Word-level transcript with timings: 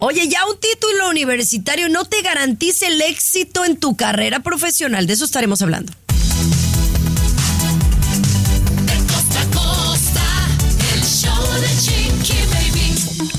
Oye, 0.00 0.28
ya 0.28 0.46
un 0.46 0.56
título 0.60 1.08
universitario 1.08 1.88
no 1.88 2.04
te 2.04 2.22
garantiza 2.22 2.86
el 2.86 3.00
éxito 3.02 3.64
en 3.64 3.76
tu 3.76 3.96
carrera 3.96 4.40
profesional. 4.40 5.08
De 5.08 5.14
eso 5.14 5.24
estaremos 5.24 5.60
hablando. 5.60 5.92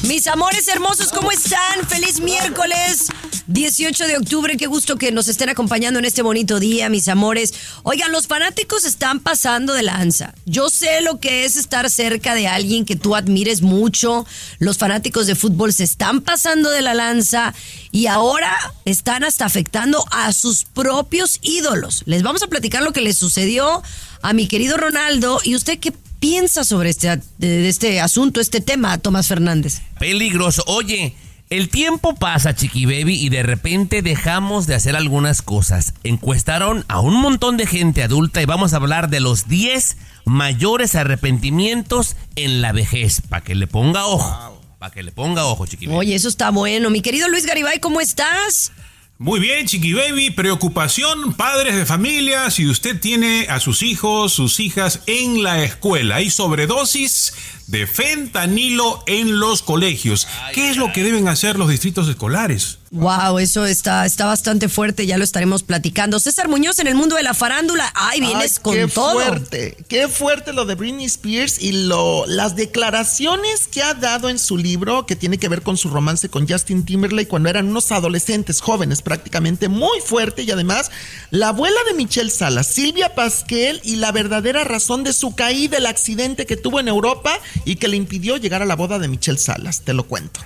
Mis 0.04 0.28
amores 0.28 0.68
hermosos, 0.68 1.14
¿cómo 1.14 1.32
están? 1.32 1.88
Feliz 1.88 2.20
miércoles. 2.20 3.08
18 3.50 4.06
de 4.06 4.18
octubre, 4.18 4.58
qué 4.58 4.68
gusto 4.68 4.98
que 4.98 5.12
nos 5.12 5.28
estén 5.28 5.50
acompañando 5.50 5.98
en 5.98 6.06
este 6.06 6.22
bonito 6.22 6.60
día, 6.60 6.88
mis 6.88 7.08
amores. 7.08 7.52
Oigan, 7.82 8.12
los 8.12 8.28
fanáticos 8.28 8.86
están 8.86 9.20
pasando 9.22 9.74
de 9.74 9.82
lanza. 9.82 10.36
Yo 10.46 10.70
sé 10.70 11.02
lo 11.02 11.20
que 11.20 11.46
es 11.46 11.56
estar 11.56 11.90
cerca 11.90 12.36
de 12.36 12.48
alguien 12.48 12.86
que 12.86 12.96
tú 12.96 13.16
admires 13.16 13.64
mucho. 13.64 14.28
Los 14.60 14.78
fanáticos 14.78 15.26
de 15.26 15.34
fútbol 15.34 15.74
se 15.74 15.84
están 15.84 16.22
pasando 16.22 16.70
de 16.70 16.84
la 16.84 16.94
lanza 16.94 17.56
y 17.92 18.06
ahora 18.06 18.56
están 18.86 19.24
hasta 19.24 19.46
afectando 19.46 20.06
a 20.12 20.32
sus 20.32 20.66
propios 20.66 21.40
ídolos. 21.42 22.04
Les 22.06 22.22
vamos 22.22 22.44
a 22.44 22.48
platicar 22.48 22.84
lo 22.84 22.94
que 22.94 23.02
le 23.02 23.14
sucedió 23.14 23.82
a 24.22 24.34
mi 24.34 24.48
querido 24.48 24.78
Ronaldo 24.78 25.42
y 25.44 25.56
usted 25.56 25.80
qué 25.80 25.92
piensa 26.20 26.64
sobre 26.64 26.92
este, 26.92 27.20
este 27.40 28.00
asunto, 28.00 28.42
este 28.42 28.62
tema, 28.62 29.00
Tomás 29.00 29.28
Fernández. 29.28 29.82
Peligroso. 29.98 30.64
Oye. 30.68 31.16
El 31.50 31.70
tiempo 31.70 32.14
pasa, 32.14 32.54
Chiqui 32.54 32.86
Baby, 32.86 33.16
y 33.16 33.30
de 33.30 33.42
repente 33.42 34.04
dejamos 34.04 34.68
de 34.68 34.76
hacer 34.76 34.96
algunas 34.96 35.42
cosas. 35.42 35.96
Encuestaron 36.04 36.86
a 36.88 37.00
un 37.00 37.16
montón 37.16 37.58
de 37.58 37.66
gente 37.66 38.04
adulta 38.04 38.40
y 38.40 38.46
vamos 38.46 38.74
a 38.74 38.76
hablar 38.76 39.10
de 39.10 39.20
los 39.20 39.48
10 39.48 39.98
mayores 40.26 40.94
arrepentimientos 40.94 42.18
en 42.36 42.62
la 42.62 42.72
vejez. 42.72 43.22
Para 43.28 43.44
que 43.44 43.56
le 43.56 43.66
ponga 43.66 44.06
ojo. 44.06 44.62
Para 44.78 44.94
que 44.94 45.02
le 45.02 45.12
ponga 45.12 45.46
ojo, 45.46 45.66
Chiqui 45.66 45.88
Baby. 45.88 45.98
Oye, 45.98 46.14
eso 46.14 46.30
está 46.30 46.52
bueno. 46.52 46.92
Mi 46.92 47.02
querido 47.02 47.28
Luis 47.28 47.48
Garibay, 47.48 47.80
¿cómo 47.80 48.00
estás? 48.00 48.72
Muy 49.18 49.40
bien, 49.40 49.66
Chiqui 49.66 49.94
Baby. 49.94 50.30
Preocupación, 50.30 51.34
padres 51.34 51.76
de 51.76 51.88
familia, 51.88 52.52
si 52.52 52.70
usted 52.70 53.00
tiene 53.00 53.48
a 53.50 53.60
sus 53.60 53.82
hijos, 53.82 54.34
sus 54.34 54.60
hijas 54.60 55.02
en 55.08 55.42
la 55.42 55.64
escuela. 55.64 56.18
Hay 56.18 56.30
sobredosis 56.30 57.34
de 57.70 57.86
fentanilo 57.86 59.04
en 59.06 59.40
los 59.40 59.62
colegios. 59.62 60.28
¿Qué 60.54 60.72
es 60.72 60.78
lo 60.78 60.92
que 60.92 61.04
deben 61.04 61.28
hacer 61.28 61.60
los 61.60 61.70
distritos 61.70 62.10
escolares? 62.10 62.80
Wow, 62.92 63.38
eso 63.38 63.68
está, 63.68 64.08
está 64.08 64.26
bastante 64.26 64.68
fuerte, 64.68 65.06
ya 65.06 65.20
lo 65.20 65.24
estaremos 65.24 65.62
platicando. 65.62 66.20
César 66.20 66.48
Muñoz 66.48 66.80
en 66.80 66.88
el 66.88 66.96
mundo 66.96 67.16
de 67.16 67.22
la 67.22 67.36
farándula. 67.36 67.92
Ay, 67.94 68.20
vienes 68.20 68.60
con 68.60 68.74
qué 68.74 68.88
todo. 68.88 69.12
fuerte, 69.12 69.78
qué 69.88 70.08
fuerte 70.08 70.54
lo 70.54 70.66
de 70.66 70.74
Britney 70.74 71.06
Spears 71.06 71.62
y 71.62 71.72
lo, 71.72 72.26
las 72.26 72.56
declaraciones 72.56 73.68
que 73.68 73.84
ha 73.84 73.94
dado 73.94 74.30
en 74.30 74.40
su 74.40 74.58
libro 74.58 75.06
que 75.06 75.16
tiene 75.16 75.38
que 75.38 75.50
ver 75.50 75.62
con 75.62 75.78
su 75.78 75.90
romance 75.90 76.30
con 76.30 76.48
Justin 76.48 76.84
Timberlake 76.84 77.28
cuando 77.28 77.50
eran 77.50 77.68
unos 77.68 77.92
adolescentes 77.92 78.60
jóvenes 78.60 79.04
prácticamente 79.04 79.68
muy 79.68 80.02
fuerte 80.02 80.42
y 80.42 80.50
además 80.50 80.90
la 81.30 81.50
abuela 81.50 81.78
de 81.88 81.94
Michelle 81.94 82.32
Salas, 82.32 82.66
Silvia 82.66 83.14
Pasquel 83.14 83.82
y 83.84 83.98
la 83.98 84.12
verdadera 84.12 84.64
razón 84.64 85.04
de 85.04 85.14
su 85.14 85.36
caída, 85.36 85.78
el 85.78 85.86
accidente 85.86 86.48
que 86.48 86.58
tuvo 86.58 86.80
en 86.80 86.88
Europa 86.88 87.40
y 87.66 87.76
que 87.76 87.88
le 87.88 87.98
impidió 87.98 88.38
llegar 88.38 88.62
a 88.62 88.66
la 88.66 88.76
boda 88.76 89.00
de 89.00 89.08
Michelle 89.08 89.38
Salas, 89.38 89.82
te 89.82 89.94
lo 89.94 90.06
cuento. 90.06 90.42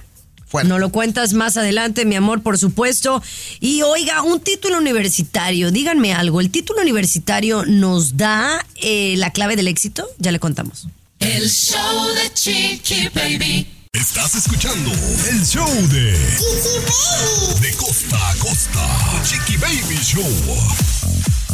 No 0.64 0.78
lo 0.78 0.89
cuentas 0.89 1.33
más 1.33 1.58
adelante, 1.58 2.06
mi 2.06 2.16
amor, 2.16 2.44
por 2.44 2.59
supuesto. 2.59 3.23
Y 3.59 3.81
oiga, 3.81 4.22
un 4.22 4.39
título 4.39 4.78
universitario, 4.78 5.72
díganme 5.72 6.14
algo, 6.14 6.41
¿el 6.41 6.52
título 6.52 6.81
universitario 6.81 7.66
nos 7.66 8.17
da 8.17 8.64
eh, 8.75 9.16
la 9.17 9.31
clave 9.31 9.56
del 9.56 9.67
éxito? 9.67 10.08
Ya 10.19 10.31
le 10.31 10.39
contamos. 10.39 10.88
El 11.19 11.50
show 11.50 12.08
de 12.14 12.34
Chiqui 12.34 13.09
Baby. 13.16 13.67
Estás 13.94 14.36
escuchando 14.36 14.91
el 15.31 15.45
show 15.45 15.67
de 15.88 16.14
Chiqui 16.38 16.80
Baby. 16.86 17.61
De 17.61 17.73
costa 17.73 18.30
a 18.30 18.36
costa, 18.36 19.23
Chiqui 19.23 19.58
Baby 19.58 19.97
Show. 20.03 21.03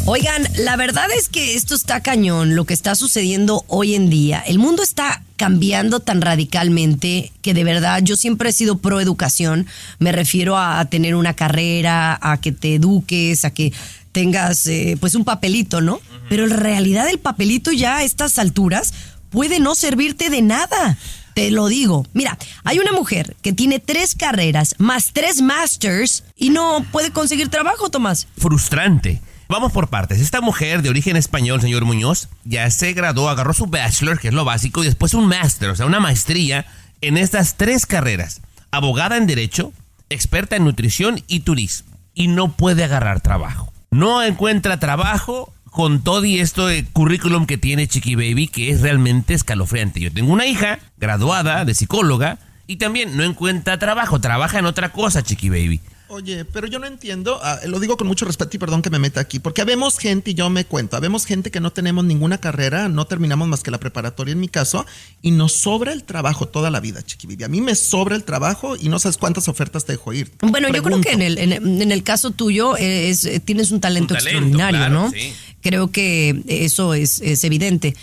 Oigan, 0.06 0.44
la 0.56 0.76
verdad 0.76 1.06
es 1.16 1.28
que 1.28 1.54
esto 1.54 1.74
está 1.74 2.00
cañón, 2.00 2.56
lo 2.56 2.64
que 2.64 2.74
está 2.74 2.94
sucediendo 2.94 3.64
hoy 3.68 3.94
en 3.94 4.10
día. 4.10 4.40
El 4.40 4.58
mundo 4.58 4.82
está 4.82 5.22
cambiando 5.36 6.00
tan 6.00 6.20
radicalmente 6.20 7.32
que 7.42 7.54
de 7.54 7.64
verdad 7.64 8.00
yo 8.02 8.16
siempre 8.16 8.50
he 8.50 8.52
sido 8.52 8.78
pro 8.78 9.00
educación. 9.00 9.66
Me 9.98 10.10
refiero 10.10 10.56
a, 10.56 10.84
tener 10.86 11.14
una 11.14 11.34
carrera, 11.34 12.18
a 12.20 12.40
que 12.40 12.50
te 12.50 12.76
eduques, 12.76 13.44
a 13.44 13.50
que 13.50 13.72
tengas 14.12 14.66
eh, 14.66 14.96
pues 14.98 15.14
un 15.14 15.24
papelito, 15.24 15.80
¿no? 15.80 16.00
Pero 16.28 16.44
en 16.44 16.50
realidad 16.50 17.08
el 17.08 17.18
papelito 17.18 17.70
ya 17.70 17.98
a 17.98 18.02
estas 18.02 18.38
alturas 18.38 18.94
puede 19.30 19.60
no 19.60 19.74
servirte 19.74 20.30
de 20.30 20.42
nada. 20.42 20.98
Te 21.34 21.50
lo 21.50 21.68
digo. 21.68 22.06
Mira, 22.14 22.36
hay 22.64 22.78
una 22.80 22.92
mujer 22.92 23.36
que 23.42 23.52
tiene 23.52 23.78
tres 23.78 24.16
carreras 24.16 24.74
más 24.78 25.12
tres 25.12 25.40
masters 25.40 26.24
y 26.36 26.50
no 26.50 26.84
puede 26.90 27.12
conseguir 27.12 27.48
trabajo, 27.48 27.90
Tomás. 27.90 28.26
Frustrante. 28.36 29.20
Vamos 29.50 29.72
por 29.72 29.88
partes. 29.88 30.20
Esta 30.20 30.40
mujer 30.40 30.80
de 30.80 30.90
origen 30.90 31.16
español, 31.16 31.60
señor 31.60 31.84
Muñoz, 31.84 32.28
ya 32.44 32.70
se 32.70 32.92
graduó, 32.92 33.28
agarró 33.28 33.52
su 33.52 33.66
bachelor, 33.66 34.20
que 34.20 34.28
es 34.28 34.34
lo 34.34 34.44
básico, 34.44 34.84
y 34.84 34.86
después 34.86 35.12
un 35.12 35.26
master, 35.26 35.70
o 35.70 35.74
sea, 35.74 35.86
una 35.86 35.98
maestría 35.98 36.66
en 37.00 37.16
estas 37.16 37.56
tres 37.56 37.84
carreras. 37.84 38.42
Abogada 38.70 39.16
en 39.16 39.26
Derecho, 39.26 39.72
experta 40.08 40.54
en 40.54 40.62
nutrición 40.62 41.24
y 41.26 41.40
turismo. 41.40 41.90
Y 42.14 42.28
no 42.28 42.52
puede 42.52 42.84
agarrar 42.84 43.22
trabajo. 43.22 43.72
No 43.90 44.22
encuentra 44.22 44.78
trabajo 44.78 45.52
con 45.64 46.04
todo 46.04 46.24
y 46.24 46.38
esto 46.38 46.68
de 46.68 46.84
currículum 46.84 47.46
que 47.46 47.58
tiene 47.58 47.88
Chiqui 47.88 48.14
Baby, 48.14 48.46
que 48.46 48.70
es 48.70 48.82
realmente 48.82 49.34
escalofriante. 49.34 49.98
Yo 49.98 50.12
tengo 50.12 50.32
una 50.32 50.46
hija 50.46 50.78
graduada 50.96 51.64
de 51.64 51.74
psicóloga 51.74 52.38
y 52.68 52.76
también 52.76 53.16
no 53.16 53.24
encuentra 53.24 53.80
trabajo, 53.80 54.20
trabaja 54.20 54.60
en 54.60 54.66
otra 54.66 54.90
cosa, 54.90 55.24
Chiqui 55.24 55.48
Baby. 55.48 55.80
Oye, 56.10 56.44
pero 56.44 56.66
yo 56.66 56.80
no 56.80 56.86
entiendo, 56.88 57.38
ah, 57.40 57.60
lo 57.66 57.78
digo 57.78 57.96
con 57.96 58.08
mucho 58.08 58.24
respeto 58.24 58.56
y 58.56 58.58
perdón 58.58 58.82
que 58.82 58.90
me 58.90 58.98
meta 58.98 59.20
aquí, 59.20 59.38
porque 59.38 59.62
habemos 59.62 59.96
gente, 59.96 60.32
y 60.32 60.34
yo 60.34 60.50
me 60.50 60.64
cuento, 60.64 60.96
habemos 60.96 61.24
gente 61.24 61.52
que 61.52 61.60
no 61.60 61.70
tenemos 61.70 62.04
ninguna 62.04 62.38
carrera, 62.38 62.88
no 62.88 63.06
terminamos 63.06 63.46
más 63.46 63.62
que 63.62 63.70
la 63.70 63.78
preparatoria 63.78 64.32
en 64.32 64.40
mi 64.40 64.48
caso, 64.48 64.84
y 65.22 65.30
nos 65.30 65.52
sobra 65.52 65.92
el 65.92 66.02
trabajo 66.02 66.48
toda 66.48 66.68
la 66.70 66.80
vida, 66.80 67.00
Chiquivivi. 67.00 67.44
A 67.44 67.48
mí 67.48 67.60
me 67.60 67.76
sobra 67.76 68.16
el 68.16 68.24
trabajo 68.24 68.74
y 68.76 68.88
no 68.88 68.98
sabes 68.98 69.18
cuántas 69.18 69.46
ofertas 69.46 69.84
te 69.84 69.92
dejo 69.92 70.12
ir. 70.12 70.32
Bueno, 70.40 70.68
yo 70.74 70.82
creo 70.82 71.00
que 71.00 71.12
en 71.12 71.22
el, 71.22 71.38
en, 71.38 71.92
el 71.92 72.02
caso 72.02 72.32
tuyo 72.32 72.76
eh, 72.76 73.10
es, 73.10 73.24
eh, 73.24 73.38
tienes 73.38 73.70
un 73.70 73.80
talento, 73.80 74.14
extraordinario, 74.14 74.88
¿no? 74.88 75.12
Creo 75.60 75.92
que 75.92 76.42
eso 76.48 76.94
es, 76.94 77.20
evidente 77.44 77.94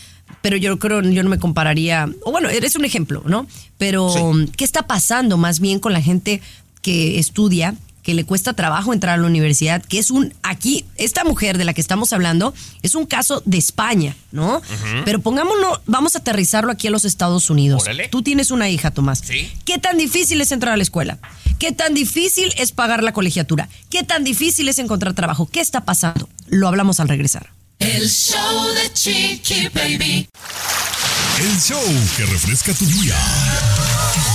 pero 0.41 0.55
yo 0.55 0.77
creo, 0.77 1.01
yo 1.01 1.23
no 1.23 1.29
me 1.29 1.39
compararía, 1.39 2.09
o 2.23 2.31
bueno, 2.31 2.47
eres 2.49 2.75
un 2.75 2.85
ejemplo, 2.85 3.23
¿no? 3.25 3.47
Pero, 3.77 4.33
¿qué 4.55 4.63
está 4.63 4.87
pasando 4.87 5.35
más 5.35 5.59
bien 5.59 5.79
con 5.79 5.91
la 5.93 6.01
gente 6.01 6.41
que 6.81 7.17
estudia 7.19 7.75
que 8.07 8.13
le 8.13 8.23
cuesta 8.23 8.53
trabajo 8.53 8.93
entrar 8.93 9.15
a 9.15 9.17
la 9.21 9.27
universidad, 9.27 9.83
que 9.83 9.99
es 9.99 10.11
un, 10.11 10.33
aquí, 10.41 10.85
esta 10.95 11.25
mujer 11.25 11.57
de 11.57 11.65
la 11.65 11.73
que 11.73 11.81
estamos 11.81 12.13
hablando, 12.13 12.53
es 12.81 12.95
un 12.95 13.05
caso 13.05 13.43
de 13.43 13.57
España, 13.57 14.15
¿no? 14.31 14.61
Pero 15.03 15.19
pongámonos, 15.19 15.81
vamos 15.87 16.15
a 16.15 16.19
aterrizarlo 16.19 16.71
aquí 16.71 16.87
a 16.87 16.89
los 16.89 17.03
Estados 17.03 17.49
Unidos. 17.49 17.83
Tú 18.09 18.23
tienes 18.23 18.49
una 18.49 18.69
hija, 18.69 18.91
Tomás. 18.91 19.23
Sí. 19.25 19.51
¿Qué 19.65 19.77
tan 19.77 19.97
difícil 19.97 20.39
es 20.39 20.53
entrar 20.53 20.73
a 20.73 20.77
la 20.77 20.83
escuela? 20.83 21.19
¿Qué 21.59 21.73
tan 21.73 21.93
difícil 21.93 22.53
es 22.57 22.71
pagar 22.71 23.03
la 23.03 23.11
colegiatura? 23.11 23.67
¿Qué 23.89 24.03
tan 24.03 24.23
difícil 24.23 24.69
es 24.69 24.79
encontrar 24.79 25.13
trabajo? 25.13 25.45
¿Qué 25.45 25.59
está 25.59 25.83
pasando? 25.83 26.29
Lo 26.47 26.69
hablamos 26.69 27.01
al 27.01 27.09
regresar. 27.09 27.51
El 27.79 28.07
show 28.07 28.73
de 28.73 28.93
Chiqui 28.93 29.67
Baby. 29.67 30.29
El 31.39 31.59
show 31.59 31.83
que 32.17 32.25
refresca 32.25 32.73
tu 32.73 32.83
día. 32.87 33.15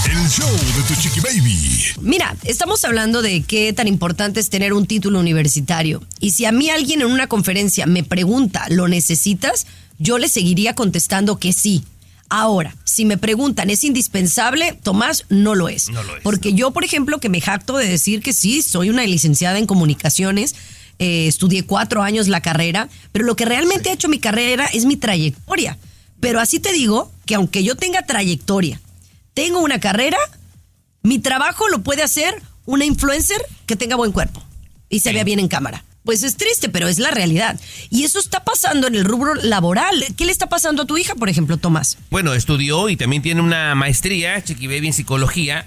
El 0.07 0.29
show 0.29 0.49
de 0.49 0.83
tu 0.87 0.95
chiqui 1.01 1.19
baby. 1.19 1.81
Mira, 2.01 2.37
estamos 2.45 2.85
hablando 2.85 3.23
de 3.23 3.43
qué 3.43 3.73
tan 3.73 3.89
importante 3.89 4.39
es 4.39 4.51
tener 4.51 4.73
un 4.73 4.87
título 4.87 5.19
universitario. 5.19 6.01
Y 6.21 6.31
si 6.31 6.45
a 6.45 6.53
mí 6.53 6.71
alguien 6.71 7.01
en 7.01 7.09
una 7.09 7.27
conferencia 7.27 7.87
me 7.87 8.05
pregunta, 8.05 8.67
¿lo 8.69 8.87
necesitas? 8.87 9.67
Yo 9.99 10.19
le 10.19 10.29
seguiría 10.29 10.77
contestando 10.77 11.41
que 11.41 11.53
sí. 11.53 11.83
Ahora, 12.29 12.77
si 12.85 13.05
me 13.05 13.19
preguntan, 13.19 13.69
¿es 13.71 13.83
indispensable? 13.83 14.79
Tomás, 14.81 15.25
no 15.29 15.57
lo 15.57 15.69
es. 15.69 15.89
No 15.89 16.05
lo 16.05 16.17
es. 16.17 16.23
Porque 16.23 16.53
yo, 16.53 16.71
por 16.71 16.85
ejemplo, 16.85 17.19
que 17.19 17.29
me 17.29 17.41
jacto 17.41 17.79
de 17.79 17.89
decir 17.89 18.23
que 18.23 18.33
sí, 18.33 18.63
soy 18.63 18.91
una 18.91 19.05
licenciada 19.05 19.59
en 19.59 19.67
comunicaciones, 19.67 20.55
eh, 21.01 21.27
estudié 21.27 21.65
cuatro 21.65 22.05
años 22.05 22.29
la 22.29 22.43
carrera, 22.43 22.89
pero 23.11 23.25
lo 23.25 23.35
que 23.35 23.45
realmente 23.45 23.91
ha 23.91 23.93
hecho 23.93 24.09
mi 24.09 24.21
carrera 24.21 24.67
es 24.67 24.85
mi 24.85 24.97
trayectoria. 24.97 25.77
Pero 26.23 26.39
así 26.39 26.61
te 26.61 26.73
digo 26.73 27.11
que 27.27 27.35
aunque 27.35 27.65
yo 27.65 27.75
tenga 27.75 28.07
trayectoria, 28.07 28.81
tengo 29.35 29.59
una 29.59 29.81
carrera, 29.81 30.19
mi 31.03 31.19
trabajo 31.19 31.69
lo 31.69 31.83
puede 31.83 32.05
hacer 32.05 32.41
una 32.65 32.85
influencer 32.85 33.45
que 33.67 33.75
tenga 33.75 33.97
buen 33.97 34.13
cuerpo 34.13 34.41
y 34.89 35.01
se 35.01 35.13
vea 35.13 35.25
bien 35.25 35.41
en 35.41 35.49
cámara. 35.49 35.85
Pues 36.05 36.23
es 36.23 36.37
triste, 36.37 36.69
pero 36.69 36.87
es 36.87 37.01
la 37.01 37.11
realidad. 37.11 37.59
Y 37.91 38.05
eso 38.05 38.21
está 38.21 38.45
pasando 38.45 38.87
en 38.87 38.95
el 38.95 39.05
rubro 39.05 39.35
laboral. 39.35 40.05
¿Qué 40.17 40.25
le 40.25 40.31
está 40.31 40.49
pasando 40.49 40.85
a 40.85 40.87
tu 40.87 40.97
hija, 40.97 41.17
por 41.17 41.29
ejemplo, 41.29 41.57
Tomás? 41.57 41.99
Bueno, 42.09 42.35
estudió 42.35 42.89
y 42.89 42.97
también 42.97 43.23
tiene 43.23 43.41
una 43.41 43.75
maestría, 43.75 44.45
Chiqui 44.45 44.69
Baby, 44.69 44.87
en 44.87 44.93
psicología. 44.93 45.67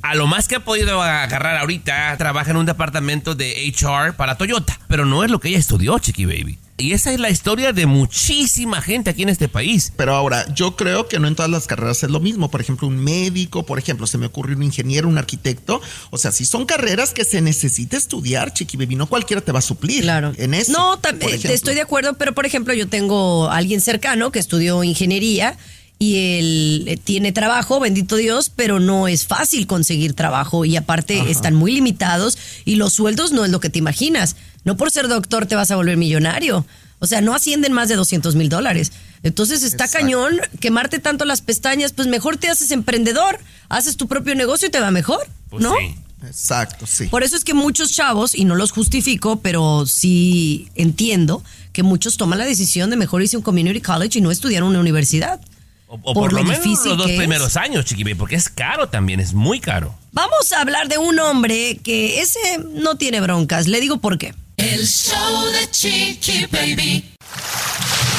A 0.00 0.14
lo 0.14 0.26
más 0.26 0.48
que 0.48 0.54
ha 0.56 0.64
podido 0.64 1.02
agarrar 1.02 1.58
ahorita, 1.58 2.16
trabaja 2.16 2.52
en 2.52 2.56
un 2.56 2.64
departamento 2.64 3.34
de 3.34 3.70
HR 3.70 4.14
para 4.14 4.38
Toyota. 4.38 4.80
Pero 4.88 5.04
no 5.04 5.24
es 5.24 5.30
lo 5.30 5.40
que 5.40 5.50
ella 5.50 5.58
estudió, 5.58 5.98
Chiqui 5.98 6.24
Baby. 6.24 6.58
Y 6.80 6.92
esa 6.92 7.12
es 7.12 7.20
la 7.20 7.30
historia 7.30 7.72
de 7.72 7.86
muchísima 7.86 8.80
gente 8.82 9.10
aquí 9.10 9.22
en 9.22 9.28
este 9.28 9.48
país. 9.48 9.92
Pero 9.96 10.14
ahora, 10.14 10.46
yo 10.54 10.76
creo 10.76 11.08
que 11.08 11.18
no 11.18 11.28
en 11.28 11.34
todas 11.34 11.50
las 11.50 11.66
carreras 11.66 12.02
es 12.02 12.10
lo 12.10 12.20
mismo. 12.20 12.50
Por 12.50 12.60
ejemplo, 12.60 12.88
un 12.88 12.96
médico, 12.96 13.64
por 13.66 13.78
ejemplo, 13.78 14.06
se 14.06 14.18
me 14.18 14.26
ocurre 14.26 14.54
un 14.54 14.62
ingeniero, 14.62 15.08
un 15.08 15.18
arquitecto. 15.18 15.80
O 16.10 16.18
sea, 16.18 16.32
si 16.32 16.44
son 16.44 16.66
carreras 16.66 17.12
que 17.12 17.24
se 17.24 17.40
necesita 17.40 17.96
estudiar, 17.96 18.52
chiqui 18.52 18.76
baby, 18.76 18.96
no 18.96 19.06
cualquiera 19.06 19.40
te 19.42 19.52
va 19.52 19.58
a 19.60 19.62
suplir. 19.62 20.02
Claro. 20.02 20.32
En 20.36 20.54
eso. 20.54 20.72
No, 20.72 21.00
tam- 21.00 21.18
por 21.18 21.32
eh, 21.32 21.40
estoy 21.44 21.74
de 21.74 21.82
acuerdo, 21.82 22.14
pero 22.14 22.34
por 22.34 22.46
ejemplo, 22.46 22.74
yo 22.74 22.88
tengo 22.88 23.48
a 23.48 23.56
alguien 23.56 23.80
cercano 23.80 24.32
que 24.32 24.38
estudió 24.38 24.82
ingeniería 24.84 25.56
y 25.98 26.16
él 26.38 26.84
eh, 26.88 26.96
tiene 26.96 27.30
trabajo, 27.32 27.78
bendito 27.78 28.16
Dios, 28.16 28.50
pero 28.54 28.80
no 28.80 29.06
es 29.06 29.26
fácil 29.26 29.66
conseguir 29.66 30.14
trabajo 30.14 30.64
y 30.64 30.76
aparte 30.76 31.30
están 31.30 31.54
muy 31.54 31.72
limitados 31.72 32.38
y 32.64 32.76
los 32.76 32.94
sueldos 32.94 33.32
no 33.32 33.44
es 33.44 33.50
lo 33.50 33.60
que 33.60 33.68
te 33.68 33.78
imaginas. 33.78 34.34
No 34.64 34.76
por 34.76 34.90
ser 34.90 35.08
doctor 35.08 35.46
te 35.46 35.56
vas 35.56 35.70
a 35.70 35.76
volver 35.76 35.96
millonario. 35.96 36.66
O 36.98 37.06
sea, 37.06 37.20
no 37.22 37.34
ascienden 37.34 37.72
más 37.72 37.88
de 37.88 37.96
200 37.96 38.34
mil 38.36 38.48
dólares. 38.50 38.92
Entonces 39.22 39.62
está 39.62 39.84
Exacto. 39.84 40.04
cañón 40.06 40.40
quemarte 40.60 40.98
tanto 40.98 41.24
las 41.24 41.40
pestañas, 41.40 41.92
pues 41.92 42.08
mejor 42.08 42.36
te 42.36 42.48
haces 42.50 42.70
emprendedor, 42.70 43.38
haces 43.68 43.96
tu 43.96 44.06
propio 44.06 44.34
negocio 44.34 44.68
y 44.68 44.70
te 44.70 44.80
va 44.80 44.90
mejor, 44.90 45.26
Pues 45.48 45.62
¿no? 45.62 45.74
sí. 45.78 45.94
Exacto, 46.26 46.86
sí. 46.86 47.06
Por 47.06 47.22
eso 47.22 47.34
es 47.34 47.44
que 47.44 47.54
muchos 47.54 47.92
chavos, 47.92 48.34
y 48.34 48.44
no 48.44 48.54
los 48.54 48.72
justifico, 48.72 49.40
pero 49.40 49.86
sí 49.86 50.68
entiendo 50.74 51.42
que 51.72 51.82
muchos 51.82 52.18
toman 52.18 52.38
la 52.38 52.44
decisión 52.44 52.90
de 52.90 52.96
mejor 52.96 53.22
irse 53.22 53.36
a 53.36 53.38
un 53.38 53.42
community 53.42 53.80
college 53.80 54.18
y 54.18 54.22
no 54.22 54.30
estudiar 54.30 54.62
en 54.62 54.68
una 54.68 54.80
universidad. 54.80 55.40
O, 55.88 55.98
o 56.02 56.12
por, 56.12 56.34
lo, 56.34 56.44
menos 56.44 56.62
difícil 56.62 56.90
los 56.90 56.98
dos 56.98 57.10
es. 57.10 57.16
primeros 57.16 57.56
años, 57.56 57.86
porque 58.18 58.36
es 58.36 58.50
caro 58.50 58.90
también, 58.90 59.18
es 59.18 59.32
muy 59.32 59.60
caro. 59.60 59.94
Vamos 60.12 60.52
a 60.52 60.60
hablar 60.60 60.88
de 60.88 60.98
un 60.98 61.18
hombre 61.18 61.78
que 61.82 62.20
ese 62.20 62.38
no 62.74 62.96
tiene 62.96 63.22
broncas. 63.22 63.66
Le 63.66 63.80
digo 63.80 63.96
por 63.98 64.18
qué. 64.18 64.34
El 64.60 64.86
show 64.86 65.46
de 65.52 65.70
Chiqui 65.70 66.44
Baby. 66.52 67.02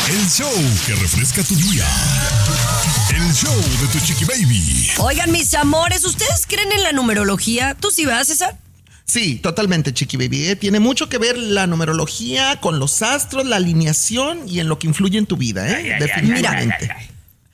El 0.09 0.27
show 0.27 0.51
que 0.87 0.95
refresca 0.95 1.43
tu 1.43 1.53
día. 1.53 1.85
El 3.15 3.31
show 3.31 3.55
de 3.55 3.87
tu 3.91 4.03
chiqui 4.03 4.25
baby. 4.25 4.89
Oigan, 4.97 5.31
mis 5.31 5.53
amores, 5.53 6.03
¿ustedes 6.03 6.47
creen 6.47 6.71
en 6.71 6.81
la 6.81 6.93
numerología? 6.93 7.77
¿Tú 7.79 7.91
sí 7.91 8.07
vas, 8.07 8.27
César? 8.27 8.57
Sí, 9.05 9.35
totalmente, 9.35 9.93
Chiqui 9.93 10.17
Baby. 10.17 10.49
¿eh? 10.49 10.55
Tiene 10.55 10.79
mucho 10.79 11.09
que 11.09 11.19
ver 11.19 11.37
la 11.37 11.67
numerología 11.67 12.59
con 12.59 12.79
los 12.79 13.03
astros, 13.03 13.45
la 13.45 13.57
alineación 13.57 14.49
y 14.49 14.61
en 14.61 14.67
lo 14.67 14.79
que 14.79 14.87
influye 14.87 15.19
en 15.19 15.27
tu 15.27 15.37
vida, 15.37 15.69
¿eh? 15.69 15.97
Definitivamente. 15.99 16.89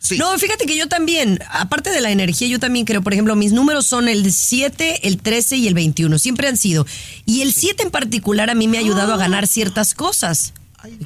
Sí. 0.07 0.17
No, 0.17 0.37
fíjate 0.37 0.65
que 0.65 0.77
yo 0.77 0.87
también, 0.87 1.39
aparte 1.49 1.89
de 1.89 1.99
la 2.01 2.11
energía, 2.11 2.47
yo 2.47 2.59
también 2.59 2.85
creo, 2.85 3.01
por 3.01 3.13
ejemplo, 3.13 3.35
mis 3.35 3.51
números 3.51 3.85
son 3.85 4.07
el 4.07 4.31
7, 4.31 5.07
el 5.07 5.17
13 5.17 5.57
y 5.57 5.67
el 5.67 5.73
21, 5.73 6.17
siempre 6.19 6.47
han 6.47 6.55
sido. 6.57 6.85
Y 7.25 7.41
el 7.41 7.53
7 7.53 7.83
en 7.83 7.91
particular 7.91 8.49
a 8.49 8.55
mí 8.55 8.67
me 8.67 8.77
ha 8.77 8.81
ayudado 8.81 9.13
a 9.13 9.17
ganar 9.17 9.47
ciertas 9.47 9.93
cosas. 9.93 10.53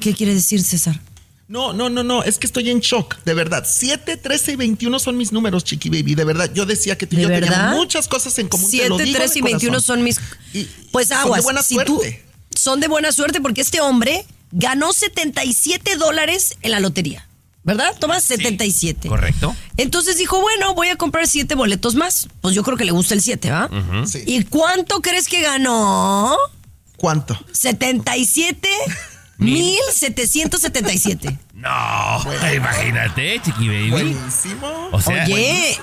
¿Qué 0.00 0.14
quiere 0.14 0.34
decir, 0.34 0.62
César? 0.62 1.00
No, 1.48 1.72
no, 1.72 1.90
no, 1.90 2.02
no, 2.02 2.22
es 2.22 2.38
que 2.38 2.46
estoy 2.46 2.70
en 2.70 2.80
shock, 2.80 3.16
de 3.24 3.34
verdad. 3.34 3.66
7, 3.68 4.16
13 4.16 4.52
y 4.52 4.56
21 4.56 4.98
son 4.98 5.16
mis 5.18 5.32
números, 5.32 5.64
Chiqui 5.64 5.90
Baby, 5.90 6.14
de 6.14 6.24
verdad. 6.24 6.50
Yo 6.54 6.64
decía 6.64 6.96
que 6.96 7.06
tú 7.06 7.16
y 7.16 7.18
¿De 7.18 7.22
yo 7.24 7.28
teníamos 7.28 7.74
muchas 7.76 8.08
cosas 8.08 8.38
en 8.38 8.48
común. 8.48 8.66
te 8.70 8.76
7, 8.78 8.88
lo 8.88 8.96
digo 8.98 9.18
13 9.18 9.34
de 9.34 9.38
y 9.38 9.42
21 9.42 9.72
corazón. 9.74 9.96
son 9.96 10.04
mis... 10.04 10.18
Y 10.54 10.64
Pues 10.92 11.08
son 11.08 11.16
de 11.18 11.22
aguas. 11.24 11.42
buena 11.42 11.62
si 11.62 11.74
tú- 11.84 11.96
suerte. 11.96 12.24
son 12.54 12.80
de 12.80 12.88
buena 12.88 13.12
suerte 13.12 13.40
porque 13.40 13.60
este 13.60 13.80
hombre 13.80 14.24
ganó 14.52 14.92
77 14.92 15.96
dólares 15.96 16.56
en 16.62 16.70
la 16.70 16.80
lotería. 16.80 17.26
¿Verdad? 17.64 17.94
Tomás 17.98 18.24
77. 18.24 19.08
correcto. 19.08 19.54
Entonces 19.76 20.18
dijo, 20.18 20.40
bueno, 20.40 20.74
voy 20.74 20.88
a 20.88 20.96
comprar 20.96 21.28
siete 21.28 21.54
boletos 21.54 21.94
más. 21.94 22.28
Pues 22.40 22.54
yo 22.54 22.64
creo 22.64 22.76
que 22.76 22.84
le 22.84 22.90
gusta 22.92 23.14
el 23.14 23.22
7, 23.22 23.50
¿va? 23.50 23.70
Sí. 24.06 24.22
¿Y 24.26 24.44
cuánto 24.44 25.00
crees 25.00 25.28
que 25.28 25.42
ganó? 25.42 26.36
¿Cuánto? 26.96 27.38
77 27.52 28.68
mil 29.38 29.78
777. 29.92 31.38
No, 31.62 31.68
imagínate, 32.56 33.40
Chiqui 33.40 33.68
Baby. 33.68 33.90
Buenísimo. 33.90 34.88
O 34.90 35.00
sea, 35.00 35.24
Oye, 35.26 35.78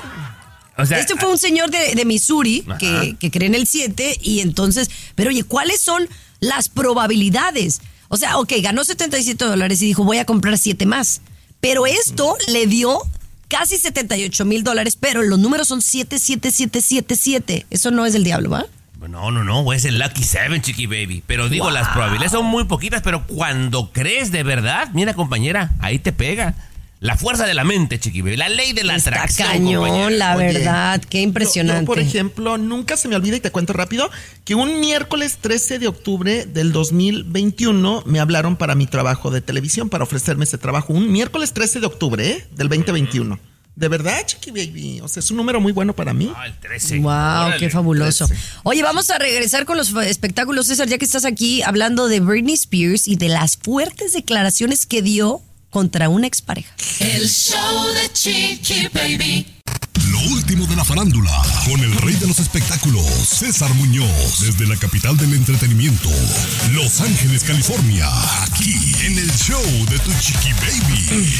o 0.77 0.85
sea, 0.85 0.99
este 0.99 1.15
fue 1.15 1.29
un 1.29 1.37
señor 1.37 1.71
de, 1.71 1.95
de 1.95 2.03
Missouri 2.03 2.65
que, 2.77 3.15
que 3.17 3.31
cree 3.31 3.47
en 3.47 3.55
el 3.55 3.65
7 3.65 4.17
y 4.21 4.41
entonces, 4.41 4.89
pero 5.15 5.29
oye, 5.29 5.45
¿cuáles 5.45 5.79
son 5.79 6.09
las 6.41 6.67
probabilidades? 6.67 7.79
O 8.09 8.17
sea, 8.17 8.39
ok, 8.39 8.51
ganó 8.61 8.83
77 8.83 9.45
dólares 9.45 9.81
y 9.81 9.85
dijo, 9.85 10.03
voy 10.03 10.17
a 10.17 10.25
comprar 10.25 10.57
7 10.57 10.85
más. 10.85 11.21
Pero 11.59 11.85
esto 11.85 12.37
le 12.47 12.67
dio 12.67 13.01
casi 13.47 13.77
78 13.77 14.45
mil 14.45 14.63
dólares, 14.63 14.97
pero 14.99 15.21
los 15.23 15.39
números 15.39 15.67
son 15.67 15.81
77777. 15.81 17.65
Eso 17.69 17.91
no 17.91 18.05
es 18.05 18.13
del 18.13 18.23
diablo, 18.23 18.49
¿va? 18.49 18.65
No, 19.07 19.31
no, 19.31 19.43
no, 19.43 19.73
es 19.73 19.85
el 19.85 19.97
Lucky 19.97 20.23
Seven, 20.23 20.61
Chiqui 20.61 20.85
Baby. 20.85 21.23
Pero 21.25 21.49
digo, 21.49 21.71
las 21.71 21.87
probabilidades 21.89 22.31
son 22.31 22.45
muy 22.45 22.65
poquitas, 22.65 23.01
pero 23.01 23.25
cuando 23.25 23.91
crees 23.91 24.31
de 24.31 24.43
verdad, 24.43 24.89
mira, 24.93 25.13
compañera, 25.13 25.71
ahí 25.79 25.99
te 25.99 26.11
pega. 26.11 26.53
La 27.01 27.15
fuerza 27.15 27.45
de 27.45 27.53
la 27.53 27.63
mente, 27.63 27.97
Chiqui 27.97 28.21
Baby. 28.21 28.35
La 28.35 28.49
ley 28.49 28.73
de 28.73 28.83
la 28.83 28.97
Está 28.97 29.11
atracción. 29.11 29.47
cañón, 29.47 29.83
compañera. 29.87 30.09
la 30.09 30.35
Oye, 30.35 30.45
verdad, 30.53 31.01
qué 31.09 31.21
impresionante. 31.21 31.83
Yo, 31.83 31.85
por 31.85 31.99
ejemplo, 31.99 32.57
nunca 32.57 32.97
se 32.97 33.07
me 33.07 33.15
olvida 33.15 33.37
y 33.37 33.39
te 33.39 33.51
cuento 33.51 33.71
rápido 33.71 34.09
que 34.43 34.53
un 34.53 34.81
miércoles 34.81 35.37
13 35.39 35.79
de 35.79 35.87
octubre 35.87 36.45
del 36.45 36.73
2021 36.73 38.03
me 38.05 38.19
hablaron 38.19 38.57
para 38.57 38.75
mi 38.75 38.85
trabajo 38.85 39.31
de 39.31 39.39
televisión, 39.39 39.87
para 39.89 40.03
ofrecerme 40.03 40.43
ese 40.43 40.57
trabajo. 40.57 40.91
Un 40.91 41.09
miércoles 41.09 41.53
13 41.53 41.79
de 41.79 41.85
octubre 41.85 42.29
¿eh? 42.29 42.47
del 42.51 42.67
2021. 42.67 43.39
De 43.77 43.87
verdad, 43.87 44.25
Chiqui 44.25 44.51
Baby. 44.51 44.99
O 45.01 45.07
sea, 45.07 45.21
es 45.21 45.31
un 45.31 45.37
número 45.37 45.61
muy 45.61 45.71
bueno 45.71 45.95
para 45.95 46.13
mí. 46.13 46.29
Ah, 46.35 46.47
el 46.47 46.59
13. 46.59 46.97
Wow, 46.99 47.07
Órale. 47.11 47.57
qué 47.59 47.69
fabuloso. 47.69 48.27
Oye, 48.63 48.83
vamos 48.83 49.09
a 49.09 49.17
regresar 49.17 49.63
con 49.65 49.77
los 49.77 49.93
espectáculos, 49.95 50.67
César, 50.67 50.89
ya 50.89 50.97
que 50.97 51.05
estás 51.05 51.23
aquí 51.23 51.61
hablando 51.61 52.09
de 52.09 52.19
Britney 52.19 52.55
Spears 52.55 53.07
y 53.07 53.15
de 53.15 53.29
las 53.29 53.55
fuertes 53.55 54.11
declaraciones 54.11 54.85
que 54.85 55.01
dio 55.01 55.41
contra 55.69 56.09
una 56.09 56.27
expareja. 56.27 56.73
El 56.99 57.29
show 57.29 57.87
de 57.93 58.11
Chiqui 58.13 58.87
Baby. 58.93 59.45
Lo 60.11 60.19
último 60.33 60.65
de 60.65 60.75
la 60.75 60.83
farándula, 60.83 61.31
con 61.65 61.79
el 61.79 61.95
rey 61.97 62.15
de 62.15 62.27
los 62.27 62.39
espectáculos, 62.39 63.05
César 63.05 63.71
Muñoz, 63.75 64.39
desde 64.39 64.65
la 64.65 64.75
capital 64.75 65.15
del 65.17 65.33
entretenimiento, 65.33 66.09
Los 66.71 66.99
Ángeles, 67.01 67.43
California, 67.43 68.07
aquí 68.43 68.73
en 69.05 69.17
el 69.19 69.31
show 69.31 69.61
de 69.89 69.99
tu 69.99 70.11
chiqui 70.19 70.51
baby. 70.53 71.35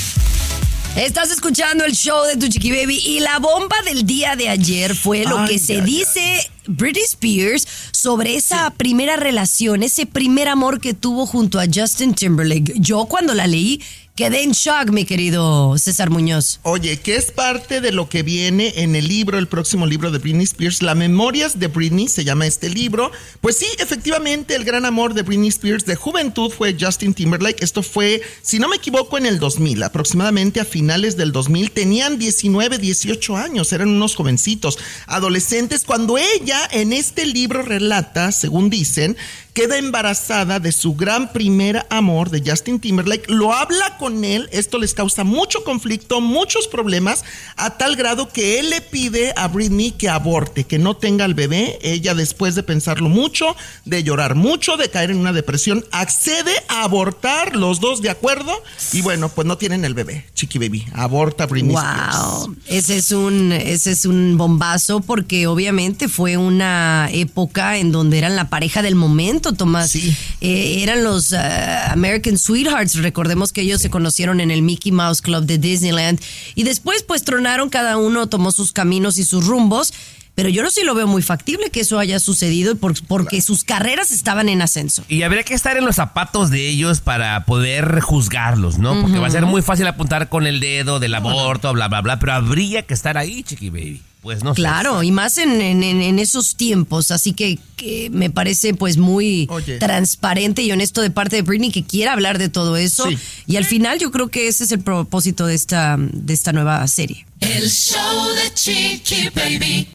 Estás 0.96 1.32
escuchando 1.32 1.86
el 1.86 1.94
show 1.94 2.26
de 2.26 2.36
Tu 2.36 2.48
Chiqui 2.48 2.72
Baby 2.72 3.00
y 3.06 3.20
la 3.20 3.38
bomba 3.38 3.76
del 3.86 4.06
día 4.08 4.36
de 4.36 4.50
ayer 4.50 4.96
fue 4.96 5.24
lo 5.24 5.38
Ay, 5.38 5.48
que 5.48 5.60
se 5.60 5.76
ay, 5.76 5.82
dice 5.82 6.50
Britney 6.68 7.04
Spears 7.04 7.68
sobre 7.92 8.36
esa 8.36 8.72
primera 8.72 9.16
relación, 9.16 9.84
ese 9.84 10.08
primer 10.08 10.48
amor 10.48 10.82
que 10.82 10.96
tuvo 10.96 11.28
junto 11.28 11.60
a 11.60 11.66
Justin 11.74 12.16
Timberlake. 12.16 12.74
Yo 12.78 13.06
cuando 13.06 13.36
la 13.36 13.46
leí 13.46 13.82
quedé 14.20 14.44
en 14.44 14.52
shock, 14.52 14.90
mi 14.92 15.06
querido 15.06 15.78
César 15.78 16.10
Muñoz. 16.10 16.60
Oye, 16.64 17.00
que 17.00 17.16
es 17.16 17.32
parte 17.32 17.80
de 17.80 17.94
lo 17.94 18.10
que 18.10 18.22
viene 18.22 18.74
en 18.76 18.98
el 18.98 19.08
libro, 19.08 19.40
el 19.40 19.48
próximo 19.48 19.86
libro 19.86 20.12
de 20.12 20.18
Britney 20.18 20.44
Spears, 20.44 20.82
La 20.82 20.94
Memorias 20.94 21.58
de 21.58 21.68
Britney, 21.68 22.10
se 22.10 22.26
llama 22.26 22.46
este 22.46 22.68
libro. 22.68 23.14
Pues 23.40 23.56
sí, 23.56 23.66
efectivamente, 23.78 24.56
el 24.56 24.66
gran 24.66 24.84
amor 24.84 25.14
de 25.14 25.22
Britney 25.22 25.48
Spears 25.48 25.86
de 25.86 25.96
juventud 25.96 26.52
fue 26.52 26.76
Justin 26.78 27.14
Timberlake. 27.14 27.64
Esto 27.64 27.82
fue, 27.82 28.22
si 28.42 28.60
no 28.60 28.68
me 28.68 28.76
equivoco, 28.76 29.18
en 29.18 29.26
el 29.26 29.40
2000, 29.40 29.84
aproximadamente 29.84 30.60
a 30.60 30.66
finales 30.66 31.16
del 31.16 31.32
2000. 31.32 31.72
Tenían 31.72 32.20
19, 32.20 32.78
18 32.78 33.38
años, 33.38 33.72
eran 33.72 33.88
unos 33.88 34.16
jovencitos, 34.16 34.80
adolescentes, 35.08 35.86
cuando 35.86 36.18
ella 36.18 36.60
en 36.72 36.92
este 36.92 37.26
libro 37.26 37.62
relata, 37.62 38.34
según 38.34 38.70
dicen, 38.70 39.16
queda 39.54 39.78
embarazada 39.78 40.60
de 40.60 40.72
su 40.72 40.96
gran 40.96 41.32
primer 41.34 41.86
amor 41.90 42.30
de 42.30 42.44
Justin 42.46 42.80
Timberlake, 42.80 43.30
lo 43.30 43.54
habla 43.54 43.98
con 43.98 44.24
él, 44.24 44.50
esto 44.52 44.78
les 44.78 44.94
causa 44.94 45.24
mucho 45.24 45.64
conflicto, 45.64 46.22
muchos 46.22 46.68
problemas, 46.68 47.24
a 47.56 47.78
tal 47.78 47.96
grado 47.96 48.30
que 48.30 48.60
él 48.60 48.70
le 48.70 48.82
pide 48.82 49.34
a 49.36 49.48
Britney 49.48 49.92
que 49.92 50.10
aborte, 50.10 50.64
que 50.64 50.80
no 50.80 50.96
tenga 50.96 51.26
al 51.26 51.34
bebé. 51.34 51.80
Ella 51.82 52.14
después 52.14 52.56
de 52.56 52.64
pensarlo 52.64 53.10
mucho, 53.10 53.56
de 53.86 54.04
llorar 54.04 54.36
mucho, 54.36 54.78
de 54.78 54.90
caer 54.90 55.12
en 55.12 55.18
una 55.18 55.34
depresión, 55.34 55.86
accede 55.92 56.52
a 56.68 56.84
abortar, 56.84 57.56
los 57.56 57.80
dos 57.80 58.02
de 58.02 58.10
acuerdo, 58.10 58.52
y 58.94 59.02
bueno, 59.02 59.30
pues 59.30 59.48
no 59.48 59.58
tienen 59.58 59.86
el 59.86 59.94
bebé, 59.94 60.26
Chiqui 60.34 60.60
Baby, 60.60 60.86
aborta 60.94 61.46
Britney 61.46 61.76
Spears. 61.76 62.18
Wow, 62.18 62.56
ese 62.68 62.98
es 62.98 63.12
un 63.12 63.52
ese 63.52 63.92
es 63.92 64.06
un 64.06 64.38
bombazo 64.38 65.02
porque 65.02 65.48
obviamente 65.48 66.08
fue 66.08 66.38
una 66.38 67.10
época 67.12 67.78
en 67.78 67.92
donde 67.92 68.18
eran 68.18 68.36
la 68.36 68.50
pareja 68.50 68.82
del 68.82 68.96
momento, 68.96 69.49
Tomás. 69.54 69.92
Sí. 69.92 70.16
Eh, 70.42 70.82
eran 70.84 71.04
los 71.04 71.34
ah, 71.34 71.92
American 71.92 72.38
Sweethearts. 72.38 72.96
Recordemos 72.96 73.52
que 73.54 73.62
ellos 73.62 73.82
se 73.82 73.90
conocieron 73.90 74.40
en 74.40 74.52
el 74.52 74.62
Mickey 74.62 74.92
Mouse 74.92 75.22
Club 75.22 75.46
de 75.46 75.58
Disneyland 75.58 76.20
y 76.56 76.64
después 76.64 77.04
pues 77.04 77.24
tronaron 77.24 77.70
cada 77.70 77.98
uno 77.98 78.28
tomó 78.28 78.52
sus 78.52 78.72
caminos 78.72 79.18
y 79.18 79.24
sus 79.24 79.46
rumbos. 79.46 79.94
Pero 80.36 80.48
yo 80.48 80.64
no 80.64 80.72
sí 80.72 80.84
lo 80.86 80.96
veo 80.96 81.06
muy 81.06 81.22
factible 81.22 81.70
que 81.70 81.82
eso 81.82 82.00
haya 82.00 82.18
sucedido 82.18 82.76
por- 82.78 82.94
porque 83.08 83.42
sus 83.42 83.66
carreras 83.66 84.12
estaban 84.12 84.48
en 84.48 84.62
ascenso. 84.62 85.04
Y 85.10 85.24
habría 85.24 85.44
que 85.44 85.54
estar 85.54 85.76
en 85.76 85.84
los 85.84 85.98
zapatos 85.98 86.50
de 86.50 86.66
ellos 86.70 87.02
para 87.02 87.44
poder 87.44 88.00
juzgarlos, 88.00 88.78
¿no? 88.78 89.02
Porque 89.02 89.20
va 89.20 89.28
a 89.28 89.32
ser 89.32 89.46
muy 89.46 89.62
fácil 89.62 89.86
apuntar 89.88 90.30
con 90.30 90.48
el 90.48 90.62
dedo 90.62 91.00
del 91.02 91.14
aborto, 91.16 91.74
bla, 91.74 91.90
bla, 91.90 92.00
bla. 92.00 92.20
Pero 92.20 92.32
habría 92.34 92.84
que 92.84 92.94
estar 92.94 93.18
ahí, 93.18 93.44
Chiqui 93.44 93.70
Baby. 93.70 94.02
Pues 94.22 94.44
no 94.44 94.52
sé. 94.54 94.58
Claro, 94.58 95.02
y 95.04 95.12
más 95.12 95.38
en, 95.38 95.62
en- 95.62 95.84
en- 95.84 96.02
en 96.02 96.20
esos 96.20 96.56
tiempos, 96.56 97.12
así 97.12 97.34
que, 97.34 97.58
que 97.78 98.10
me 98.12 98.30
parece 98.30 98.74
pues 98.74 98.98
muy 98.98 99.48
Oye. 99.50 99.78
transparente 99.78 100.62
y 100.62 100.72
honesto 100.72 101.02
de 101.02 101.10
parte 101.12 101.38
de 101.38 101.42
Britney 101.44 101.72
que 101.72 101.84
quiera 101.84 102.14
hablar 102.14 102.38
de 102.38 102.50
todo 102.50 102.76
eso. 102.78 103.08
Sí. 103.10 103.18
Y 103.48 103.56
al 103.58 103.66
final 103.66 104.00
yo 104.00 104.12
creo 104.12 104.28
que 104.30 104.48
ese 104.48 104.64
es 104.66 104.72
el 104.72 104.80
propósito 104.82 105.46
de 105.46 105.56
esta, 105.56 105.96
de 106.00 106.34
esta 106.34 106.52
nueva 106.52 106.86
serie. 106.88 107.26
El 107.40 107.70
show 107.70 108.28
de 108.36 108.54
Chiqui 108.54 109.30
Baby. 109.34 109.88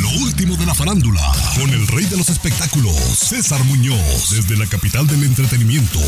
Lo 0.00 0.10
último 0.22 0.56
de 0.56 0.66
la 0.66 0.74
farándula, 0.74 1.22
con 1.58 1.70
el 1.70 1.86
rey 1.88 2.04
de 2.06 2.16
los 2.16 2.28
espectáculos, 2.28 2.94
César 3.18 3.62
Muñoz, 3.64 4.30
desde 4.30 4.56
la 4.56 4.66
capital 4.66 5.06
del 5.06 5.24
entretenimiento, 5.24 5.98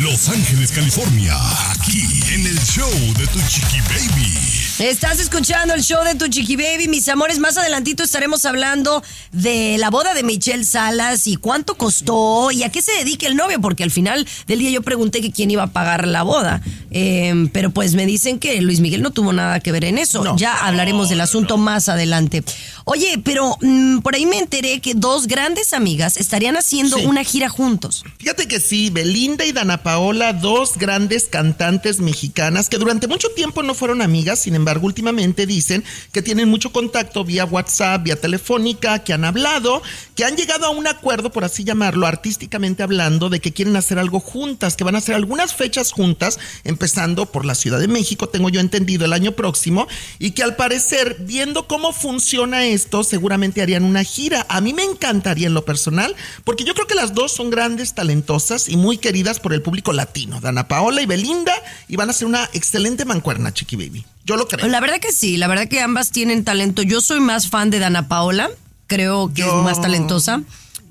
Los 0.00 0.28
Ángeles, 0.28 0.70
California, 0.72 1.34
aquí 1.70 2.02
en 2.32 2.46
el 2.46 2.58
show 2.60 2.90
de 3.18 3.26
Tu 3.26 3.40
Chiqui 3.48 3.80
Baby. 3.88 4.32
Estás 4.78 5.20
escuchando 5.20 5.72
el 5.72 5.82
show 5.84 6.02
de 6.04 6.16
Tu 6.16 6.26
Chiqui 6.26 6.56
Baby, 6.56 6.88
mis 6.88 7.06
amores. 7.08 7.38
Más 7.38 7.56
adelantito 7.56 8.02
estaremos 8.02 8.44
hablando 8.44 9.04
de 9.30 9.76
la 9.78 9.88
boda 9.88 10.14
de 10.14 10.24
Michelle 10.24 10.64
Salas 10.64 11.28
y 11.28 11.36
cuánto 11.36 11.76
costó 11.76 12.50
y 12.50 12.64
a 12.64 12.70
qué 12.72 12.82
se 12.82 12.90
dedica 12.92 13.28
el 13.28 13.36
novio, 13.36 13.60
porque 13.60 13.84
al 13.84 13.92
final 13.92 14.26
del 14.48 14.58
día 14.58 14.70
yo 14.70 14.82
pregunté 14.82 15.20
que 15.20 15.30
quién 15.30 15.52
iba 15.52 15.62
a 15.62 15.66
pagar 15.68 16.08
la 16.08 16.24
boda. 16.24 16.60
Eh, 16.90 17.48
pero 17.52 17.70
pues 17.70 17.94
me 17.94 18.04
dicen 18.04 18.40
que 18.40 18.60
Luis 18.62 18.80
Miguel 18.80 19.00
no 19.02 19.12
tuvo 19.12 19.32
nada 19.32 19.60
que 19.60 19.70
ver 19.70 19.84
en 19.84 19.96
eso. 19.96 20.24
No. 20.24 20.36
Ya 20.36 20.66
hablaremos 20.66 21.08
del 21.08 21.20
asunto 21.20 21.56
más 21.56 21.88
adelante. 21.88 22.42
Oye, 22.84 23.20
pero 23.24 23.56
mm, 23.60 24.00
por 24.00 24.16
ahí 24.16 24.26
me 24.26 24.38
enteré 24.38 24.80
que 24.80 24.94
dos 24.94 25.28
grandes 25.28 25.72
amigas 25.72 26.16
estarían 26.16 26.56
haciendo 26.56 26.98
Sí. 26.98 27.06
una 27.06 27.22
gira 27.22 27.48
juntos. 27.48 28.02
Fíjate 28.18 28.48
que 28.48 28.58
sí, 28.58 28.90
Belinda 28.90 29.44
y 29.44 29.52
Dana 29.52 29.84
Paola, 29.84 30.32
dos 30.32 30.76
grandes 30.78 31.24
cantantes 31.24 32.00
mexicanas 32.00 32.68
que 32.68 32.78
durante 32.78 33.06
mucho 33.06 33.28
tiempo 33.36 33.62
no 33.62 33.74
fueron 33.74 34.02
amigas, 34.02 34.40
sin 34.40 34.54
embargo 34.54 34.63
últimamente 34.82 35.46
dicen 35.46 35.84
que 36.12 36.22
tienen 36.22 36.48
mucho 36.48 36.72
contacto 36.72 37.24
vía 37.24 37.44
WhatsApp, 37.44 38.02
vía 38.02 38.20
telefónica, 38.20 39.04
que 39.04 39.12
han 39.12 39.24
hablado, 39.24 39.82
que 40.14 40.24
han 40.24 40.36
llegado 40.36 40.66
a 40.66 40.70
un 40.70 40.86
acuerdo, 40.86 41.30
por 41.30 41.44
así 41.44 41.64
llamarlo, 41.64 42.06
artísticamente 42.06 42.82
hablando, 42.82 43.28
de 43.30 43.40
que 43.40 43.52
quieren 43.52 43.76
hacer 43.76 43.98
algo 43.98 44.20
juntas, 44.20 44.76
que 44.76 44.84
van 44.84 44.94
a 44.94 44.98
hacer 44.98 45.14
algunas 45.14 45.54
fechas 45.54 45.92
juntas, 45.92 46.38
empezando 46.64 47.26
por 47.26 47.44
la 47.44 47.54
Ciudad 47.54 47.78
de 47.78 47.88
México, 47.88 48.28
tengo 48.28 48.48
yo 48.48 48.60
entendido, 48.60 49.04
el 49.04 49.12
año 49.12 49.32
próximo, 49.32 49.86
y 50.18 50.32
que 50.32 50.42
al 50.42 50.56
parecer, 50.56 51.16
viendo 51.20 51.66
cómo 51.66 51.92
funciona 51.92 52.64
esto, 52.66 53.04
seguramente 53.04 53.62
harían 53.62 53.84
una 53.84 54.04
gira. 54.04 54.46
A 54.48 54.60
mí 54.60 54.72
me 54.72 54.84
encantaría 54.84 55.46
en 55.46 55.54
lo 55.54 55.64
personal, 55.64 56.14
porque 56.44 56.64
yo 56.64 56.74
creo 56.74 56.86
que 56.86 56.94
las 56.94 57.14
dos 57.14 57.32
son 57.32 57.50
grandes, 57.50 57.94
talentosas 57.94 58.68
y 58.68 58.76
muy 58.76 58.98
queridas 58.98 59.40
por 59.40 59.52
el 59.52 59.62
público 59.62 59.92
latino, 59.92 60.40
Dana 60.40 60.68
Paola 60.68 61.02
y 61.02 61.06
Belinda, 61.06 61.54
y 61.88 61.96
van 61.96 62.10
a 62.10 62.12
ser 62.12 62.26
una 62.26 62.48
excelente 62.52 63.04
mancuerna, 63.04 63.52
Chiqui 63.52 63.76
Baby. 63.76 64.13
Yo 64.24 64.36
lo 64.36 64.48
creo. 64.48 64.66
La 64.68 64.80
verdad 64.80 64.98
que 65.00 65.12
sí, 65.12 65.36
la 65.36 65.46
verdad 65.46 65.68
que 65.68 65.80
ambas 65.80 66.10
tienen 66.10 66.44
talento. 66.44 66.82
Yo 66.82 67.00
soy 67.00 67.20
más 67.20 67.48
fan 67.48 67.70
de 67.70 67.78
Dana 67.78 68.08
Paola, 68.08 68.48
creo 68.86 69.32
que 69.32 69.42
Yo- 69.42 69.58
es 69.58 69.64
más 69.64 69.80
talentosa, 69.80 70.42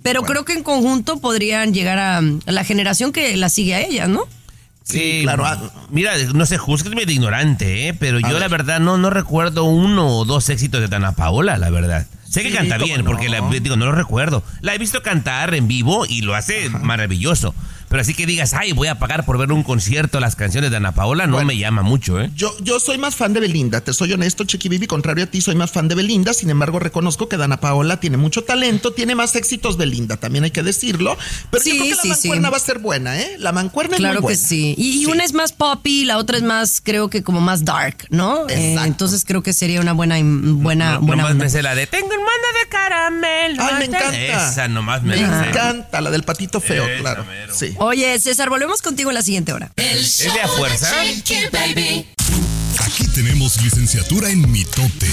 pero 0.04 0.24
creo 0.24 0.46
que 0.46 0.54
en 0.54 0.64
conjunto 0.64 1.20
podrían 1.20 1.74
llegar 1.74 1.98
a, 1.98 2.22
la 2.46 2.64
generación 2.64 3.12
que 3.12 3.36
la 3.38 3.50
sigue 3.50 3.76
a 3.76 3.82
ella, 3.82 4.08
¿no? 4.08 4.22
Sí, 4.84 5.22
claro. 5.24 5.46
Ah, 5.46 5.72
Mira, 5.90 6.12
no 6.34 6.46
sé, 6.46 6.58
júzguenme 6.58 7.06
de 7.06 7.14
ignorante, 7.14 7.88
¿eh? 7.88 7.94
pero 7.94 8.20
yo 8.20 8.38
la 8.38 8.50
verdad 8.50 8.82
no, 8.82 8.98
no 8.98 9.10
recuerdo 9.10 9.64
uno 9.64 10.18
o 10.18 10.26
dos 10.26 10.50
éxitos 10.50 10.82
de 10.82 10.90
Dana 10.90 11.14
Paola, 11.14 11.58
la 11.58 11.70
verdad. 11.70 12.06
Sé 12.34 12.42
que 12.44 12.50
Sí, 12.50 12.56
canta 12.58 12.78
bien, 12.80 13.00
no. 13.04 13.06
porque 13.06 13.30
la, 13.30 13.42
digo, 13.50 13.76
no 13.76 13.86
lo 13.86 13.92
recuerdo. 13.92 14.44
La 14.62 14.74
he 14.74 14.78
visto 14.78 15.04
cantar 15.04 15.54
en 15.54 15.68
vivo 15.68 16.06
y 16.08 16.22
lo 16.22 16.34
hace 16.36 16.70
maravilloso. 16.98 17.54
Pero 17.90 18.02
así 18.02 18.16
que 18.16 18.26
digas, 18.26 18.56
ay, 18.56 18.72
voy 18.72 18.88
a 18.88 18.98
pagar 18.98 19.24
por 19.24 19.38
ver 19.38 19.52
un 19.52 19.62
concierto 19.62 20.20
las 20.20 20.36
canciones 20.36 20.72
de 20.72 20.74
Dana 20.76 20.94
Paola, 20.94 21.28
no 21.28 21.34
Bueno. 21.34 21.50
me 21.50 21.58
llama 21.58 21.84
mucho, 21.84 22.20
¿eh? 22.20 22.32
Yo, 22.36 22.52
yo 22.62 22.80
soy 22.80 22.98
más 22.98 23.16
fan 23.16 23.34
de 23.34 23.40
Belinda, 23.40 23.82
te 23.82 23.94
soy 23.94 24.12
honesto, 24.14 24.46
Chiqui 24.46 24.68
Baby, 24.68 24.88
contrario 24.88 25.26
a 25.26 25.28
ti, 25.28 25.42
soy 25.42 25.54
más 25.54 25.70
fan 25.70 25.88
de 25.88 25.94
Belinda, 25.94 26.34
sin 26.34 26.50
embargo 26.50 26.80
reconozco 26.80 27.30
que 27.30 27.38
Dana 27.38 27.60
Paola 27.60 28.00
tiene 28.00 28.18
mucho 28.18 28.44
talento, 28.44 28.94
tiene 28.94 29.14
más 29.14 29.36
éxitos 29.36 29.78
Belinda, 29.78 30.18
también 30.18 30.44
hay 30.44 30.50
que 30.50 30.64
decirlo, 30.64 31.16
pero 31.52 31.64
Sí, 31.64 31.78
yo 31.78 31.84
creo 31.84 31.96
que 31.98 32.02
sí, 32.02 32.10
la 32.10 32.16
sí. 32.16 32.28
mancuerna 32.30 32.50
va 32.50 32.58
a 32.58 32.62
ser 32.62 32.80
buena, 32.80 33.20
¿eh? 33.20 33.36
La 33.38 33.52
mancuerna 33.52 33.94
es 33.96 34.00
Claro 34.00 34.22
muy 34.22 34.32
que 34.32 34.38
buena. 34.38 34.48
sí. 34.48 34.74
Y, 34.76 35.04
y 35.04 35.06
una 35.06 35.24
es 35.24 35.34
más 35.34 35.52
poppy, 35.52 36.06
la 36.06 36.18
otra 36.18 36.38
es 36.38 36.44
más, 36.44 36.82
creo 36.84 37.12
que 37.12 37.22
como 37.22 37.42
más 37.42 37.64
dark, 37.64 38.08
¿no? 38.10 38.50
Eh, 38.50 38.76
entonces 38.86 39.24
creo 39.24 39.44
que 39.44 39.54
sería 39.54 39.80
una 39.82 39.94
buena, 39.94 40.16
buena, 40.24 40.94
No- 40.96 41.02
buena 41.02 41.22
nomás 41.24 41.32
onda. 41.34 41.44
me 41.46 41.50
sé 41.52 41.62
la 41.62 41.76
de 41.76 41.86
Tengo 41.86 42.08
un 42.24 42.26
mando 42.26 42.60
de 42.60 42.70
caramelo. 42.70 43.64
Ay, 43.64 43.74
me 43.80 43.88
nomás 43.88 44.12
te-". 44.12 44.26
encanta. 44.28 44.50
Esa 44.52 44.68
nomás 44.68 45.04
me, 45.04 45.16
Me 45.18 45.48
encanta, 45.50 46.02
la 46.02 46.12
del 46.12 46.24
patito 46.24 46.60
feo, 46.62 46.86
Esa 46.88 47.00
claro. 47.02 47.26
mero. 47.26 47.54
Sí. 47.54 47.76
Oye, 47.80 48.20
César, 48.20 48.50
volvemos 48.50 48.82
contigo 48.82 49.10
en 49.12 49.16
la 49.16 49.22
siguiente 49.22 49.54
hora. 49.54 49.72
El 49.76 50.04
show 50.06 50.34
de 50.34 50.42
a 50.42 50.48
fuerza? 50.48 50.92
Chiqui 51.04 51.36
Baby. 51.52 52.08
Aquí 52.80 53.08
tenemos 53.08 53.62
licenciatura 53.62 54.30
en 54.30 54.50
mitote. 54.52 55.08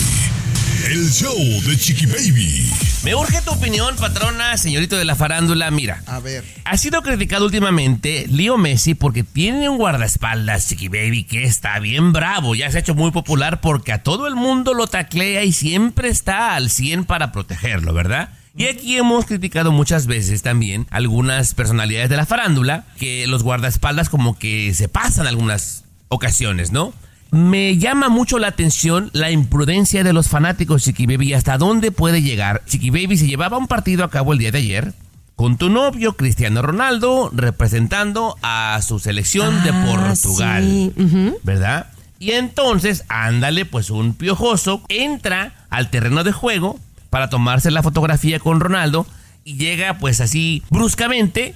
El 0.89 1.11
show 1.11 1.37
de 1.37 1.77
Chiqui 1.77 2.07
Baby. 2.07 2.71
Me 3.05 3.15
urge 3.15 3.41
tu 3.43 3.51
opinión, 3.51 3.97
patrona, 3.97 4.57
señorito 4.57 4.97
de 4.97 5.05
la 5.05 5.15
farándula. 5.15 5.71
Mira, 5.71 6.03
A 6.07 6.21
ver. 6.21 6.45
Ha 6.65 6.77
sido 6.77 7.03
criticado 7.03 7.45
últimamente 7.45 8.27
Leo 8.29 8.57
Messi 8.57 8.95
porque 8.95 9.23
tiene 9.23 9.69
un 9.69 9.77
guardaespaldas, 9.77 10.69
Chiqui 10.69 10.89
Baby, 10.89 11.25
que 11.25 11.45
está 11.45 11.79
bien 11.81 12.13
bravo. 12.13 12.55
Ya 12.55 12.71
se 12.71 12.79
ha 12.79 12.81
hecho 12.81 12.95
muy 12.95 13.11
popular 13.11 13.61
porque 13.61 13.93
a 13.93 14.03
todo 14.03 14.27
el 14.27 14.37
mundo 14.37 14.73
lo 14.75 14.87
taclea 14.87 15.45
y 15.45 15.53
siempre 15.53 16.09
está 16.09 16.55
al 16.55 16.71
100 16.71 17.05
para 17.05 17.33
protegerlo, 17.33 17.93
¿verdad? 17.93 18.31
Y 18.57 18.67
aquí 18.67 18.97
hemos 18.97 19.27
criticado 19.27 19.73
muchas 19.73 20.07
veces 20.07 20.43
también 20.43 20.87
algunas 20.91 21.55
personalidades 21.55 22.09
de 22.09 22.17
la 22.17 22.27
farándula 22.27 22.85
que 22.99 23.27
los 23.27 23.43
guardaespaldas 23.43 24.09
como 24.09 24.39
que 24.39 24.73
se 24.75 24.89
pasan 24.89 25.27
algunas 25.27 25.85
ocasiones, 26.09 26.73
¿no? 26.73 26.93
Me 27.33 27.77
llama 27.79 28.09
mucho 28.09 28.39
la 28.39 28.49
atención 28.49 29.11
la 29.13 29.31
imprudencia 29.31 30.03
de 30.03 30.13
los 30.13 30.29
fanáticos 30.29 30.83
Chiqui 30.83 31.07
Baby. 31.07 31.35
¿Hasta 31.35 31.59
dónde 31.59 31.93
puede 31.93 32.23
llegar? 32.23 32.63
Chiqui 32.67 32.91
Baby 32.91 33.17
se 33.17 33.29
llevaba 33.29 33.57
un 33.59 33.69
partido 33.69 34.05
a 34.05 34.11
cabo 34.11 34.33
el 34.33 34.39
día 34.41 34.51
de 34.51 34.59
ayer 34.59 34.93
con 35.37 35.57
tu 35.57 35.71
novio 35.71 36.17
Cristiano 36.17 36.61
Ronaldo 36.61 37.31
representando 37.33 38.37
a 38.43 38.79
su 38.87 38.99
selección 38.99 39.63
de 39.65 39.71
Ah, 39.71 39.85
Portugal, 39.87 40.93
sí. 40.95 41.33
¿verdad? 41.43 41.87
Y 42.19 42.33
entonces, 42.33 43.05
ándale, 43.09 43.65
pues 43.65 43.89
un 43.89 44.13
piojoso 44.13 44.83
entra 44.91 45.55
al 45.71 45.89
terreno 45.89 46.25
de 46.25 46.33
juego 46.33 46.79
para 47.09 47.31
tomarse 47.31 47.71
la 47.71 47.83
fotografía 47.83 48.39
con 48.39 48.61
Ronaldo 48.61 49.07
y 49.45 49.55
llega 49.57 49.97
pues 49.99 50.21
así 50.21 50.63
bruscamente. 50.69 51.55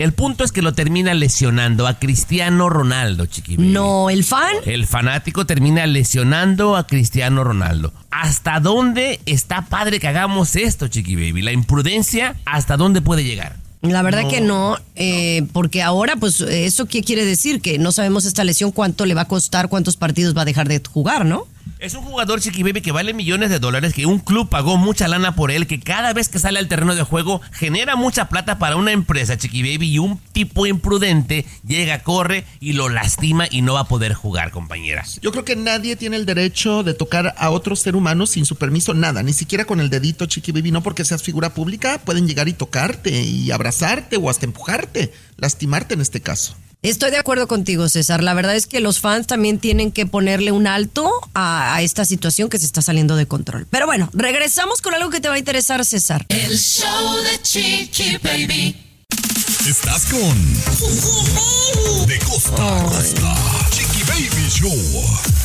El 0.00 0.14
punto 0.14 0.44
es 0.44 0.50
que 0.50 0.62
lo 0.62 0.72
termina 0.72 1.12
lesionando 1.12 1.86
a 1.86 1.98
Cristiano 1.98 2.70
Ronaldo, 2.70 3.26
chiqui. 3.26 3.58
baby. 3.58 3.68
No, 3.68 4.08
el 4.08 4.24
fan. 4.24 4.54
El 4.64 4.86
fanático 4.86 5.44
termina 5.44 5.86
lesionando 5.86 6.74
a 6.74 6.86
Cristiano 6.86 7.44
Ronaldo. 7.44 7.92
¿Hasta 8.10 8.60
dónde 8.60 9.20
está 9.26 9.66
padre 9.66 10.00
que 10.00 10.08
hagamos 10.08 10.56
esto, 10.56 10.88
Chiqui 10.88 11.16
Baby? 11.16 11.42
La 11.42 11.52
imprudencia, 11.52 12.34
¿hasta 12.46 12.78
dónde 12.78 13.02
puede 13.02 13.24
llegar? 13.24 13.56
La 13.82 14.00
verdad 14.00 14.26
que 14.26 14.40
no, 14.40 14.78
eh, 14.96 15.46
porque 15.52 15.82
ahora, 15.82 16.16
pues, 16.16 16.40
¿eso 16.40 16.86
qué 16.86 17.02
quiere 17.02 17.26
decir? 17.26 17.60
Que 17.60 17.78
no 17.78 17.92
sabemos 17.92 18.24
esta 18.24 18.42
lesión 18.42 18.72
cuánto 18.72 19.04
le 19.04 19.12
va 19.12 19.22
a 19.22 19.28
costar, 19.28 19.68
cuántos 19.68 19.98
partidos 19.98 20.34
va 20.34 20.42
a 20.42 20.46
dejar 20.46 20.66
de 20.66 20.80
jugar, 20.90 21.26
¿no? 21.26 21.46
Es 21.78 21.94
un 21.94 22.02
jugador 22.02 22.40
Chiqui 22.40 22.62
Baby 22.62 22.80
que 22.80 22.92
vale 22.92 23.14
millones 23.14 23.50
de 23.50 23.58
dólares, 23.58 23.94
que 23.94 24.06
un 24.06 24.18
club 24.18 24.48
pagó 24.48 24.76
mucha 24.76 25.08
lana 25.08 25.34
por 25.34 25.50
él, 25.50 25.66
que 25.66 25.80
cada 25.80 26.12
vez 26.12 26.28
que 26.28 26.38
sale 26.38 26.58
al 26.58 26.68
terreno 26.68 26.94
de 26.94 27.02
juego 27.02 27.40
genera 27.52 27.96
mucha 27.96 28.28
plata 28.28 28.58
para 28.58 28.76
una 28.76 28.92
empresa, 28.92 29.38
Chiqui 29.38 29.62
Baby, 29.62 29.92
y 29.92 29.98
un 29.98 30.18
tipo 30.32 30.66
imprudente 30.66 31.46
llega, 31.66 32.02
corre 32.02 32.44
y 32.60 32.74
lo 32.74 32.88
lastima 32.88 33.46
y 33.50 33.62
no 33.62 33.74
va 33.74 33.80
a 33.80 33.88
poder 33.88 34.14
jugar, 34.14 34.50
compañeras. 34.50 35.18
Yo 35.22 35.32
creo 35.32 35.44
que 35.44 35.56
nadie 35.56 35.96
tiene 35.96 36.16
el 36.16 36.26
derecho 36.26 36.82
de 36.82 36.94
tocar 36.94 37.34
a 37.38 37.50
otro 37.50 37.76
ser 37.76 37.96
humano 37.96 38.26
sin 38.26 38.44
su 38.44 38.56
permiso, 38.56 38.94
nada, 38.94 39.22
ni 39.22 39.32
siquiera 39.32 39.64
con 39.64 39.80
el 39.80 39.90
dedito, 39.90 40.26
chiqui 40.26 40.52
baby, 40.52 40.72
no 40.72 40.82
porque 40.82 41.04
seas 41.04 41.22
figura 41.22 41.54
pública, 41.54 42.00
pueden 42.04 42.26
llegar 42.26 42.48
y 42.48 42.52
tocarte 42.52 43.22
y 43.22 43.50
abrazarte 43.50 44.16
o 44.16 44.28
hasta 44.30 44.46
empujarte, 44.46 45.12
lastimarte 45.36 45.94
en 45.94 46.00
este 46.00 46.20
caso. 46.20 46.56
Estoy 46.82 47.10
de 47.10 47.18
acuerdo 47.18 47.46
contigo, 47.46 47.90
César. 47.90 48.22
La 48.22 48.32
verdad 48.32 48.56
es 48.56 48.66
que 48.66 48.80
los 48.80 49.00
fans 49.00 49.26
también 49.26 49.58
tienen 49.58 49.92
que 49.92 50.06
ponerle 50.06 50.50
un 50.50 50.66
alto 50.66 51.10
a, 51.34 51.74
a 51.74 51.82
esta 51.82 52.06
situación 52.06 52.48
que 52.48 52.58
se 52.58 52.64
está 52.64 52.80
saliendo 52.80 53.16
de 53.16 53.26
control. 53.26 53.66
Pero 53.68 53.84
bueno, 53.84 54.08
regresamos 54.14 54.80
con 54.80 54.94
algo 54.94 55.10
que 55.10 55.20
te 55.20 55.28
va 55.28 55.34
a 55.34 55.38
interesar, 55.38 55.84
César. 55.84 56.24
El 56.30 56.58
show 56.58 57.16
de 57.22 57.42
Chiqui 57.42 58.16
Baby. 58.22 58.76
Estás 59.68 60.06
con. 60.06 60.54
De 62.06 62.18
costa 62.20 62.78
a 62.78 62.82
costa. 62.84 63.69
Baby 64.10 64.48
Show. 64.50 64.72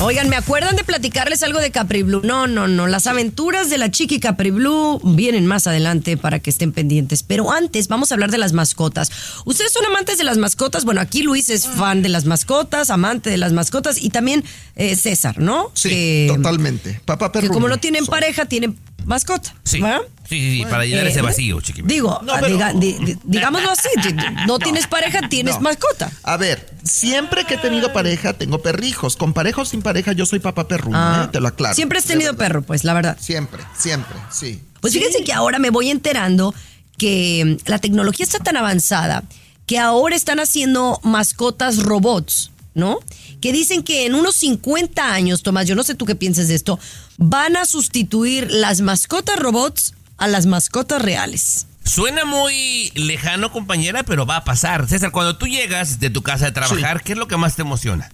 Oigan, 0.00 0.28
¿me 0.28 0.34
acuerdan 0.36 0.74
de 0.76 0.82
platicarles 0.82 1.42
algo 1.44 1.60
de 1.60 1.70
Capri 1.70 2.02
Blue? 2.02 2.20
No, 2.24 2.46
no, 2.48 2.66
no. 2.66 2.86
Las 2.88 3.06
aventuras 3.06 3.70
de 3.70 3.78
la 3.78 3.90
chiqui 3.90 4.18
Capri 4.18 4.50
Blue 4.50 5.00
vienen 5.04 5.46
más 5.46 5.66
adelante 5.68 6.16
para 6.16 6.40
que 6.40 6.50
estén 6.50 6.72
pendientes. 6.72 7.22
Pero 7.22 7.52
antes 7.52 7.86
vamos 7.88 8.10
a 8.10 8.14
hablar 8.16 8.30
de 8.32 8.38
las 8.38 8.52
mascotas. 8.52 9.10
¿Ustedes 9.44 9.72
son 9.72 9.84
amantes 9.86 10.18
de 10.18 10.24
las 10.24 10.36
mascotas? 10.36 10.84
Bueno, 10.84 11.00
aquí 11.00 11.22
Luis 11.22 11.48
es 11.48 11.66
fan 11.66 12.02
de 12.02 12.08
las 12.08 12.24
mascotas, 12.24 12.90
amante 12.90 13.30
de 13.30 13.36
las 13.38 13.52
mascotas 13.52 14.02
y 14.02 14.10
también 14.10 14.44
eh, 14.74 14.96
César, 14.96 15.38
¿no? 15.38 15.70
Sí, 15.74 15.88
Que- 15.88 16.32
totalmente. 16.36 17.00
Papá 17.04 17.30
Que 17.32 17.40
perro. 17.42 17.54
como 17.54 17.68
no 17.68 17.78
tienen 17.78 18.04
pareja, 18.06 18.46
tienen 18.46 18.76
mascota. 19.06 19.54
Sí. 19.64 19.80
¿verdad? 19.80 20.00
Sí, 20.28 20.40
sí, 20.40 20.56
sí, 20.58 20.64
para 20.68 20.84
llenar 20.84 21.06
Eh, 21.06 21.10
ese 21.10 21.22
vacío, 21.22 21.60
Chiqui 21.60 21.82
Baby. 21.82 21.94
Digo, 21.94 22.20
No, 22.24 22.34
pero- 22.34 22.48
diga- 22.48 22.72
di- 22.72 22.92
di- 22.98 23.16
digámoslo 23.24 23.70
así, 23.70 23.88
no, 24.46 24.58
tienes 24.58 24.86
pareja, 24.88 25.28
tienes 25.28 25.54
No. 25.56 25.60
mascota. 25.62 26.10
A 26.24 26.36
ver, 26.36 26.68
siempre 26.82 27.44
que 27.44 27.54
he 27.54 27.58
tenido 27.58 27.92
pareja, 27.92 28.32
tengo 28.32 28.60
perrijos. 28.60 29.16
Con 29.16 29.32
pareja 29.32 29.62
o 29.62 29.64
sin 29.64 29.82
pareja, 29.82 30.12
yo 30.12 30.26
soy 30.26 30.40
papá 30.40 30.66
perruno, 30.68 30.98
Ah, 30.98 31.24
¿eh? 31.26 31.28
te 31.32 31.40
lo 31.40 31.48
aclaro. 31.48 31.74
Siempre 31.74 31.98
has 31.98 32.04
tenido 32.04 32.36
perro, 32.36 32.62
pues, 32.62 32.82
la 32.84 32.92
verdad. 32.94 33.16
Siempre, 33.20 33.62
siempre, 33.78 34.16
sí. 34.32 34.60
Pues 34.80 34.92
Sí. 34.92 34.98
fíjense 34.98 35.22
que 35.24 35.32
ahora 35.32 35.58
me 35.58 35.70
voy 35.70 35.90
enterando 35.90 36.52
que 36.98 37.58
mm, 37.64 37.68
la 37.70 37.78
tecnología 37.78 38.24
está 38.24 38.38
tan 38.40 38.56
avanzada 38.56 39.22
que 39.66 39.78
ahora 39.78 40.14
están 40.16 40.38
haciendo 40.40 41.00
mascotas 41.02 41.82
robots, 41.82 42.50
¿no? 42.76 43.00
Que 43.40 43.52
dicen 43.52 43.82
que 43.82 44.06
en 44.06 44.14
unos 44.14 44.36
50 44.36 45.12
años, 45.12 45.42
Tomás, 45.42 45.66
yo 45.66 45.74
no 45.74 45.82
sé 45.82 45.94
tú 45.94 46.04
qué 46.04 46.14
piensas 46.14 46.46
de 46.46 46.54
esto, 46.54 46.78
van 47.16 47.56
a 47.56 47.64
sustituir 47.64 48.48
las 48.52 48.82
mascotas 48.82 49.38
robots 49.38 49.94
a 50.18 50.28
las 50.28 50.46
mascotas 50.46 51.02
reales. 51.02 51.66
Suena 51.82 52.24
muy 52.24 52.90
lejano, 52.94 53.50
compañera, 53.50 54.02
pero 54.02 54.26
va 54.26 54.36
a 54.36 54.44
pasar. 54.44 54.86
César, 54.88 55.10
cuando 55.10 55.36
tú 55.36 55.46
llegas 55.46 56.00
de 56.00 56.10
tu 56.10 56.22
casa 56.22 56.46
de 56.46 56.52
trabajar, 56.52 57.02
¿qué 57.02 57.12
es 57.12 57.18
lo 57.18 57.28
que 57.28 57.36
más 57.36 57.56
te 57.56 57.62
emociona? 57.62 58.10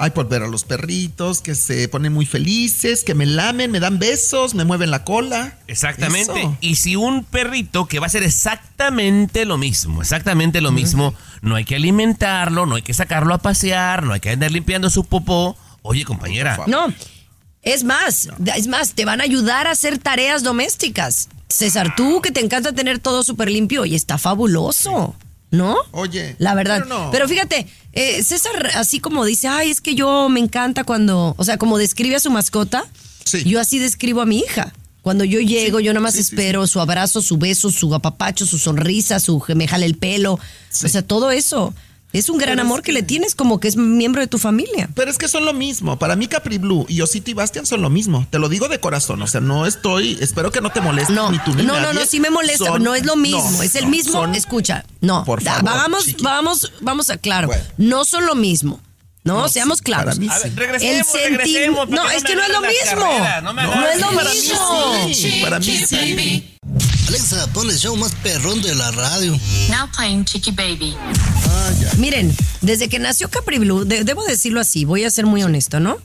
Ay, 0.00 0.10
por 0.10 0.28
ver 0.28 0.44
a 0.44 0.46
los 0.46 0.62
perritos 0.62 1.40
que 1.40 1.56
se 1.56 1.88
ponen 1.88 2.12
muy 2.12 2.24
felices, 2.24 3.02
que 3.02 3.14
me 3.14 3.26
lamen, 3.26 3.72
me 3.72 3.80
dan 3.80 3.98
besos, 3.98 4.54
me 4.54 4.64
mueven 4.64 4.92
la 4.92 5.02
cola. 5.02 5.58
Exactamente. 5.66 6.40
Eso. 6.40 6.56
Y 6.60 6.76
si 6.76 6.94
un 6.94 7.24
perrito 7.24 7.86
que 7.86 7.98
va 7.98 8.06
a 8.06 8.10
ser 8.10 8.22
exactamente 8.22 9.44
lo 9.44 9.58
mismo, 9.58 10.00
exactamente 10.00 10.60
lo 10.60 10.70
mismo, 10.70 11.14
no 11.42 11.56
hay 11.56 11.64
que 11.64 11.74
alimentarlo, 11.74 12.64
no 12.64 12.76
hay 12.76 12.82
que 12.82 12.94
sacarlo 12.94 13.34
a 13.34 13.38
pasear, 13.38 14.04
no 14.04 14.12
hay 14.12 14.20
que 14.20 14.30
andar 14.30 14.52
limpiando 14.52 14.88
su 14.88 15.04
popó. 15.04 15.56
Oye, 15.82 16.04
compañera, 16.04 16.60
No, 16.68 16.92
es 17.62 17.82
más, 17.82 18.28
es 18.54 18.68
más, 18.68 18.92
te 18.92 19.04
van 19.04 19.20
a 19.20 19.24
ayudar 19.24 19.66
a 19.66 19.72
hacer 19.72 19.98
tareas 19.98 20.44
domésticas. 20.44 21.28
César, 21.48 21.96
tú 21.96 22.20
que 22.20 22.30
te 22.30 22.40
encanta 22.40 22.72
tener 22.72 22.98
todo 22.98 23.24
súper 23.24 23.50
limpio 23.50 23.84
y 23.84 23.94
está 23.94 24.16
fabuloso, 24.16 25.16
¿no? 25.50 25.76
Oye, 25.92 26.36
La 26.38 26.54
verdad. 26.54 26.82
pero 26.82 26.86
no. 26.86 27.10
Pero 27.10 27.28
fíjate, 27.28 27.66
eh, 27.92 28.22
César 28.22 28.70
así 28.74 29.00
como 29.00 29.24
dice, 29.24 29.48
ay, 29.48 29.70
es 29.70 29.80
que 29.80 29.94
yo 29.94 30.28
me 30.28 30.40
encanta 30.40 30.84
cuando, 30.84 31.34
o 31.38 31.44
sea, 31.44 31.56
como 31.58 31.78
describe 31.78 32.16
a 32.16 32.20
su 32.20 32.30
mascota, 32.30 32.84
Sí. 33.24 33.44
yo 33.44 33.60
así 33.60 33.78
describo 33.78 34.20
a 34.22 34.26
mi 34.26 34.38
hija. 34.40 34.72
Cuando 35.02 35.24
yo 35.24 35.40
llego, 35.40 35.80
yo 35.80 35.92
nada 35.94 36.02
más 36.02 36.14
sí, 36.14 36.20
espero 36.20 36.66
su 36.66 36.80
abrazo, 36.80 37.22
su 37.22 37.38
beso, 37.38 37.70
su 37.70 37.94
apapacho, 37.94 38.44
su 38.46 38.58
sonrisa, 38.58 39.20
su 39.20 39.42
me 39.54 39.66
jale 39.68 39.86
el 39.86 39.96
pelo. 39.96 40.34
O 40.34 40.88
sea, 40.88 41.02
todo 41.02 41.30
eso. 41.30 41.72
Es 42.12 42.30
un 42.30 42.38
gran 42.38 42.52
Pero 42.52 42.62
es 42.62 42.64
amor 42.66 42.80
que... 42.80 42.86
que- 42.86 42.92
le 42.92 43.02
tienes 43.02 43.34
como 43.34 43.60
que 43.60 43.68
es 43.68 43.76
miembro 43.76 44.22
de 44.22 44.26
tu 44.28 44.38
familia. 44.38 44.88
Pero 44.94 45.10
es 45.10 45.18
que 45.18 45.28
son 45.28 45.44
lo 45.44 45.52
mismo. 45.52 45.98
Para 45.98 46.16
mí 46.16 46.26
Capri 46.26 46.56
Blue 46.56 46.86
y 46.88 47.02
Osito 47.02 47.30
y 47.30 47.34
Bastian 47.34 47.66
son 47.66 47.82
lo 47.82 47.90
mismo. 47.90 48.26
Te 48.30 48.38
lo 48.38 48.48
digo 48.48 48.68
de 48.68 48.80
corazón. 48.80 49.20
O 49.20 49.26
sea, 49.26 49.42
no 49.42 49.66
estoy. 49.66 50.16
Espero 50.20 50.50
que 50.50 50.60
no 50.62 50.70
te 50.70 50.80
moleste 50.80 51.12
No, 51.12 51.30
ni 51.30 51.38
tú 51.40 51.54
ni 51.54 51.64
no, 51.64 51.74
no, 51.74 51.80
nadie. 51.80 52.00
no, 52.00 52.06
sí 52.06 52.18
me 52.18 52.30
molesta, 52.30 52.64
Son- 52.64 52.82
no 52.82 52.94
es 52.94 53.04
lo 53.04 53.14
mismo, 53.16 53.50
no, 53.50 53.62
es 53.62 53.74
el 53.74 53.84
no, 53.84 53.90
mismo, 53.90 54.12
son- 54.12 54.34
escucha, 54.34 54.84
no, 55.02 55.22
Por 55.24 55.42
da- 55.42 55.56
favor, 55.56 55.64
vamos, 55.70 56.04
chiqui. 56.06 56.22
vamos, 56.24 56.72
vamos 56.80 57.10
a 57.10 57.18
claro, 57.18 57.48
Bueno. 57.48 57.62
no 57.76 58.04
son 58.06 58.24
lo 58.24 58.34
mismo, 58.34 58.80
no, 59.24 59.42
No, 59.42 59.48
seamos 59.50 59.78
sí, 59.78 59.84
claros. 59.84 60.18
mí 60.18 60.28
A 60.30 60.38
ver, 60.38 60.48
sí. 60.50 60.56
regresemos, 60.56 61.14
El 61.14 61.34
regresemos, 61.36 61.88
no, 61.90 62.04
no 62.04 62.10
es 62.10 62.24
que 62.24 62.34
no 62.36 62.42
es 62.42 62.48
lo 62.48 62.60
mismo, 62.62 63.00
carrera, 63.10 63.40
no 63.42 63.52
me 63.52 63.62
no, 63.64 63.86
es 63.86 64.00
lo 64.00 64.10
Para 64.12 64.30
mí 64.30 64.34
mismo. 64.40 65.14
sí, 65.14 65.40
para 65.42 65.58
mí 65.58 65.64
sí. 65.86 66.58
Alexa, 67.08 67.46
pon 67.54 67.70
el 67.70 67.78
show 67.78 67.96
más 67.96 68.14
perrón 68.22 68.60
de 68.60 68.74
la 68.74 68.90
radio. 68.90 69.32
Now 69.70 69.88
playing 69.96 70.26
Chicky 70.26 70.50
Baby. 70.50 70.94
Miren, 71.96 72.36
desde 72.60 72.90
que 72.90 72.98
nació 72.98 73.30
Capri 73.30 73.58
Blue, 73.58 73.84
de- 73.86 74.04
debo 74.04 74.22
decirlo 74.24 74.60
así, 74.60 74.84
voy 74.84 75.04
a 75.04 75.10
ser 75.10 75.24
muy 75.24 75.42
honesto, 75.42 75.80
¿no? 75.80 75.96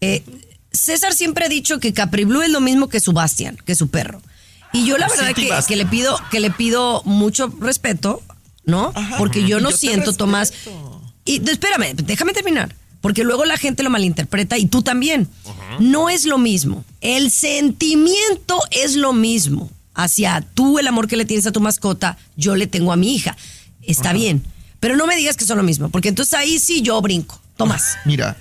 Eh, 0.00 0.24
César 0.72 1.14
siempre 1.14 1.44
ha 1.44 1.48
dicho 1.48 1.78
que 1.78 1.92
Capri 1.92 2.24
Blue 2.24 2.42
es 2.42 2.50
lo 2.50 2.60
mismo 2.60 2.88
que 2.88 2.98
su 2.98 3.12
Bastian, 3.12 3.56
que 3.64 3.76
su 3.76 3.90
perro. 3.90 4.22
Y 4.72 4.84
yo 4.86 4.98
la 4.98 5.08
Sí, 5.08 5.16
verdad 5.18 5.28
sí, 5.62 5.66
que, 5.68 5.76
le 5.76 5.86
pido 5.86 6.18
que 6.32 6.40
le 6.40 6.50
pido 6.50 7.02
mucho 7.04 7.46
respeto, 7.60 8.20
¿no? 8.64 8.90
Ajá. 8.96 9.18
Porque 9.18 9.46
yo 9.46 9.60
no 9.60 9.70
yo 9.70 9.76
siento, 9.76 10.12
Tomás. 10.14 10.52
Y 11.24 11.48
espérame, 11.48 11.94
déjame 11.94 12.32
terminar. 12.32 12.74
Porque 13.00 13.22
luego 13.22 13.44
la 13.44 13.56
gente 13.56 13.82
lo 13.84 13.90
malinterpreta 13.90 14.58
y 14.58 14.66
tú 14.66 14.82
también. 14.82 15.28
No 15.78 16.10
es 16.10 16.24
lo 16.24 16.38
mismo. 16.38 16.84
El 17.00 17.30
sentimiento 17.30 18.60
es 18.72 18.96
lo 18.96 19.12
mismo. 19.12 19.70
Hacia 20.02 20.40
tú, 20.54 20.78
el 20.78 20.86
amor 20.86 21.08
que 21.08 21.16
le 21.16 21.24
tienes 21.24 21.46
a 21.46 21.52
tu 21.52 21.60
mascota, 21.60 22.16
yo 22.36 22.56
le 22.56 22.66
tengo 22.66 22.92
a 22.92 22.96
mi 22.96 23.14
hija. 23.14 23.36
Está 23.82 24.12
bien. 24.12 24.42
Pero 24.80 24.96
no 24.96 25.06
me 25.06 25.16
digas 25.16 25.36
que 25.36 25.44
son 25.44 25.58
lo 25.58 25.62
mismo, 25.62 25.90
porque 25.90 26.08
entonces 26.08 26.34
ahí 26.34 26.58
sí 26.58 26.80
yo 26.82 27.00
brinco. 27.02 27.40
Tomás. 27.56 27.98
Mira, 28.06 28.36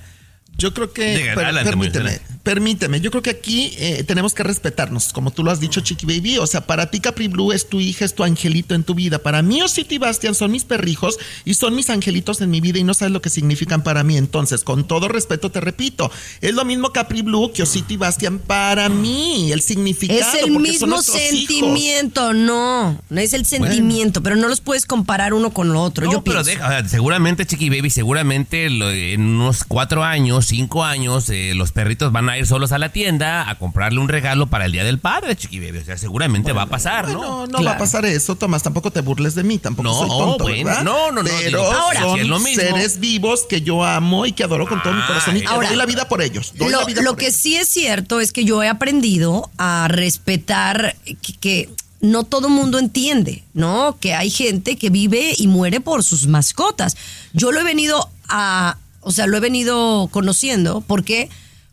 yo 0.58 0.74
creo 0.74 0.94
que. 0.94 1.18
Diga, 1.18 1.36
per- 1.36 1.46
adelante, 1.46 1.76
muy 1.76 1.90
permíteme, 1.90 2.20
bien. 2.26 2.39
Permíteme. 2.44 3.02
Yo 3.02 3.12
creo 3.12 3.22
que 3.22 3.30
aquí 3.30 3.74
eh, 3.78 4.04
tenemos 4.06 4.34
que 4.34 4.44
respetarnos, 4.44 5.14
como 5.14 5.32
tú 5.32 5.44
lo 5.44 5.52
has 5.52 5.60
dicho, 5.60 5.82
Chiqui 5.82 6.06
Baby. 6.06 6.38
O 6.38 6.48
sea, 6.48 6.66
para 6.66 6.90
ti 6.90 7.00
Capri 7.00 7.28
Blue 7.28 7.52
es 7.52 7.68
tu 7.68 7.80
hija, 7.80 8.06
es 8.06 8.16
tu 8.16 8.24
angelito 8.24 8.76
en 8.76 8.84
tu 8.84 8.96
vida. 8.96 9.20
Para 9.20 9.42
mí, 9.42 9.62
Osito 9.62 9.94
y 9.94 9.98
Bastian 9.98 10.36
son 10.36 10.52
mis 10.52 10.64
perrijos 10.64 11.18
y 11.46 11.54
son 11.54 11.76
mis 11.76 11.90
angelitos 11.90 12.42
en 12.42 12.50
mi 12.50 12.62
vida 12.62 12.80
y 12.80 12.84
no 12.84 12.94
sabes 12.94 13.12
lo 13.12 13.22
que 13.22 13.30
significan 13.30 13.84
para 13.84 14.04
mí. 14.04 14.18
Entonces, 14.18 14.64
con 14.64 14.88
todo 14.88 15.08
respeto, 15.08 15.52
te 15.52 15.62
repito, 15.62 16.12
es 16.42 16.54
lo 16.54 16.66
mismo 16.66 16.92
Capri 16.92 17.22
Blue 17.22 17.52
que 17.54 17.64
Osito 17.64 17.94
y 17.94 17.98
Bastian 17.98 18.40
para 18.40 18.90
mí. 18.90 19.52
El 19.52 19.62
significado. 19.62 20.20
Es 20.20 20.44
el 20.44 20.52
mismo 20.52 20.88
hijos. 20.88 21.06
sentimiento, 21.06 22.34
no. 22.34 23.00
No 23.10 23.22
es 23.22 23.34
el 23.34 23.46
sentimiento, 23.46 24.24
pero 24.24 24.36
no 24.36 24.48
los 24.48 24.62
puedes 24.62 24.86
comparar 24.86 25.34
uno 25.34 25.52
con 25.52 25.74
lo 25.74 25.82
otro. 25.82 26.06
No, 26.06 26.12
yo 26.12 26.24
pero 26.24 26.44
deja, 26.44 26.66
o 26.66 26.70
sea, 26.70 26.88
seguramente 26.88 27.46
Chiqui 27.46 27.70
Baby, 27.70 27.90
seguramente 27.90 28.66
en 28.66 29.22
unos 29.22 29.64
cuatro 29.64 30.04
años, 30.04 30.46
cinco 30.46 30.84
años, 30.84 31.30
eh, 31.30 31.54
los 31.56 31.72
perritos 31.72 32.12
van 32.12 32.29
a 32.29 32.29
ir 32.38 32.46
solos 32.48 32.72
a 32.72 32.78
la 32.78 32.90
tienda 32.90 33.50
a 33.50 33.56
comprarle 33.56 34.00
un 34.00 34.08
regalo 34.10 34.48
para 34.48 34.66
el 34.66 34.72
Día 34.72 34.84
del 34.84 35.00
Padre, 35.00 35.36
Chiqui 35.36 35.60
Baby. 35.60 35.80
O 35.80 35.86
sea, 35.86 35.98
seguramente 35.98 36.52
va 36.54 36.64
a 36.64 36.66
pasar, 36.68 37.06
Bueno, 37.06 37.22
¿no? 37.22 37.48
no 37.48 37.54
va 37.54 37.60
Claro. 37.60 37.76
a 37.76 37.78
pasar 37.78 38.06
eso, 38.06 38.36
Tomás. 38.36 38.64
Tampoco 38.64 38.92
te 38.92 39.02
burles 39.02 39.36
de 39.36 39.44
mí, 39.44 39.58
tampoco 39.58 39.90
No, 39.90 39.94
soy 40.00 40.10
tonto, 40.10 40.44
bueno, 40.46 40.66
¿verdad? 40.66 40.84
no, 40.84 41.12
no, 41.12 41.24
no, 41.24 41.30
Pero 41.30 41.60
digo, 41.62 41.72
ahora, 41.74 42.00
son 42.02 42.16
si 42.16 42.22
es 42.22 42.28
lo 42.28 42.40
mismo. 42.40 42.62
seres 42.64 43.00
vivos 43.00 43.46
que 43.50 43.62
yo 43.62 43.84
amo 43.84 44.26
y 44.26 44.32
que 44.34 44.44
adoro 44.44 44.68
con 44.68 44.82
todo 44.84 44.94
mi 44.94 45.02
corazón 45.06 45.38
y 45.38 45.42
que 45.42 45.48
ahora, 45.48 45.68
doy 45.70 45.78
la 45.78 45.86
vida 45.86 46.08
por 46.08 46.22
ellos. 46.22 46.54
Doy 46.56 46.70
Lo, 46.72 46.80
la 46.82 46.86
vida 46.86 47.02
lo 47.02 47.12
por 47.12 47.20
que 47.20 47.26
ellos. 47.28 47.38
sí 47.40 47.56
es 47.56 47.70
cierto 47.70 48.20
es 48.20 48.32
que 48.32 48.46
yo 48.46 48.62
he 48.64 48.68
aprendido 48.70 49.50
a 49.58 49.88
respetar 49.90 50.96
que, 51.22 51.34
que 51.40 51.70
no 52.02 52.24
todo 52.24 52.48
mundo 52.50 52.80
entiende, 52.80 53.44
¿no? 53.54 53.98
Que 54.00 54.14
hay 54.16 54.30
gente 54.30 54.78
que 54.78 54.90
vive 54.90 55.34
y 55.38 55.48
muere 55.48 55.82
por 55.82 56.04
sus 56.04 56.28
mascotas. 56.28 56.96
Yo 57.34 57.52
lo 57.52 57.60
he 57.60 57.64
venido 57.64 58.10
a, 58.30 58.78
o 59.02 59.12
sea, 59.12 59.28
lo 59.28 59.36
he 59.36 59.40
venido 59.42 60.08
conociendo 60.12 60.82
porque 60.88 61.30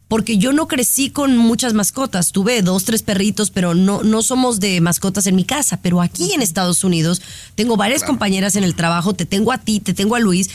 porque 0.08 0.38
yo 0.38 0.52
no 0.52 0.68
crecí 0.68 1.10
con 1.10 1.36
muchas 1.36 1.74
mascotas. 1.74 2.32
Tuve 2.32 2.62
dos, 2.62 2.84
tres 2.84 3.02
perritos, 3.02 3.50
pero 3.50 3.74
no, 3.74 4.02
no 4.02 4.22
somos 4.22 4.60
de 4.60 4.80
mascotas 4.80 5.26
en 5.26 5.34
mi 5.34 5.44
casa. 5.44 5.80
Pero 5.82 6.00
aquí 6.00 6.32
en 6.32 6.42
Estados 6.42 6.84
Unidos 6.84 7.22
tengo 7.54 7.76
varias 7.76 8.04
compañeras 8.04 8.56
en 8.56 8.64
el 8.64 8.74
trabajo, 8.74 9.14
te 9.14 9.26
tengo 9.26 9.52
a 9.52 9.58
ti, 9.58 9.80
te 9.80 9.94
tengo 9.94 10.14
a 10.14 10.20
Luis, 10.20 10.50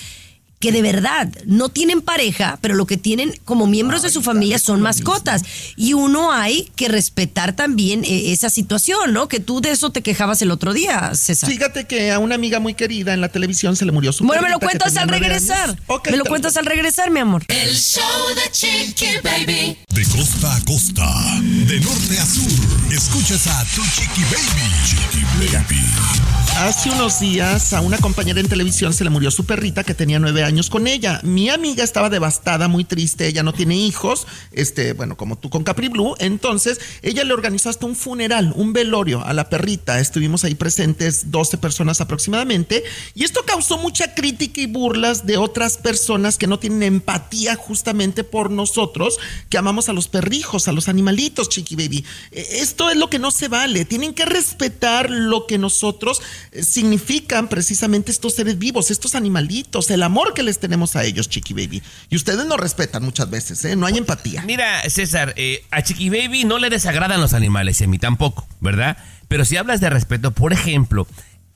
que 0.62 0.72
de 0.72 0.82
verdad 0.82 1.28
no 1.46 1.70
tienen 1.70 2.02
pareja, 2.02 2.58
pero 2.62 2.76
lo 2.76 2.86
que 2.86 2.96
tienen 2.96 3.34
como 3.44 3.68
miembros 3.68 4.04
de 4.04 4.12
su 4.12 4.22
familia 4.22 4.60
son 4.60 4.80
mascotas. 4.80 5.42
Y 5.76 5.94
uno 5.94 6.32
hay 6.32 6.72
que 6.76 6.88
respetar 6.88 7.54
también 7.56 8.06
eh, 8.06 8.32
esa 8.32 8.50
situación, 8.50 9.12
¿no? 9.12 9.28
Que 9.28 9.40
tú 9.40 9.60
de 9.60 9.72
eso 9.72 9.90
te 9.90 10.04
quejabas 10.04 10.42
el 10.44 10.52
otro 10.52 10.72
día, 10.72 11.14
César. 11.16 11.50
Fíjate 11.50 11.86
que 11.86 12.12
a 12.12 12.20
una 12.20 12.36
amiga 12.36 12.60
muy 12.60 12.76
querida 12.76 13.14
en 13.14 13.22
la 13.22 13.30
televisión 13.30 13.76
se 13.76 13.86
le 13.86 13.92
murió 13.92 14.14
su 14.14 14.24
bueno, 14.24 14.44
me 14.44 14.50
lo 14.50 14.60
cuentas 14.60 14.96
al 14.98 15.10
regresar. 15.10 15.76
me 16.10 16.18
lo 16.18 16.26
cuentas 16.26 16.56
al 16.56 16.66
regresar, 16.66 17.10
mi 17.10 17.20
amor. 17.20 17.44
El 17.48 17.76
show 17.76 18.04
de 18.36 18.52
Chiqui 18.52 19.18
Baby. 19.24 19.78
De 19.90 20.06
costa 20.06 20.56
a 20.56 20.62
costa, 20.64 21.42
de 21.42 21.80
norte 21.80 22.20
a 22.20 22.26
sur, 22.26 22.94
escuchas 22.94 23.48
a 23.48 23.66
tu 23.76 23.82
Chiqui 23.82 24.22
Baby. 24.26 24.72
Chiqui 24.86 25.26
Baby. 25.52 26.41
Hace 26.62 26.92
unos 26.92 27.20
días 27.20 27.74
a 27.74 27.82
una 27.82 27.98
compañera 27.98 28.40
en 28.40 28.48
televisión 28.48 28.94
se 28.94 29.04
le 29.04 29.10
murió 29.10 29.32
su 29.32 29.48
perrita 29.48 29.84
que 29.84 29.96
tenía 29.96 30.20
nueve 30.20 30.44
años 30.44 30.70
con 30.70 30.86
ella. 30.86 31.20
Mi 31.24 31.50
amiga 31.50 31.84
estaba 31.84 32.12
devastada, 32.12 32.68
muy 32.68 32.84
triste, 32.84 33.26
ella 33.26 33.42
no 33.42 33.52
tiene 33.52 33.76
hijos, 33.76 34.28
este, 34.52 34.94
bueno, 34.94 35.18
como 35.18 35.40
tú 35.40 35.50
con 35.50 35.64
Capri 35.64 35.88
Blue. 35.88 36.14
Entonces, 36.20 36.80
ella 37.02 37.24
le 37.24 37.34
organizó 37.34 37.72
hasta 37.72 37.88
un 37.88 37.96
funeral, 37.96 38.54
un 38.56 38.74
velorio 38.74 39.26
a 39.26 39.34
la 39.34 39.50
perrita. 39.50 40.00
Estuvimos 40.00 40.44
ahí 40.44 40.54
presentes 40.54 41.32
12 41.32 41.58
personas 41.58 42.00
aproximadamente. 42.00 42.84
Y 43.16 43.24
esto 43.24 43.42
causó 43.44 43.80
mucha 43.80 44.14
crítica 44.14 44.62
y 44.62 44.68
burlas 44.68 45.26
de 45.26 45.38
otras 45.38 45.80
personas 45.80 46.38
que 46.38 46.46
no 46.46 46.60
tienen 46.60 46.84
empatía 46.84 47.56
justamente 47.56 48.24
por 48.24 48.52
nosotros, 48.52 49.18
que 49.50 49.58
amamos 49.58 49.90
a 49.90 49.94
los 49.94 50.08
perrijos, 50.10 50.68
a 50.68 50.74
los 50.74 50.90
animalitos, 50.90 51.50
Chiqui 51.50 51.76
Baby. 51.76 52.06
Eh, 52.32 52.60
Esto 52.60 52.92
es 52.92 52.98
lo 52.98 53.10
que 53.10 53.18
no 53.18 53.32
se 53.32 53.48
vale. 53.48 53.84
Tienen 53.84 54.14
que 54.14 54.26
respetar 54.26 55.10
lo 55.10 55.48
que 55.48 55.58
nosotros 55.58 56.22
significan 56.52 57.48
precisamente 57.48 58.12
estos 58.12 58.34
seres 58.34 58.58
vivos, 58.58 58.92
estos 58.92 59.16
animalitos, 59.16 59.90
el 59.90 60.04
amor 60.04 60.34
que 60.34 60.44
les 60.44 60.60
tenemos 60.60 60.96
a 60.96 61.04
ellos, 61.04 61.30
Chiqui 61.30 61.54
Baby. 61.54 61.82
Y 62.10 62.16
ustedes 62.16 62.46
no 62.46 62.58
respetan 62.58 63.04
muchas 63.04 63.30
veces, 63.30 63.64
¿eh? 63.64 63.76
No 63.76 63.86
hay 63.86 63.98
empatía. 63.98 64.44
Mira, 64.44 64.82
César, 64.90 65.34
eh, 65.38 65.64
a 65.72 65.82
Chiqui 65.82 66.10
Baby 66.10 66.44
no 66.44 66.60
le 66.60 66.70
desagradan 66.70 67.22
los 67.22 67.34
animales 67.34 67.80
y 67.80 67.86
a 67.86 67.88
mí 67.88 68.00
tampoco, 68.00 68.48
¿verdad? 68.60 68.98
Pero 69.28 69.46
si 69.46 69.56
hablas 69.56 69.80
de 69.80 69.90
respeto, 69.90 70.32
por 70.32 70.52
ejemplo, 70.52 71.08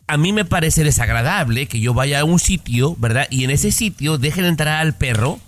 a 0.07 0.17
mí 0.17 0.31
me 0.31 0.45
parece 0.45 0.83
desagradable 0.83 1.67
que 1.67 1.81
yo 1.81 1.93
vaya 1.93 2.21
a 2.21 2.25
un 2.25 2.39
sitio, 2.39 2.95
¿verdad? 2.97 3.27
Y 3.29 3.43
en 3.43 3.49
ese 3.49 3.71
sitio 3.71 4.17
dejen 4.17 4.45
entrar 4.45 4.79
al 4.79 4.95
perro 4.95 5.39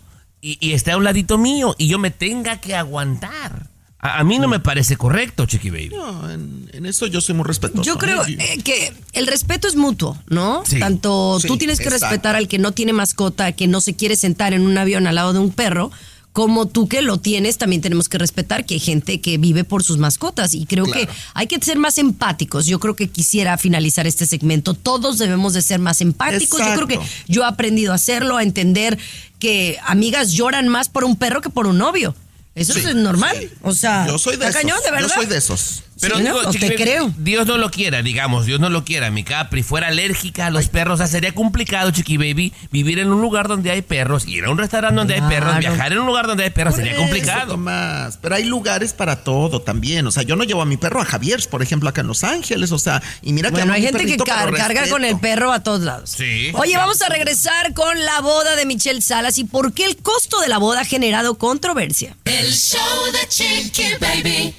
y, 0.41 0.57
y 0.59 0.73
esté 0.73 0.91
a 0.91 0.97
un 0.97 1.05
ladito 1.05 1.37
mío 1.37 1.73
y 1.77 1.87
yo 1.87 1.99
me 1.99 2.11
tenga 2.11 2.59
que 2.59 2.75
aguantar. 2.75 3.67
A, 3.99 4.19
a 4.19 4.23
mí 4.23 4.37
no 4.39 4.47
me 4.47 4.59
parece 4.59 4.95
correcto, 4.95 5.45
Chiqui 5.45 5.69
Baby. 5.69 5.89
No, 5.89 6.29
en, 6.29 6.69
en 6.73 6.85
eso 6.85 7.07
yo 7.07 7.21
soy 7.21 7.35
muy 7.35 7.45
respetuoso. 7.45 7.83
Yo 7.83 7.97
creo 7.97 8.23
¿eh? 8.27 8.59
que 8.63 8.93
el 9.13 9.27
respeto 9.27 9.67
es 9.67 9.75
mutuo, 9.75 10.17
¿no? 10.27 10.63
Sí. 10.65 10.79
Tanto 10.79 11.39
tú 11.45 11.57
tienes 11.57 11.79
que 11.79 11.85
exacto. 11.85 12.05
respetar 12.05 12.35
al 12.35 12.47
que 12.47 12.59
no 12.59 12.73
tiene 12.73 12.93
mascota, 12.93 13.51
que 13.53 13.67
no 13.67 13.81
se 13.81 13.95
quiere 13.95 14.15
sentar 14.15 14.53
en 14.53 14.61
un 14.61 14.77
avión 14.77 15.07
al 15.07 15.15
lado 15.15 15.33
de 15.33 15.39
un 15.39 15.51
perro, 15.51 15.91
como 16.37 16.67
tú 16.67 16.87
que 16.87 17.01
lo 17.01 17.17
tienes, 17.17 17.57
también 17.57 17.81
tenemos 17.81 18.09
que 18.09 18.19
respetar 18.19 18.63
que 18.63 18.75
hay 18.75 18.79
gente 18.79 19.21
que 19.21 19.39
vive 19.39 19.63
por 19.63 19.83
sus 19.83 19.97
mascotas 19.97 20.53
y 20.53 20.67
creo 20.67 20.85
que 20.85 21.09
hay 21.33 21.47
que 21.47 21.57
ser 21.59 21.79
más 21.79 21.97
empáticos. 21.97 22.67
Yo 22.67 22.79
creo 22.79 22.95
que 22.95 23.07
quisiera 23.07 23.57
finalizar 23.57 24.05
este 24.05 24.27
segmento. 24.27 24.75
Todos 24.75 25.17
debemos 25.17 25.53
de 25.53 25.63
ser 25.63 25.79
más 25.79 25.99
empáticos. 25.99 26.59
Yo 26.59 26.75
creo 26.75 26.87
que 26.87 26.99
yo 27.27 27.41
he 27.41 27.45
aprendido 27.47 27.91
a 27.91 27.95
hacerlo, 27.95 28.37
a 28.37 28.43
entender 28.43 28.99
que 29.39 29.79
amigas 29.87 30.33
lloran 30.33 30.67
más 30.67 30.89
por 30.89 31.05
un 31.05 31.15
perro 31.15 31.41
que 31.41 31.49
por 31.49 31.65
un 31.65 31.79
novio. 31.79 32.13
Eso 32.57 32.73
Sí, 32.73 32.79
es 32.85 32.95
normal. 32.95 33.37
sí. 33.39 33.49
O 33.61 33.71
sea, 33.71 34.07
Yo 34.07 34.17
soy 34.17 34.35
de 34.37 34.45
está 34.47 34.59
esos. 34.59 34.61
cañón, 34.61 34.79
de 34.83 34.91
verdad. 34.91 35.07
Yo 35.07 35.13
soy 35.13 35.25
de 35.27 35.37
esos. 35.37 35.83
Pero 35.99 36.17
Sí, 36.17 36.23
digo, 36.23 36.41
¿no? 36.43 36.51
Te 36.51 36.75
creo. 36.75 37.11
Dios 37.17 37.47
no 37.47 37.57
lo 37.57 37.71
quiera, 37.71 38.01
digamos, 38.01 38.45
Dios 38.45 38.59
no 38.59 38.69
lo 38.69 38.83
quiera. 38.85 39.09
Mi 39.11 39.23
Capri 39.23 39.63
fuera 39.63 39.87
alérgica 39.87 40.47
a 40.47 40.49
los 40.49 40.67
perros. 40.67 40.95
O 40.95 40.97
sea, 40.97 41.07
sería 41.07 41.33
complicado, 41.33 41.91
Chiqui 41.91 42.17
Baby, 42.17 42.53
vivir 42.71 42.99
en 42.99 43.11
un 43.11 43.21
lugar 43.21 43.47
donde 43.47 43.71
hay 43.71 43.81
perros, 43.81 44.27
ir 44.27 44.45
a 44.45 44.49
un 44.51 44.57
restaurante 44.57 44.95
donde 44.95 45.15
hay 45.15 45.21
perros, 45.21 45.57
viajar 45.59 45.91
en 45.93 45.99
un 45.99 46.05
lugar 46.05 46.27
donde 46.27 46.43
hay 46.43 46.49
perros, 46.51 46.75
Por 46.75 46.83
sería 46.83 46.93
eso, 46.93 47.01
complicado. 47.01 47.51
Tomás, 47.53 48.17
pero 48.21 48.35
hay 48.35 48.43
lugares 48.45 48.93
para 48.93 49.23
todo 49.23 49.61
también. 49.61 50.05
O 50.07 50.11
sea, 50.11 50.23
yo 50.23 50.35
no 50.35 50.43
llevo 50.43 50.61
a 50.61 50.65
mi 50.65 50.77
perro 50.77 51.01
a 51.01 51.05
Javier, 51.05 51.41
por 51.49 51.61
ejemplo, 51.63 51.89
acá 51.89 52.01
en 52.01 52.07
Los 52.07 52.23
Ángeles. 52.23 52.71
O 52.71 52.79
sea, 52.79 53.01
y 53.21 53.33
mira 53.33 53.49
que 53.49 53.55
Bueno, 53.57 53.73
hay 53.73 53.81
gente 53.83 54.05
que 54.05 54.17
car- 54.17 54.53
carga 54.53 54.87
con 54.89 55.03
el 55.03 55.19
perro 55.19 55.51
a 55.51 55.63
todos 55.63 55.81
lados. 55.81 56.11
Sí. 56.11 56.51
Oye, 56.53 56.77
vamos 56.77 57.01
a 57.01 57.09
regresar 57.09 57.73
con 57.73 58.03
la 58.05 58.21
boda 58.21 58.55
de 58.55 58.65
Michelle 58.65 59.01
Salas 59.01 59.37
y 59.37 59.43
por 59.45 59.73
qué 59.73 59.85
el 59.85 59.97
costo 59.97 60.39
de 60.41 60.47
la 60.47 60.57
boda 60.57 60.81
ha 60.81 60.85
generado 60.85 61.37
controversia. 61.37 62.15
El 62.25 62.51
show 62.53 62.79
de 63.11 63.27
Chiqui 63.27 63.83
Baby. 63.99 64.55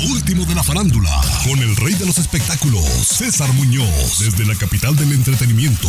Lo 0.00 0.12
último 0.12 0.44
de 0.44 0.54
la 0.54 0.62
farándula, 0.62 1.10
con 1.44 1.58
el 1.58 1.74
rey 1.76 1.94
de 1.94 2.04
los 2.06 2.18
espectáculos, 2.18 2.84
César 2.84 3.50
Muñoz, 3.54 4.18
desde 4.18 4.44
la 4.44 4.54
capital 4.54 4.94
del 4.96 5.12
entretenimiento, 5.12 5.88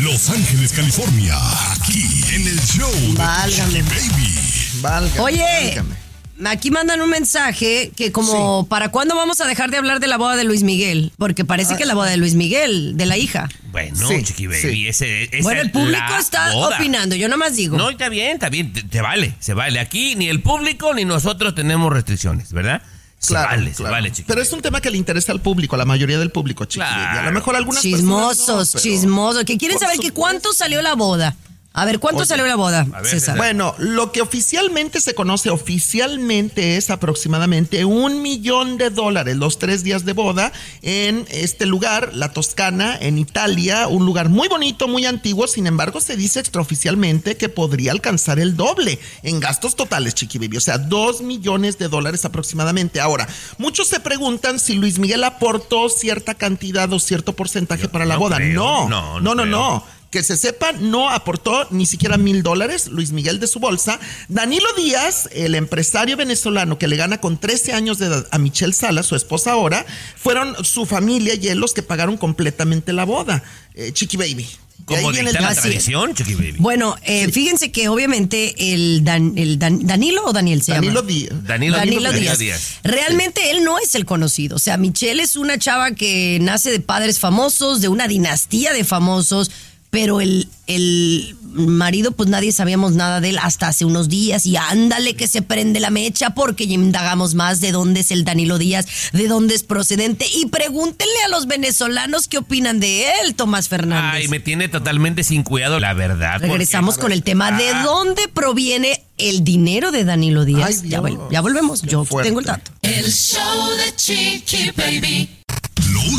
Los 0.00 0.28
Ángeles, 0.30 0.72
California, 0.72 1.36
aquí 1.72 2.24
en 2.34 2.46
el 2.48 2.60
show 2.60 2.90
de 2.92 3.82
Baby. 3.82 4.34
Válgame, 4.80 5.20
Oye, 5.20 5.42
válgame. 5.42 6.50
aquí 6.50 6.70
mandan 6.70 7.00
un 7.00 7.10
mensaje 7.10 7.92
que 7.96 8.10
como, 8.10 8.66
¿para 8.68 8.88
cuándo 8.90 9.14
vamos 9.14 9.40
a 9.40 9.46
dejar 9.46 9.70
de 9.70 9.76
hablar 9.76 10.00
de 10.00 10.08
la 10.08 10.16
boda 10.18 10.34
de 10.36 10.44
Luis 10.44 10.62
Miguel? 10.64 11.12
Porque 11.16 11.44
parece 11.44 11.76
que 11.76 11.84
la 11.86 11.94
boda 11.94 12.10
de 12.10 12.16
Luis 12.16 12.34
Miguel, 12.34 12.96
de 12.96 13.06
la 13.06 13.16
hija. 13.16 13.48
Bueno, 13.70 14.08
Sí, 14.08 14.22
Chiqui 14.24 14.46
Baby, 14.48 14.60
sí. 14.60 14.88
ese, 14.88 15.24
esa 15.24 15.42
bueno, 15.42 15.60
el 15.60 15.70
público 15.70 16.00
la 16.10 16.18
está 16.18 16.52
boda. 16.52 16.76
opinando, 16.78 17.14
yo 17.14 17.28
nomás 17.28 17.54
digo. 17.56 17.76
No, 17.76 17.90
está 17.90 18.08
bien, 18.08 18.32
está 18.32 18.48
bien, 18.48 18.72
te, 18.72 18.82
te 18.82 19.00
vale, 19.00 19.34
se 19.38 19.54
vale. 19.54 19.78
Aquí 19.78 20.14
ni 20.16 20.28
el 20.28 20.40
público 20.42 20.94
ni 20.94 21.04
nosotros 21.04 21.54
tenemos 21.54 21.92
restricciones, 21.92 22.52
¿verdad? 22.52 22.82
Se 23.26 23.32
Claro, 23.34 23.48
vale, 23.50 23.70
se 23.70 23.76
claro. 23.76 23.92
vale, 23.92 24.12
Pero 24.26 24.40
es 24.40 24.52
un 24.52 24.62
tema 24.62 24.80
que 24.80 24.90
le 24.90 24.96
interesa 24.98 25.32
al 25.32 25.40
público, 25.40 25.74
a 25.74 25.78
la 25.78 25.84
mayoría 25.84 26.18
del 26.18 26.30
público, 26.30 26.64
chiqui. 26.64 26.86
Claro. 26.86 27.20
A 27.20 27.22
lo 27.24 27.32
mejor 27.32 27.56
algunas 27.56 27.82
Chismosos, 27.82 28.36
personas 28.38 28.74
no, 28.74 28.80
pero- 28.80 28.82
chismosos, 28.82 29.44
que 29.44 29.58
quieren 29.58 29.76
Por 29.78 29.86
saber 29.86 29.98
que 29.98 30.08
supuesto. 30.08 30.20
cuánto 30.20 30.52
salió 30.52 30.80
la 30.82 30.94
boda. 30.94 31.34
A 31.78 31.84
ver, 31.84 31.98
¿cuánto 31.98 32.20
Oye, 32.22 32.28
salió 32.28 32.46
la 32.46 32.56
boda, 32.56 32.84
ver, 32.84 33.04
César? 33.04 33.36
Bueno, 33.36 33.74
lo 33.76 34.10
que 34.10 34.22
oficialmente 34.22 34.98
se 34.98 35.14
conoce 35.14 35.50
oficialmente 35.50 36.78
es 36.78 36.88
aproximadamente 36.88 37.84
un 37.84 38.22
millón 38.22 38.78
de 38.78 38.88
dólares 38.88 39.36
los 39.36 39.58
tres 39.58 39.84
días 39.84 40.06
de 40.06 40.14
boda 40.14 40.52
en 40.80 41.26
este 41.30 41.66
lugar, 41.66 42.14
la 42.14 42.32
Toscana, 42.32 42.96
en 42.98 43.18
Italia, 43.18 43.88
un 43.88 44.06
lugar 44.06 44.30
muy 44.30 44.48
bonito, 44.48 44.88
muy 44.88 45.04
antiguo. 45.04 45.46
Sin 45.46 45.66
embargo, 45.66 46.00
se 46.00 46.16
dice 46.16 46.40
extraoficialmente 46.40 47.36
que 47.36 47.50
podría 47.50 47.92
alcanzar 47.92 48.38
el 48.38 48.56
doble 48.56 48.98
en 49.22 49.38
gastos 49.38 49.76
totales, 49.76 50.14
Chiqui 50.14 50.38
Baby. 50.38 50.56
O 50.56 50.60
sea, 50.62 50.78
dos 50.78 51.20
millones 51.20 51.76
de 51.76 51.88
dólares 51.88 52.24
aproximadamente. 52.24 53.00
Ahora, 53.00 53.28
muchos 53.58 53.88
se 53.88 54.00
preguntan 54.00 54.58
si 54.60 54.76
Luis 54.76 54.98
Miguel 54.98 55.24
aportó 55.24 55.90
cierta 55.90 56.32
cantidad 56.34 56.90
o 56.92 56.98
cierto 56.98 57.34
porcentaje 57.34 57.86
para 57.88 58.06
la 58.06 58.14
no 58.14 58.20
boda. 58.20 58.36
creo. 58.36 58.54
No, 58.54 58.88
No, 58.88 59.20
no, 59.20 59.20
no 59.20 59.34
no, 59.34 59.42
creo. 59.42 59.46
no. 59.56 59.95
Que 60.16 60.22
se 60.22 60.38
sepa, 60.38 60.72
no 60.72 61.10
aportó 61.10 61.68
ni 61.70 61.84
siquiera 61.84 62.16
mil 62.16 62.42
dólares 62.42 62.86
Luis 62.86 63.10
Miguel 63.12 63.38
de 63.38 63.46
su 63.46 63.60
bolsa. 63.60 64.00
Danilo 64.30 64.66
Díaz, 64.74 65.28
el 65.30 65.54
empresario 65.54 66.16
venezolano 66.16 66.78
que 66.78 66.88
le 66.88 66.96
gana 66.96 67.20
con 67.20 67.36
13 67.36 67.74
años 67.74 67.98
de 67.98 68.06
edad 68.06 68.26
a 68.30 68.38
Michelle 68.38 68.72
Salas, 68.72 69.04
su 69.04 69.14
esposa 69.14 69.52
ahora, 69.52 69.84
fueron 70.16 70.56
su 70.64 70.86
familia 70.86 71.34
y 71.34 71.48
él 71.48 71.58
los 71.58 71.74
que 71.74 71.82
pagaron 71.82 72.16
completamente 72.16 72.94
la 72.94 73.04
boda. 73.04 73.42
Eh, 73.74 73.92
Chiqui 73.92 74.16
Baby. 74.16 74.48
Como 74.86 75.10
viene 75.10 75.32
dicta 75.32 75.50
el- 75.50 75.54
la 75.54 75.60
tradición, 75.60 76.14
Chiqui 76.14 76.34
Baby. 76.34 76.54
Bueno, 76.60 76.96
eh, 77.02 77.30
fíjense 77.30 77.70
que 77.70 77.90
obviamente 77.90 78.72
el, 78.72 79.04
Dan- 79.04 79.34
el 79.36 79.58
Dan- 79.58 79.84
Danilo 79.86 80.24
o 80.24 80.32
Daniel 80.32 80.62
se 80.62 80.72
Danilo 80.72 81.00
llama. 81.02 81.08
Díaz. 81.08 81.28
Danilo, 81.44 81.76
Danilo 81.76 82.00
Danilo 82.04 82.18
Díaz. 82.22 82.38
Díaz. 82.38 82.62
Realmente 82.84 83.50
él 83.50 83.64
no 83.64 83.78
es 83.78 83.94
el 83.94 84.06
conocido. 84.06 84.56
O 84.56 84.58
sea, 84.58 84.78
Michelle 84.78 85.22
es 85.22 85.36
una 85.36 85.58
chava 85.58 85.90
que 85.90 86.38
nace 86.40 86.70
de 86.70 86.80
padres 86.80 87.18
famosos, 87.18 87.82
de 87.82 87.88
una 87.88 88.08
dinastía 88.08 88.72
de 88.72 88.82
famosos, 88.84 89.50
pero 89.96 90.20
el, 90.20 90.46
el 90.66 91.36
marido, 91.54 92.12
pues 92.12 92.28
nadie 92.28 92.52
sabíamos 92.52 92.92
nada 92.92 93.22
de 93.22 93.30
él 93.30 93.38
hasta 93.40 93.68
hace 93.68 93.86
unos 93.86 94.10
días. 94.10 94.44
Y 94.44 94.58
ándale 94.58 95.14
que 95.14 95.26
se 95.26 95.40
prende 95.40 95.80
la 95.80 95.88
mecha 95.88 96.34
porque 96.34 96.64
indagamos 96.64 97.34
más 97.34 97.62
de 97.62 97.72
dónde 97.72 98.00
es 98.00 98.10
el 98.10 98.24
Danilo 98.24 98.58
Díaz, 98.58 98.86
de 99.14 99.26
dónde 99.26 99.54
es 99.54 99.62
procedente. 99.62 100.26
Y 100.34 100.46
pregúntenle 100.46 101.14
a 101.24 101.28
los 101.28 101.46
venezolanos 101.46 102.28
qué 102.28 102.36
opinan 102.36 102.78
de 102.78 103.06
él, 103.22 103.34
Tomás 103.34 103.70
Fernández. 103.70 104.24
Ay, 104.24 104.28
me 104.28 104.38
tiene 104.38 104.68
totalmente 104.68 105.24
sin 105.24 105.42
cuidado 105.42 105.80
la 105.80 105.94
verdad. 105.94 106.32
porque- 106.34 106.48
Regresamos 106.48 106.98
con 106.98 107.10
el 107.10 107.22
tema 107.22 107.52
de 107.52 107.70
Ah. 107.70 107.82
dónde 107.82 108.28
proviene 108.28 109.02
el 109.16 109.44
dinero 109.44 109.92
de 109.92 110.04
Danilo 110.04 110.44
Díaz. 110.44 110.82
Ay, 110.82 110.90
ya, 110.90 111.00
Dios. 111.00 111.18
vol- 111.18 111.28
ya 111.32 111.40
volvemos, 111.40 111.80
Qué 111.80 111.88
yo 111.88 112.04
fuerte. 112.04 112.28
tengo 112.28 112.40
el 112.40 112.46
dato. 112.46 112.70
El 112.82 113.10
show 113.10 113.70
de 113.78 113.96
Chiqui 113.96 114.72
Baby. 114.76 115.30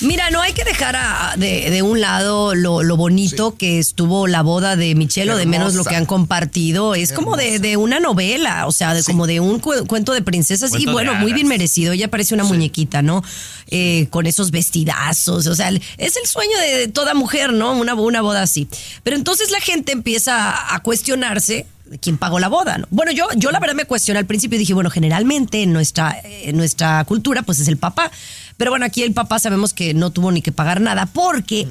Mira, 0.00 0.30
no 0.30 0.40
hay 0.40 0.52
que 0.52 0.64
dejar 0.64 0.94
a- 0.96 1.34
de, 1.36 1.70
de 1.70 1.82
un 1.82 2.00
lado 2.00 2.54
lo, 2.54 2.82
lo 2.82 2.96
bonito 2.96 3.56
que 3.56 3.78
estuvo 3.78 4.26
la 4.26 4.42
boda 4.42 4.76
de 4.76 4.94
Michelle 4.94 5.32
o 5.32 5.36
de 5.36 5.46
menos 5.46 5.74
lo 5.74 5.84
que 5.84 5.96
han 5.96 6.06
compartido. 6.06 6.94
Es 6.94 7.12
como 7.12 7.36
de, 7.36 7.58
de 7.58 7.76
una 7.76 7.98
novela, 8.00 8.66
o 8.66 8.72
sea, 8.72 8.94
de, 8.94 9.02
como 9.02 9.26
de 9.26 9.40
un 9.40 9.58
cu- 9.58 9.86
cuento 9.86 10.12
de 10.12 10.22
princesas. 10.22 10.70
Cuento 10.70 10.90
y 10.90 10.92
bueno, 10.92 11.14
muy 11.14 11.32
bien 11.32 11.48
merecido. 11.48 11.92
Ella 11.92 12.08
parece 12.08 12.34
una 12.34 12.44
muñequita, 12.44 13.02
¿no? 13.02 13.22
Eh, 13.70 14.06
con 14.10 14.26
esos 14.26 14.50
vestidazos. 14.50 15.46
O 15.46 15.54
sea, 15.54 15.68
es 15.70 16.16
el 16.16 16.26
sueño 16.26 16.56
de 16.58 16.88
toda 16.88 17.14
mujer, 17.14 17.52
¿no? 17.52 17.72
Una, 17.76 17.94
una 17.94 18.22
boda 18.22 18.42
así. 18.42 18.68
Pero 19.02 19.16
entonces 19.16 19.50
la 19.50 19.60
gente 19.60 19.92
empieza 19.92 20.74
a, 20.74 20.80
cuestionarse 20.80 21.66
quién 22.00 22.18
pagó 22.18 22.38
la 22.38 22.48
boda, 22.48 22.78
¿no? 22.78 22.86
Bueno, 22.90 23.12
yo, 23.12 23.26
yo 23.36 23.50
la 23.50 23.60
verdad 23.60 23.74
me 23.74 23.84
cuestioné 23.86 24.18
al 24.18 24.26
principio 24.26 24.56
y 24.56 24.58
dije, 24.60 24.74
bueno, 24.74 24.90
generalmente 24.90 25.62
en 25.62 25.72
nuestra, 25.72 26.16
en 26.24 26.56
nuestra 26.56 27.02
cultura, 27.04 27.42
pues 27.42 27.60
es 27.60 27.68
el 27.68 27.76
papá. 27.78 28.10
Pero 28.58 28.72
bueno, 28.72 28.84
aquí 28.84 29.02
el 29.02 29.14
papá 29.14 29.38
sabemos 29.38 29.72
que 29.72 29.94
no 29.94 30.10
tuvo 30.10 30.30
ni 30.30 30.42
que 30.42 30.52
pagar 30.52 30.82
nada 30.82 31.06
porque 31.06 31.66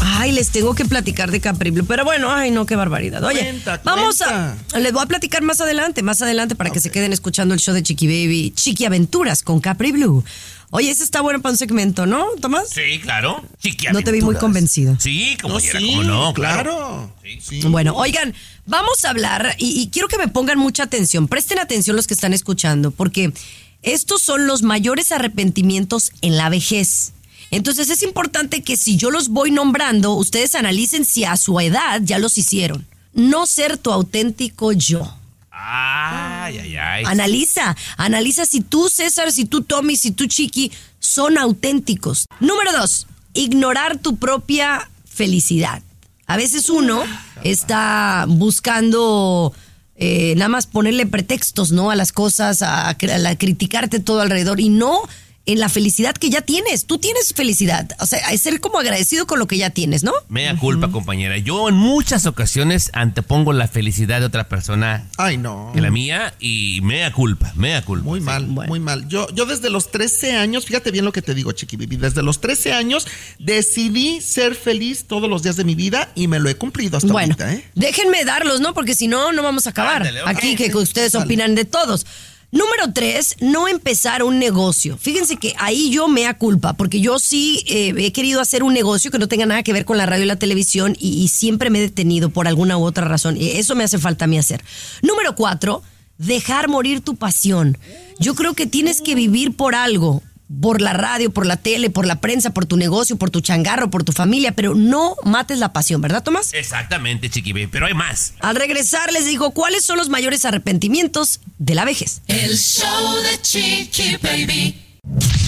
Ay, 0.00 0.32
les 0.32 0.50
tengo 0.50 0.74
que 0.74 0.84
platicar 0.84 1.30
de 1.30 1.40
Capri 1.40 1.70
Blue. 1.70 1.84
Pero 1.86 2.04
bueno, 2.04 2.30
ay, 2.32 2.50
no, 2.50 2.66
qué 2.66 2.76
barbaridad. 2.76 3.24
Oye, 3.24 3.40
Cuenta, 3.40 3.80
vamos 3.82 4.20
a. 4.22 4.54
Les 4.78 4.92
voy 4.92 5.02
a 5.02 5.06
platicar 5.06 5.42
más 5.42 5.60
adelante, 5.60 6.02
más 6.02 6.20
adelante, 6.22 6.54
para 6.54 6.70
que 6.70 6.80
se 6.80 6.90
queden 6.90 7.12
escuchando 7.12 7.54
el 7.54 7.60
show 7.60 7.74
de 7.74 7.82
Chiqui 7.82 8.06
Baby, 8.06 8.52
Chiqui 8.54 8.84
Aventuras 8.84 9.42
con 9.42 9.60
Capri 9.60 9.90
Blue. 9.90 10.22
Oye, 10.72 10.90
ese 10.90 11.02
está 11.02 11.20
bueno 11.22 11.40
para 11.42 11.50
un 11.52 11.56
segmento, 11.58 12.06
¿no, 12.06 12.26
Tomás? 12.40 12.68
Sí, 12.68 13.00
claro. 13.00 13.42
Chiqui 13.60 13.86
No 13.86 14.02
te 14.02 14.12
vi 14.12 14.18
muy 14.18 14.34
aventuras. 14.36 14.40
convencido. 14.40 14.96
Sí, 15.00 15.36
como 15.42 15.54
No, 15.54 15.60
sí, 15.60 15.70
como 15.72 16.02
no, 16.04 16.32
claro. 16.34 17.12
Sí. 17.40 17.60
Bueno, 17.64 17.94
oigan, 17.96 18.32
vamos 18.70 19.04
a 19.04 19.10
hablar 19.10 19.54
y, 19.58 19.80
y 19.80 19.88
quiero 19.90 20.08
que 20.08 20.16
me 20.16 20.28
pongan 20.28 20.58
mucha 20.58 20.84
atención. 20.84 21.28
Presten 21.28 21.58
atención 21.58 21.96
los 21.96 22.06
que 22.06 22.14
están 22.14 22.32
escuchando, 22.32 22.90
porque 22.90 23.32
estos 23.82 24.22
son 24.22 24.46
los 24.46 24.62
mayores 24.62 25.12
arrepentimientos 25.12 26.12
en 26.22 26.36
la 26.36 26.48
vejez. 26.48 27.12
Entonces 27.50 27.90
es 27.90 28.02
importante 28.02 28.62
que 28.62 28.76
si 28.76 28.96
yo 28.96 29.10
los 29.10 29.28
voy 29.28 29.50
nombrando, 29.50 30.14
ustedes 30.14 30.54
analicen 30.54 31.04
si 31.04 31.24
a 31.24 31.36
su 31.36 31.58
edad 31.60 32.00
ya 32.02 32.18
los 32.18 32.38
hicieron. 32.38 32.86
No 33.12 33.46
ser 33.46 33.76
tu 33.76 33.90
auténtico 33.90 34.72
yo. 34.72 35.16
Ay, 35.50 36.58
ay, 36.58 36.76
ay. 36.76 37.04
Analiza, 37.06 37.76
analiza 37.96 38.46
si 38.46 38.60
tú, 38.60 38.88
César, 38.88 39.32
si 39.32 39.44
tú, 39.44 39.62
Tommy, 39.62 39.96
si 39.96 40.12
tú, 40.12 40.26
Chiqui, 40.26 40.70
son 41.00 41.38
auténticos. 41.38 42.26
Número 42.38 42.72
dos, 42.72 43.08
ignorar 43.34 43.98
tu 43.98 44.16
propia 44.16 44.88
felicidad. 45.04 45.82
A 46.26 46.36
veces 46.36 46.70
uno 46.70 47.02
está 47.44 48.24
buscando 48.28 49.52
eh, 49.96 50.34
nada 50.36 50.48
más 50.48 50.66
ponerle 50.66 51.06
pretextos, 51.06 51.72
¿no? 51.72 51.90
A 51.90 51.96
las 51.96 52.12
cosas, 52.12 52.62
a, 52.62 52.88
a 52.90 52.96
la- 53.18 53.36
criticarte 53.36 54.00
todo 54.00 54.20
alrededor 54.20 54.60
y 54.60 54.68
no 54.68 55.00
en 55.46 55.58
la 55.58 55.68
felicidad 55.68 56.14
que 56.14 56.30
ya 56.30 56.42
tienes. 56.42 56.86
Tú 56.86 56.98
tienes 56.98 57.32
felicidad. 57.34 57.90
O 57.98 58.06
sea, 58.06 58.18
es 58.30 58.42
ser 58.42 58.60
como 58.60 58.78
agradecido 58.78 59.26
con 59.26 59.38
lo 59.38 59.46
que 59.46 59.56
ya 59.56 59.70
tienes, 59.70 60.02
¿no? 60.04 60.12
Mea 60.28 60.56
culpa, 60.56 60.90
compañera. 60.92 61.38
Yo 61.38 61.68
en 61.68 61.74
muchas 61.74 62.26
ocasiones 62.26 62.90
antepongo 62.92 63.52
la 63.52 63.66
felicidad 63.66 64.20
de 64.20 64.26
otra 64.26 64.48
persona 64.48 65.08
Ay, 65.16 65.38
no. 65.38 65.72
que 65.74 65.80
la 65.80 65.90
mía 65.90 66.34
y 66.38 66.80
mea 66.82 67.12
culpa, 67.12 67.52
mea 67.56 67.82
culpa. 67.82 68.04
Muy 68.04 68.20
mal, 68.20 68.46
muy 68.46 68.80
mal. 68.80 69.08
Yo, 69.08 69.28
yo 69.34 69.46
desde 69.46 69.70
los 69.70 69.90
13 69.90 70.36
años, 70.36 70.66
fíjate 70.66 70.90
bien 70.90 71.04
lo 71.04 71.12
que 71.12 71.22
te 71.22 71.34
digo, 71.34 71.52
Chiqui 71.52 71.76
Bibi, 71.76 71.96
desde 71.96 72.22
los 72.22 72.40
13 72.40 72.72
años 72.74 73.06
decidí 73.38 74.20
ser 74.20 74.54
feliz 74.54 75.04
todos 75.06 75.28
los 75.28 75.42
días 75.42 75.56
de 75.56 75.64
mi 75.64 75.74
vida 75.74 76.10
y 76.14 76.28
me 76.28 76.38
lo 76.38 76.48
he 76.48 76.54
cumplido 76.56 76.98
hasta 76.98 77.12
Bueno, 77.12 77.34
ahorita, 77.40 77.52
¿eh? 77.54 77.64
déjenme 77.74 78.24
darlos, 78.24 78.60
¿no? 78.60 78.74
Porque 78.74 78.94
si 78.94 79.08
no, 79.08 79.32
no 79.32 79.42
vamos 79.42 79.66
a 79.66 79.70
acabar. 79.70 80.02
Ándale. 80.06 80.20
Aquí 80.26 80.54
que 80.54 80.74
ustedes 80.76 81.12
Dale. 81.12 81.24
opinan 81.24 81.54
de 81.54 81.64
todos. 81.64 82.06
Número 82.52 82.92
tres, 82.92 83.36
no 83.40 83.68
empezar 83.68 84.24
un 84.24 84.40
negocio. 84.40 84.98
Fíjense 84.98 85.36
que 85.36 85.54
ahí 85.58 85.90
yo 85.90 86.08
me 86.08 86.22
da 86.22 86.34
culpa, 86.34 86.72
porque 86.72 87.00
yo 87.00 87.20
sí 87.20 87.62
eh, 87.68 87.94
he 87.96 88.12
querido 88.12 88.40
hacer 88.40 88.64
un 88.64 88.74
negocio 88.74 89.12
que 89.12 89.20
no 89.20 89.28
tenga 89.28 89.46
nada 89.46 89.62
que 89.62 89.72
ver 89.72 89.84
con 89.84 89.96
la 89.96 90.06
radio 90.06 90.24
y 90.24 90.26
la 90.26 90.36
televisión 90.36 90.96
y, 90.98 91.22
y 91.22 91.28
siempre 91.28 91.70
me 91.70 91.78
he 91.78 91.82
detenido 91.82 92.30
por 92.30 92.48
alguna 92.48 92.76
u 92.76 92.84
otra 92.84 93.06
razón. 93.06 93.36
Y 93.36 93.50
eso 93.50 93.76
me 93.76 93.84
hace 93.84 93.98
falta 93.98 94.24
a 94.24 94.28
mí 94.28 94.36
hacer. 94.36 94.64
Número 95.00 95.36
cuatro, 95.36 95.82
dejar 96.18 96.68
morir 96.68 97.02
tu 97.02 97.14
pasión. 97.14 97.78
Yo 98.18 98.34
creo 98.34 98.54
que 98.54 98.66
tienes 98.66 99.00
que 99.00 99.14
vivir 99.14 99.54
por 99.54 99.76
algo, 99.76 100.22
por 100.60 100.80
la 100.80 100.92
radio, 100.92 101.30
por 101.30 101.46
la 101.46 101.56
tele, 101.56 101.90
por 101.90 102.06
la 102.06 102.20
prensa, 102.20 102.50
por 102.50 102.66
tu 102.66 102.76
negocio, 102.76 103.16
por 103.16 103.30
tu 103.30 103.40
changarro, 103.40 103.90
por 103.90 104.02
tu 104.02 104.12
familia, 104.12 104.52
pero 104.52 104.74
no 104.74 105.16
mates 105.24 105.58
la 105.58 105.72
pasión, 105.72 106.00
¿verdad, 106.00 106.22
Tomás? 106.22 106.52
Exactamente, 106.54 107.30
chiqui 107.30 107.52
baby, 107.52 107.68
pero 107.68 107.86
hay 107.86 107.94
más. 107.94 108.34
Al 108.40 108.56
regresar 108.56 109.12
les 109.12 109.26
digo 109.26 109.52
cuáles 109.52 109.84
son 109.84 109.96
los 109.96 110.08
mayores 110.08 110.44
arrepentimientos 110.44 111.40
de 111.58 111.74
la 111.74 111.84
vejez. 111.84 112.22
El 112.26 112.56
show 112.56 113.14
de 113.22 113.40
Chiqui 113.42 114.16
Baby. 114.16 114.86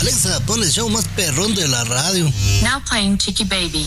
Alexa, 0.00 0.40
pon 0.46 0.62
el 0.62 0.70
show 0.70 0.88
más 0.88 1.06
perrón 1.08 1.54
de 1.54 1.68
la 1.68 1.84
radio. 1.84 2.24
Now 2.62 2.82
playing 2.88 3.18
Chicky 3.18 3.44
Baby. 3.44 3.86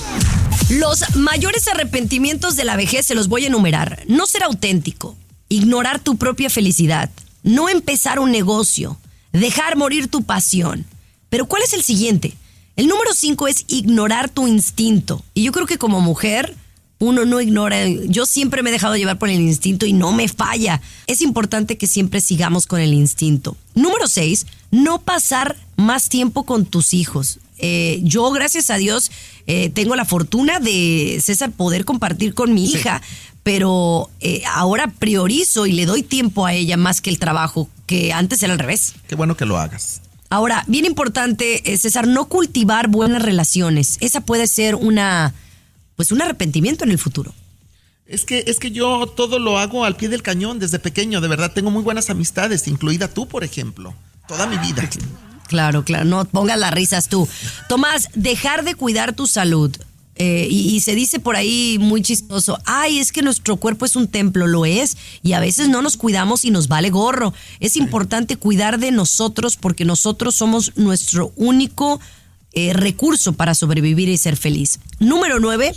Los 0.70 1.16
mayores 1.16 1.68
arrepentimientos 1.68 2.56
de 2.56 2.66
la 2.66 2.76
vejez 2.76 3.06
se 3.06 3.16
los 3.16 3.28
voy 3.28 3.46
a 3.46 3.48
enumerar. 3.48 4.04
No 4.08 4.26
ser 4.26 4.44
auténtico, 4.44 5.18
ignorar 5.50 6.00
tu 6.00 6.18
propia 6.18 6.50
felicidad, 6.50 7.10
no 7.44 7.70
empezar 7.70 8.20
un 8.20 8.32
negocio, 8.32 8.98
dejar 9.32 9.76
morir 9.76 10.08
tu 10.08 10.24
pasión. 10.24 10.86
Pero 11.36 11.48
¿cuál 11.48 11.64
es 11.64 11.74
el 11.74 11.84
siguiente? 11.84 12.34
El 12.78 12.88
número 12.88 13.14
cinco 13.14 13.50
es 13.50 13.66
ignorar 13.68 14.30
tu 14.30 14.48
instinto. 14.48 15.22
Y 15.34 15.44
yo 15.44 15.52
creo 15.52 15.66
que 15.66 15.78
como 15.78 16.00
mujer, 16.00 16.56
uno 17.00 17.26
no 17.26 17.42
ignora. 17.42 17.90
Yo 17.90 18.26
siempre 18.26 18.64
me 18.64 18.70
he 18.70 18.72
dejado 18.72 18.96
llevar 18.96 19.18
por 19.20 19.28
el 19.28 19.42
instinto 19.42 19.86
y 19.86 19.92
no 19.92 20.14
me 20.14 20.30
falla. 20.30 20.80
Es 21.08 21.22
importante 21.22 21.78
que 21.78 21.88
siempre 21.88 22.22
sigamos 22.22 22.68
con 22.68 22.80
el 22.80 22.94
instinto. 22.94 23.58
Número 23.74 24.08
seis, 24.08 24.48
no 24.72 25.02
pasar 25.02 25.58
más 25.76 26.08
tiempo 26.08 26.44
con 26.46 26.66
tus 26.66 26.94
hijos. 26.94 27.40
Eh, 27.58 28.00
yo, 28.02 28.32
gracias 28.32 28.70
a 28.70 28.78
Dios, 28.78 29.12
eh, 29.46 29.70
tengo 29.72 29.98
la 29.98 30.06
fortuna 30.06 30.62
de, 30.62 31.20
César, 31.22 31.52
poder 31.52 31.84
compartir 31.84 32.34
con 32.34 32.54
mi 32.54 32.64
hija, 32.64 33.02
pero 33.44 34.10
eh, 34.22 34.42
ahora 34.54 34.88
priorizo 34.88 35.66
y 35.66 35.74
le 35.74 35.86
doy 35.86 36.02
tiempo 36.02 36.46
a 36.46 36.54
ella 36.54 36.78
más 36.78 37.02
que 37.02 37.10
el 37.10 37.20
trabajo, 37.20 37.68
que 37.88 38.14
antes 38.14 38.42
era 38.42 38.54
al 38.54 38.60
revés. 38.60 38.94
Qué 39.10 39.16
bueno 39.16 39.36
que 39.36 39.46
lo 39.46 39.58
hagas. 39.58 40.00
Ahora, 40.36 40.66
bien 40.68 40.84
importante, 40.84 41.72
eh, 41.72 41.78
César, 41.78 42.08
no 42.08 42.26
cultivar 42.26 42.90
buenas 42.90 43.22
relaciones. 43.22 43.96
Esa 44.02 44.20
puede 44.20 44.48
ser 44.48 44.76
una, 44.76 45.34
pues 45.96 46.12
un 46.12 46.22
arrepentimiento 46.22 46.84
en 46.84 46.92
el 46.92 46.98
futuro. 46.98 47.34
Es 48.06 48.26
que, 48.26 48.44
es 48.46 48.60
que 48.60 48.72
yo 48.72 49.08
todo 49.08 49.40
lo 49.40 49.58
hago 49.58 49.86
al 49.86 49.96
pie 49.96 50.10
del 50.10 50.24
cañón 50.24 50.60
desde 50.60 50.78
pequeño, 50.78 51.22
de 51.22 51.30
verdad. 51.30 51.54
Tengo 51.54 51.72
muy 51.72 51.84
buenas 51.84 52.10
amistades, 52.10 52.68
incluida 52.68 53.08
tú, 53.08 53.30
por 53.30 53.46
ejemplo. 53.46 53.94
Toda 54.28 54.46
mi 54.46 54.58
vida. 54.58 54.90
Claro, 55.48 55.86
claro, 55.86 56.04
no 56.04 56.26
pongas 56.26 56.60
las 56.60 56.74
risas 56.74 57.08
tú. 57.08 57.30
Tomás, 57.70 58.10
dejar 58.14 58.66
de 58.66 58.76
cuidar 58.76 59.14
tu 59.14 59.28
salud. 59.28 59.74
Eh, 60.18 60.48
y, 60.50 60.76
y 60.76 60.80
se 60.80 60.96
dice 60.96 61.20
por 61.20 61.36
ahí 61.36 61.78
muy 61.80 62.02
chistoso, 62.02 62.58
ay, 62.66 63.00
es 63.00 63.12
que 63.12 63.22
nuestro 63.22 63.58
cuerpo 63.58 63.86
es 63.86 63.98
un 63.98 64.08
templo, 64.08 64.48
lo 64.48 64.66
es, 64.66 64.96
y 65.22 65.34
a 65.34 65.42
veces 65.42 65.68
no 65.68 65.82
nos 65.82 65.98
cuidamos 65.98 66.46
y 66.46 66.52
nos 66.52 66.70
vale 66.70 66.90
gorro. 66.90 67.34
Es 67.60 67.76
importante 67.76 68.38
cuidar 68.38 68.80
de 68.80 68.92
nosotros 68.92 69.58
porque 69.58 69.84
nosotros 69.84 70.34
somos 70.36 70.72
nuestro 70.78 71.34
único 71.36 72.00
eh, 72.54 72.72
recurso 72.72 73.34
para 73.34 73.54
sobrevivir 73.54 74.08
y 74.08 74.18
ser 74.18 74.38
feliz. 74.38 74.80
Número 75.00 75.40
nueve, 75.42 75.76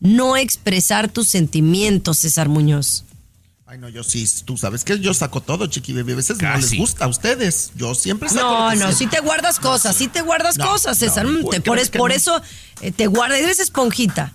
no 0.00 0.38
expresar 0.38 1.10
tus 1.10 1.28
sentimientos, 1.28 2.18
César 2.18 2.48
Muñoz. 2.48 3.04
Ay, 3.74 3.80
no, 3.80 3.88
yo 3.88 4.04
sí, 4.04 4.24
tú 4.44 4.56
sabes 4.56 4.84
que 4.84 5.00
yo 5.00 5.12
saco 5.14 5.40
todo, 5.40 5.66
chiqui 5.66 5.92
baby. 5.92 6.12
A 6.12 6.14
veces 6.14 6.40
no 6.40 6.56
les 6.56 6.74
gusta 6.78 7.06
a 7.06 7.08
ustedes. 7.08 7.72
Yo 7.74 7.96
siempre 7.96 8.28
saco 8.28 8.40
lo 8.42 8.64
No, 8.66 8.70
que 8.70 8.76
no, 8.76 8.92
sí 8.92 9.08
te 9.08 9.18
guardas 9.18 9.58
cosas, 9.58 9.96
sí 9.96 10.06
te 10.06 10.22
guardas 10.22 10.56
No, 10.56 10.70
cosas, 10.70 10.96
César. 10.96 11.26
no, 11.26 11.48
te- 11.48 11.60
¿por 11.60 11.80
es- 11.80 11.90
que 11.90 11.98
por 11.98 12.10
no? 12.10 12.16
eso 12.16 12.40
eh, 12.82 12.92
te 12.92 13.08
guardas, 13.08 13.40
eres 13.40 13.58
esponjita. 13.58 14.32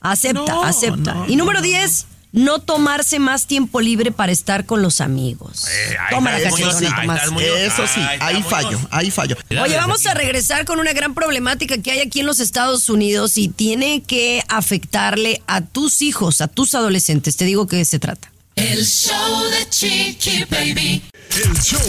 Acepta, 0.00 0.40
No, 0.44 0.64
acepta. 0.64 1.14
no, 1.14 1.28
y 1.28 1.36
número 1.36 1.60
no, 1.60 1.64
10, 1.66 2.06
no 2.32 2.58
tomarse 2.58 3.20
más 3.20 3.46
tiempo 3.46 3.80
libre 3.80 4.10
para 4.10 4.32
estar 4.32 4.66
con 4.66 4.82
los 4.82 5.00
amigos. 5.00 5.68
Eh, 5.68 5.96
Toma 6.10 6.32
la 6.36 6.48
Tomás. 6.50 6.82
Eso 7.38 7.86
sí, 7.86 8.00
Ahí 8.00 8.18
ahí 8.20 8.42
fallo, 8.42 8.76
ahí 8.90 9.10
fallo. 9.12 9.36
Oye, 9.62 9.76
vamos 9.76 10.04
a 10.06 10.14
regresar 10.14 10.64
con 10.64 10.80
una 10.80 10.92
gran 10.94 11.14
problemática 11.14 11.78
que 11.78 11.92
hay 11.92 12.00
aquí 12.00 12.20
en 12.20 12.26
los 12.26 12.40
Estados 12.40 12.88
Unidos 12.90 13.38
y 13.38 13.46
tiene 13.50 14.02
que 14.02 14.42
afectarle 14.48 15.42
a 15.46 15.60
tus 15.60 16.02
hijos, 16.02 16.40
a 16.40 16.48
tus 16.48 16.74
adolescentes. 16.74 17.36
Te 17.36 17.44
digo 17.44 17.68
qué 17.68 17.84
se 17.84 18.00
trata. 18.00 18.32
El 18.60 18.84
show 18.84 19.50
de 19.50 19.66
Chiqui 19.70 20.44
Baby. 20.50 21.02
El 21.42 21.58
show 21.62 21.80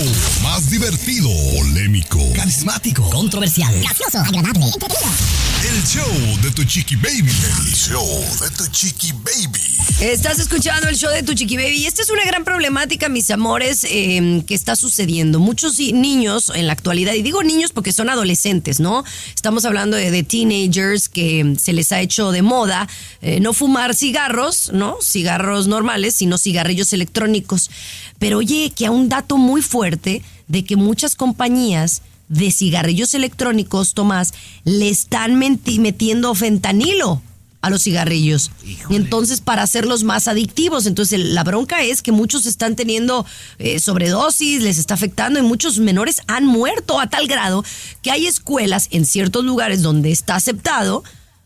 más 0.42 0.70
divertido, 0.70 1.30
polémico, 1.58 2.20
Carismático. 2.52 3.10
Controversial. 3.10 3.74
Gracioso. 3.80 4.20
Agradable. 4.20 4.66
el 4.66 5.84
show 5.88 6.42
de 6.44 6.52
tu 6.52 6.66
chiqui 6.66 6.98
baby. 6.98 7.32
El 7.66 7.74
show 7.74 8.06
de 8.42 8.50
tu 8.50 8.68
chiqui 8.68 9.14
baby. 9.14 9.62
Estás 10.02 10.38
escuchando 10.38 10.90
el 10.90 10.98
show 10.98 11.10
de 11.12 11.24
Tu 11.24 11.34
Chiqui 11.34 11.58
Baby 11.58 11.78
y 11.78 11.86
esta 11.86 12.02
es 12.02 12.10
una 12.10 12.26
gran 12.26 12.44
problemática, 12.44 13.08
mis 13.08 13.30
amores, 13.30 13.84
eh, 13.84 14.44
que 14.48 14.56
está 14.56 14.76
sucediendo. 14.76 15.40
Muchos 15.40 15.78
niños 15.80 16.52
en 16.54 16.68
la 16.68 16.74
actualidad, 16.74 17.14
y 17.14 17.22
digo 17.22 17.44
niños 17.44 17.72
porque 17.72 17.92
son 17.92 18.10
adolescentes, 18.10 18.80
¿no? 18.80 19.04
Estamos 19.36 19.64
hablando 19.64 19.96
de, 19.98 20.10
de 20.10 20.24
teenagers 20.24 21.08
que 21.08 21.56
se 21.60 21.72
les 21.72 21.92
ha 21.92 22.02
hecho 22.02 22.32
de 22.32 22.42
moda 22.42 22.88
eh, 23.22 23.40
no 23.40 23.54
fumar 23.54 23.96
cigarros, 23.96 24.72
¿no? 24.74 24.98
Cigarros 25.02 25.68
normales, 25.68 26.16
sino 26.16 26.38
cigarrillos 26.38 26.94
electrónicos. 26.94 27.70
Pero 28.18 28.40
oye, 28.40 28.74
que 28.76 28.88
a 28.88 28.92
un 28.92 29.08
dato 29.08 29.38
muy 29.38 29.62
fuerte 29.62 30.24
de 30.48 30.66
que 30.66 30.76
muchas 30.76 31.16
compañías 31.16 32.02
de 32.32 32.50
cigarrillos 32.50 33.14
electrónicos, 33.14 33.94
Tomás, 33.94 34.34
le 34.64 34.90
están 34.90 35.38
metiendo 35.38 36.34
fentanilo 36.34 37.22
a 37.62 37.70
los 37.70 37.84
cigarrillos. 37.84 38.52
Y 38.90 38.96
entonces 38.96 39.42
para 39.42 39.64
hacerlos 39.64 40.04
más 40.04 40.28
adictivos. 40.28 40.86
Entonces 40.86 41.20
la 41.20 41.44
bronca 41.44 41.84
es 41.84 42.02
que 42.02 42.12
muchos 42.12 42.46
están 42.46 42.76
teniendo 42.76 43.26
eh, 43.60 43.80
sobredosis, 43.80 44.64
les 44.64 44.78
está 44.78 44.94
afectando 44.94 45.40
y 45.40 45.44
muchos 45.44 45.78
menores 45.78 46.22
han 46.28 46.46
muerto 46.46 47.00
a 47.00 47.08
tal 47.08 47.28
grado 47.28 47.64
que 48.02 48.12
hay 48.12 48.26
escuelas 48.26 48.88
en 48.92 49.06
ciertos 49.06 49.44
lugares 49.44 49.82
donde 49.82 50.12
está 50.12 50.36
aceptado. 50.36 51.04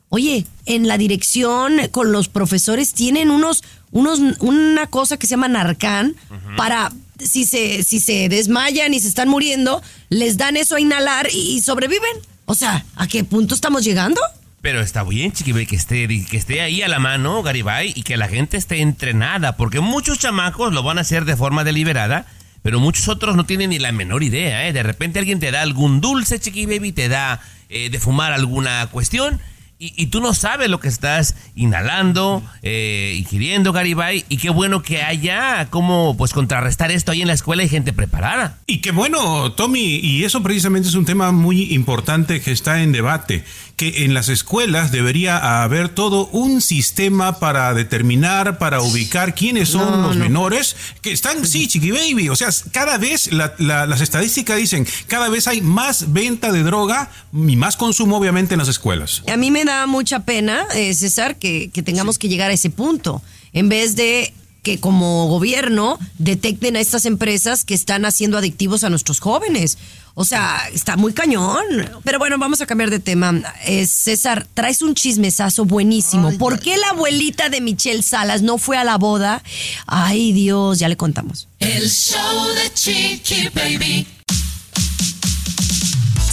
Oye, 0.10 0.46
en 0.68 0.88
la 0.88 1.00
dirección 1.00 1.80
con 1.92 2.12
los 2.12 2.30
profesores 2.30 2.94
tienen 2.94 3.32
unos, 3.32 3.64
unos, 3.92 4.20
una 4.40 4.88
cosa 4.88 5.18
que 5.18 5.26
se 5.26 5.32
llama 5.32 5.48
Narcan 5.48 6.16
para 6.56 6.92
si 7.20 7.46
se, 7.46 7.84
si 7.84 8.00
se 8.00 8.30
desmayan 8.30 8.94
y 8.94 9.00
se 9.00 9.08
están 9.08 9.30
muriendo, 9.30 9.82
les 10.10 10.38
dan 10.38 10.58
eso 10.58 10.76
a 10.76 10.80
inhalar 10.80 11.28
y, 11.32 11.62
sobreviven. 11.62 12.18
O 12.46 12.56
sea, 12.56 12.86
¿a 12.96 13.08
qué 13.08 13.24
punto 13.24 13.56
estamos 13.56 13.84
llegando? 13.84 14.22
Pero 14.62 14.82
está 14.82 15.04
bien, 15.04 15.32
Chiqui 15.32 15.52
Baby, 15.52 15.66
que 15.68 15.76
esté, 15.76 16.08
que 16.08 16.38
esté 16.38 16.62
ahí 16.62 16.82
a 16.82 16.88
la 16.88 17.00
mano, 17.00 17.44
Garibay, 17.44 17.94
y 17.96 18.04
que 18.04 18.18
la 18.18 18.28
gente 18.28 18.58
esté 18.58 18.82
entrenada, 18.82 19.58
porque 19.58 19.80
muchos 19.80 20.18
chamacos 20.18 20.74
lo 20.74 20.82
van 20.82 20.98
a 20.98 21.02
hacer 21.02 21.26
de 21.26 21.36
forma 21.36 21.64
deliberada, 21.64 22.26
pero 22.64 22.80
muchos 22.80 23.08
otros 23.08 23.36
no 23.36 23.46
tienen 23.46 23.70
ni 23.70 23.80
la 23.80 23.92
menor 23.92 24.24
idea, 24.24 24.68
¿eh? 24.68 24.74
De 24.74 24.82
repente 24.82 25.20
alguien 25.20 25.40
te 25.40 25.52
da 25.52 25.62
algún 25.62 26.02
dulce, 26.02 26.40
Chiqui 26.40 26.66
Baby, 26.66 26.94
te 26.94 27.10
da 27.10 27.40
eh, 27.70 27.90
de 27.90 28.00
fumar 28.00 28.34
alguna 28.34 28.88
cuestión, 28.88 29.40
y, 29.78 29.94
y 30.02 30.08
tú 30.08 30.22
no 30.22 30.34
sabes 30.34 30.70
lo 30.70 30.80
que 30.80 30.88
estás 30.88 31.36
inhalando, 31.56 32.44
eh, 32.62 33.16
ingiriendo, 33.18 33.74
Garibay, 33.74 34.26
y 34.30 34.38
qué 34.38 34.50
bueno 34.50 34.82
que 34.82 35.02
haya 35.02 35.68
cómo 35.70 36.16
pues 36.18 36.34
contrarrestar 36.34 36.92
esto 36.92 37.12
ahí 37.12 37.22
en 37.22 37.28
la 37.28 37.34
escuela 37.34 37.64
y 37.64 37.70
gente 37.70 37.92
preparada. 37.92 38.58
Y 38.68 38.80
qué 38.80 38.92
bueno, 38.92 39.52
Tommy, 39.54 40.00
y 40.02 40.24
eso 40.24 40.42
precisamente 40.42 40.88
es 40.88 40.96
un 40.96 41.06
tema 41.06 41.32
muy 41.32 41.74
importante 41.74 42.42
que 42.42 42.52
está 42.52 42.82
en 42.82 42.92
debate, 42.92 43.44
que 43.76 44.06
en 44.06 44.14
las 44.14 44.30
escuelas 44.30 44.92
debería 44.92 45.64
haber 45.64 45.90
todo 45.90 46.28
un 46.28 46.62
sistema 46.62 47.40
para 47.40 47.74
determinar, 47.74 48.58
para 48.58 48.80
ubicar 48.82 49.36
quiénes 49.36 49.70
son 49.70 50.02
los 50.02 50.16
menores 50.16 50.76
que 51.02 51.12
están, 51.12 51.46
sí, 51.46 51.68
chiqui 51.68 51.92
baby, 51.92 52.30
o 52.30 52.36
sea, 52.36 52.48
cada 52.72 52.98
vez 52.98 53.32
la- 53.34 53.54
la- 53.58 53.86
las 53.86 54.00
estadísticas 54.02 54.58
dicen, 54.58 54.88
cada 55.08 55.28
vez 55.30 55.48
hay 55.48 55.62
más 55.62 56.14
venta 56.14 56.52
de 56.54 56.64
droga 56.64 57.10
y 57.34 57.56
más 57.58 57.76
consumo 57.76 58.16
obviamente 58.18 58.54
en 58.54 58.60
las 58.60 58.70
escuelas. 58.70 59.24
A 59.32 59.36
mí 59.36 59.52
me 59.52 59.66
da 59.66 59.86
mucha 59.88 60.20
pena, 60.22 60.66
eh, 60.74 60.94
César, 60.94 61.36
que, 61.38 61.70
que 61.74 61.84
tengamos 61.84 62.18
que 62.18 62.30
llegar 62.30 62.52
a 62.52 62.54
ese 62.54 62.70
punto. 62.70 63.22
En 63.52 63.68
vez 63.70 63.96
de 63.96 64.34
que 64.66 64.80
como 64.80 65.28
gobierno 65.28 66.00
detecten 66.18 66.76
a 66.76 66.80
estas 66.80 67.06
empresas 67.06 67.64
que 67.64 67.76
están 67.76 68.04
haciendo 68.04 68.36
adictivos 68.40 68.84
a 68.84 68.90
nuestros 68.90 69.20
jóvenes. 69.20 69.78
O 70.16 70.26
sea, 70.26 70.60
está 70.74 70.98
muy 70.98 71.14
cañón. 71.14 71.64
Pero 72.04 72.18
bueno, 72.18 72.40
vamos 72.40 72.62
a 72.62 72.66
cambiar 72.66 72.90
de 72.90 73.00
tema. 73.00 73.44
Eh, 73.66 73.86
César, 73.86 74.48
traes 74.56 74.82
un 74.82 74.96
chismesazo 74.96 75.66
buenísimo. 75.66 76.30
Ay, 76.30 76.38
¿Por 76.40 76.60
qué 76.60 76.78
la 76.78 76.90
abuelita 76.90 77.50
de 77.50 77.62
Michelle 77.62 78.02
Salas 78.02 78.42
no 78.42 78.58
fue 78.58 78.76
a 78.78 78.84
la 78.84 78.98
boda? 78.98 79.44
Ay, 79.86 80.34
Dios, 80.34 80.80
ya 80.80 80.90
le 80.90 80.98
contamos. 80.98 81.48
El 81.60 81.88
show 81.88 82.48
de 82.56 82.74
Chiqui 82.74 83.50
Baby. 83.54 84.08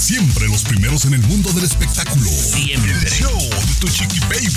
Siempre 0.03 0.49
los 0.49 0.65
primeros 0.65 1.05
en 1.05 1.15
el 1.15 1.23
mundo 1.23 1.53
del 1.53 1.63
espectáculo. 1.63 2.29
Siempre. 2.29 2.91
El 2.91 3.09
show 3.09 3.39
de 3.39 3.75
tu 3.81 3.87
chiqui 3.87 4.19
baby. 4.19 4.51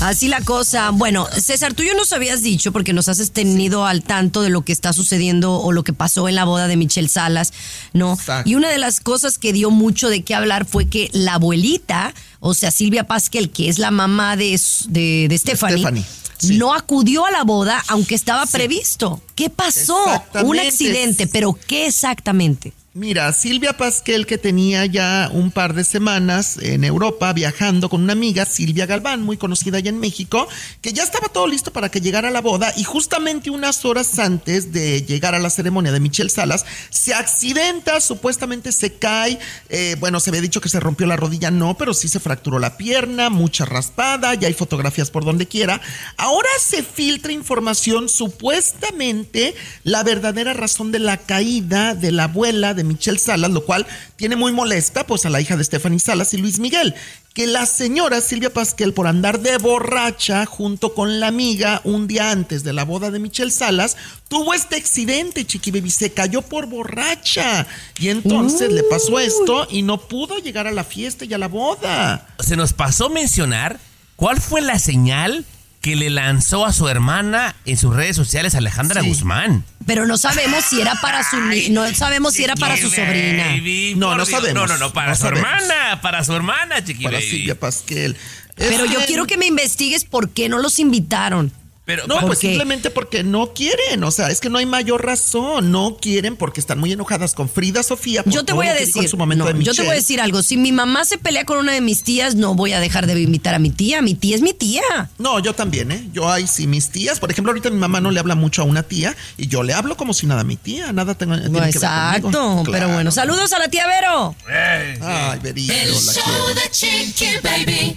Así 0.00 0.28
la 0.28 0.42
cosa. 0.42 0.90
Bueno, 0.90 1.26
César, 1.32 1.72
tú 1.72 1.82
ya 1.82 1.94
nos 1.94 2.12
habías 2.12 2.42
dicho, 2.42 2.72
porque 2.72 2.92
nos 2.92 3.08
has 3.08 3.30
tenido 3.30 3.86
al 3.86 4.02
tanto 4.02 4.42
de 4.42 4.50
lo 4.50 4.66
que 4.66 4.72
está 4.74 4.92
sucediendo 4.92 5.54
o 5.54 5.72
lo 5.72 5.82
que 5.82 5.94
pasó 5.94 6.28
en 6.28 6.34
la 6.34 6.44
boda 6.44 6.68
de 6.68 6.76
Michelle 6.76 7.08
Salas, 7.08 7.54
¿no? 7.94 8.12
Exacto. 8.12 8.50
Y 8.50 8.54
una 8.54 8.68
de 8.68 8.76
las 8.76 9.00
cosas 9.00 9.38
que 9.38 9.54
dio 9.54 9.70
mucho 9.70 10.10
de 10.10 10.22
qué 10.22 10.34
hablar 10.34 10.66
fue 10.66 10.88
que 10.88 11.08
la 11.14 11.34
abuelita, 11.36 12.12
o 12.40 12.52
sea, 12.52 12.70
Silvia 12.70 13.06
Pasquel, 13.06 13.48
que 13.48 13.70
es 13.70 13.78
la 13.78 13.90
mamá 13.90 14.36
de, 14.36 14.60
de, 14.88 15.26
de 15.26 15.38
Stephanie, 15.38 15.78
Stephanie, 15.78 16.04
sí. 16.36 16.58
no 16.58 16.74
acudió 16.74 17.24
a 17.24 17.30
la 17.30 17.44
boda 17.44 17.82
aunque 17.88 18.14
estaba 18.14 18.44
previsto. 18.44 19.22
¿Qué 19.34 19.48
pasó? 19.48 19.96
Un 20.44 20.58
accidente, 20.58 21.26
pero 21.26 21.58
¿qué 21.66 21.86
exactamente? 21.86 22.74
Mira, 22.96 23.30
Silvia 23.34 23.76
Pasquel, 23.76 24.24
que 24.24 24.38
tenía 24.38 24.86
ya 24.86 25.28
un 25.30 25.50
par 25.50 25.74
de 25.74 25.84
semanas 25.84 26.56
en 26.62 26.82
Europa 26.82 27.30
viajando 27.34 27.90
con 27.90 28.02
una 28.02 28.14
amiga, 28.14 28.46
Silvia 28.46 28.86
Galván, 28.86 29.22
muy 29.22 29.36
conocida 29.36 29.76
allá 29.76 29.90
en 29.90 30.00
México, 30.00 30.48
que 30.80 30.94
ya 30.94 31.02
estaba 31.02 31.28
todo 31.28 31.46
listo 31.46 31.74
para 31.74 31.90
que 31.90 32.00
llegara 32.00 32.30
la 32.30 32.40
boda 32.40 32.72
y 32.74 32.84
justamente 32.84 33.50
unas 33.50 33.84
horas 33.84 34.18
antes 34.18 34.72
de 34.72 35.02
llegar 35.02 35.34
a 35.34 35.38
la 35.38 35.50
ceremonia 35.50 35.92
de 35.92 36.00
Michelle 36.00 36.30
Salas, 36.30 36.64
se 36.88 37.12
accidenta, 37.12 38.00
supuestamente 38.00 38.72
se 38.72 38.94
cae, 38.94 39.38
eh, 39.68 39.96
bueno, 40.00 40.18
se 40.18 40.30
había 40.30 40.40
dicho 40.40 40.62
que 40.62 40.70
se 40.70 40.80
rompió 40.80 41.06
la 41.06 41.16
rodilla, 41.16 41.50
no, 41.50 41.76
pero 41.76 41.92
sí 41.92 42.08
se 42.08 42.18
fracturó 42.18 42.58
la 42.58 42.78
pierna, 42.78 43.28
mucha 43.28 43.66
raspada, 43.66 44.32
ya 44.32 44.48
hay 44.48 44.54
fotografías 44.54 45.10
por 45.10 45.22
donde 45.22 45.46
quiera. 45.46 45.82
Ahora 46.16 46.48
se 46.58 46.82
filtra 46.82 47.30
información, 47.30 48.08
supuestamente 48.08 49.54
la 49.84 50.02
verdadera 50.02 50.54
razón 50.54 50.92
de 50.92 51.00
la 51.00 51.18
caída 51.18 51.94
de 51.94 52.10
la 52.10 52.24
abuela 52.24 52.72
de 52.72 52.85
Michelle 52.86 53.18
Salas, 53.18 53.50
lo 53.50 53.64
cual 53.64 53.86
tiene 54.16 54.36
muy 54.36 54.52
molesta 54.52 55.06
pues 55.06 55.26
a 55.26 55.30
la 55.30 55.40
hija 55.40 55.56
de 55.56 55.64
Stephanie 55.64 55.98
Salas 55.98 56.32
y 56.34 56.38
Luis 56.38 56.58
Miguel, 56.58 56.94
que 57.34 57.46
la 57.46 57.66
señora 57.66 58.20
Silvia 58.20 58.52
Pasquel 58.52 58.94
por 58.94 59.06
andar 59.06 59.40
de 59.40 59.58
borracha 59.58 60.46
junto 60.46 60.94
con 60.94 61.20
la 61.20 61.26
amiga 61.26 61.82
un 61.84 62.06
día 62.06 62.30
antes 62.30 62.64
de 62.64 62.72
la 62.72 62.84
boda 62.84 63.10
de 63.10 63.18
Michelle 63.18 63.50
Salas, 63.50 63.96
tuvo 64.28 64.54
este 64.54 64.76
accidente, 64.76 65.44
Chiqui 65.44 65.70
Baby, 65.70 65.90
se 65.90 66.12
cayó 66.12 66.42
por 66.42 66.66
borracha 66.66 67.66
y 67.98 68.08
entonces 68.08 68.72
le 68.72 68.82
pasó 68.84 69.18
esto 69.18 69.66
y 69.70 69.82
no 69.82 70.00
pudo 70.08 70.38
llegar 70.38 70.66
a 70.66 70.72
la 70.72 70.84
fiesta 70.84 71.24
y 71.24 71.34
a 71.34 71.38
la 71.38 71.48
boda. 71.48 72.26
Se 72.38 72.56
nos 72.56 72.72
pasó 72.72 73.10
mencionar 73.10 73.78
cuál 74.16 74.40
fue 74.40 74.60
la 74.60 74.78
señal 74.78 75.44
que 75.86 75.94
le 75.94 76.10
lanzó 76.10 76.66
a 76.66 76.72
su 76.72 76.88
hermana 76.88 77.54
en 77.64 77.76
sus 77.76 77.94
redes 77.94 78.16
sociales 78.16 78.56
Alejandra 78.56 79.02
Sí. 79.02 79.06
Guzmán. 79.08 79.62
Pero 79.86 80.04
no 80.04 80.18
sabemos 80.18 80.64
si 80.64 80.80
era 80.80 80.96
para 81.00 81.22
su 81.22 81.40
ni- 81.40 81.68
no 81.68 81.88
sabemos 81.94 82.34
si 82.34 82.42
era 82.42 82.56
para 82.56 82.76
su 82.76 82.90
sobrina. 82.90 83.44
Baby, 83.50 83.94
No, 83.96 84.08
no 84.16 84.24
Dios. 84.24 84.30
sabemos. 84.30 84.54
No, 84.54 84.66
no, 84.66 84.78
no, 84.78 84.92
para 84.92 85.10
No 85.10 85.14
su 85.14 85.22
sabemos. 85.22 85.48
hermana, 85.48 86.00
para 86.02 86.24
su 86.24 86.34
hermana, 86.34 86.84
Chiqui 86.84 87.04
Para 87.04 87.18
Baby. 87.18 87.30
Silvia 87.30 87.60
Pasquel. 87.60 88.16
Pero 88.56 88.84
yo 88.86 88.98
quiero 89.06 89.28
que 89.28 89.36
me 89.36 89.46
investigues 89.46 90.04
por 90.04 90.30
qué 90.30 90.48
no 90.48 90.58
los 90.58 90.80
invitaron. 90.80 91.52
Pero, 91.86 92.06
No, 92.08 92.20
pues 92.26 92.40
qué? 92.40 92.48
simplemente 92.48 92.90
porque 92.90 93.22
no 93.22 93.54
quieren, 93.54 94.02
o 94.02 94.10
sea, 94.10 94.28
es 94.30 94.40
que 94.40 94.50
no 94.50 94.58
hay 94.58 94.66
mayor 94.66 95.06
razón, 95.06 95.70
no 95.70 95.96
quieren 96.00 96.34
porque 96.34 96.58
están 96.58 96.80
muy 96.80 96.90
enojadas 96.92 97.32
con 97.32 97.48
Frida 97.48 97.84
Sofía. 97.84 98.24
por 98.24 98.32
Yo 98.32 98.44
te 98.44 98.52
voy 98.52 98.66
a 98.66 98.74
decir, 98.74 99.04
en 99.04 99.08
su 99.08 99.16
momento 99.16 99.44
no, 99.44 99.52
de 99.56 99.62
yo 99.64 99.72
te 99.72 99.82
voy 99.82 99.92
a 99.92 99.94
decir 99.94 100.20
algo. 100.20 100.42
Si 100.42 100.56
mi 100.56 100.72
mamá 100.72 101.04
se 101.04 101.16
pelea 101.16 101.44
con 101.44 101.58
una 101.58 101.72
de 101.72 101.80
mis 101.80 102.02
tías, 102.02 102.34
no 102.34 102.56
voy 102.56 102.72
a 102.72 102.80
dejar 102.80 103.06
de 103.06 103.20
invitar 103.20 103.54
a 103.54 103.60
mi 103.60 103.70
tía. 103.70 104.02
Mi 104.02 104.16
tía 104.16 104.34
es 104.34 104.42
mi 104.42 104.52
tía. 104.52 104.82
No, 105.18 105.38
yo 105.38 105.54
también, 105.54 105.92
¿eh? 105.92 106.08
Yo 106.12 106.28
ahí 106.28 106.48
sí, 106.48 106.66
mis 106.66 106.90
tías, 106.90 107.20
por 107.20 107.30
ejemplo, 107.30 107.52
ahorita 107.52 107.70
mi 107.70 107.78
mamá 107.78 108.00
no 108.00 108.10
le 108.10 108.18
habla 108.18 108.34
mucho 108.34 108.62
a 108.62 108.64
una 108.64 108.82
tía 108.82 109.14
y 109.36 109.46
yo 109.46 109.62
le 109.62 109.72
hablo 109.72 109.96
como 109.96 110.12
si 110.12 110.26
nada 110.26 110.40
a 110.40 110.44
mi 110.44 110.56
tía, 110.56 110.92
nada 110.92 111.14
tengo, 111.14 111.36
tiene 111.36 111.52
que 111.52 111.60
ver 111.60 111.68
Exacto, 111.68 112.64
pero 112.70 112.88
bueno, 112.88 113.12
saludos 113.12 113.52
a 113.52 113.60
la 113.60 113.68
tía 113.68 113.86
Vero. 113.86 114.34
Ay, 114.48 115.38
Verito, 115.40 115.72
El 115.72 115.92
la 115.92 116.12
show 116.12 116.22
quiero. 116.24 116.60
de 116.60 116.70
Chiqui 116.72 117.26
Baby. 117.44 117.96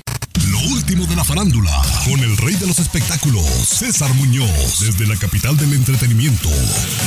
Lo 0.52 0.60
último 0.74 1.06
de 1.06 1.16
la 1.16 1.24
farándula, 1.24 1.72
con 2.06 2.20
el 2.22 2.36
rey 2.38 2.56
de 2.56 2.66
los 2.66 2.80
espectáculos, 2.80 3.46
César 3.68 4.12
Muñoz, 4.16 4.80
desde 4.80 5.06
la 5.06 5.16
capital 5.16 5.56
del 5.58 5.74
entretenimiento, 5.74 6.50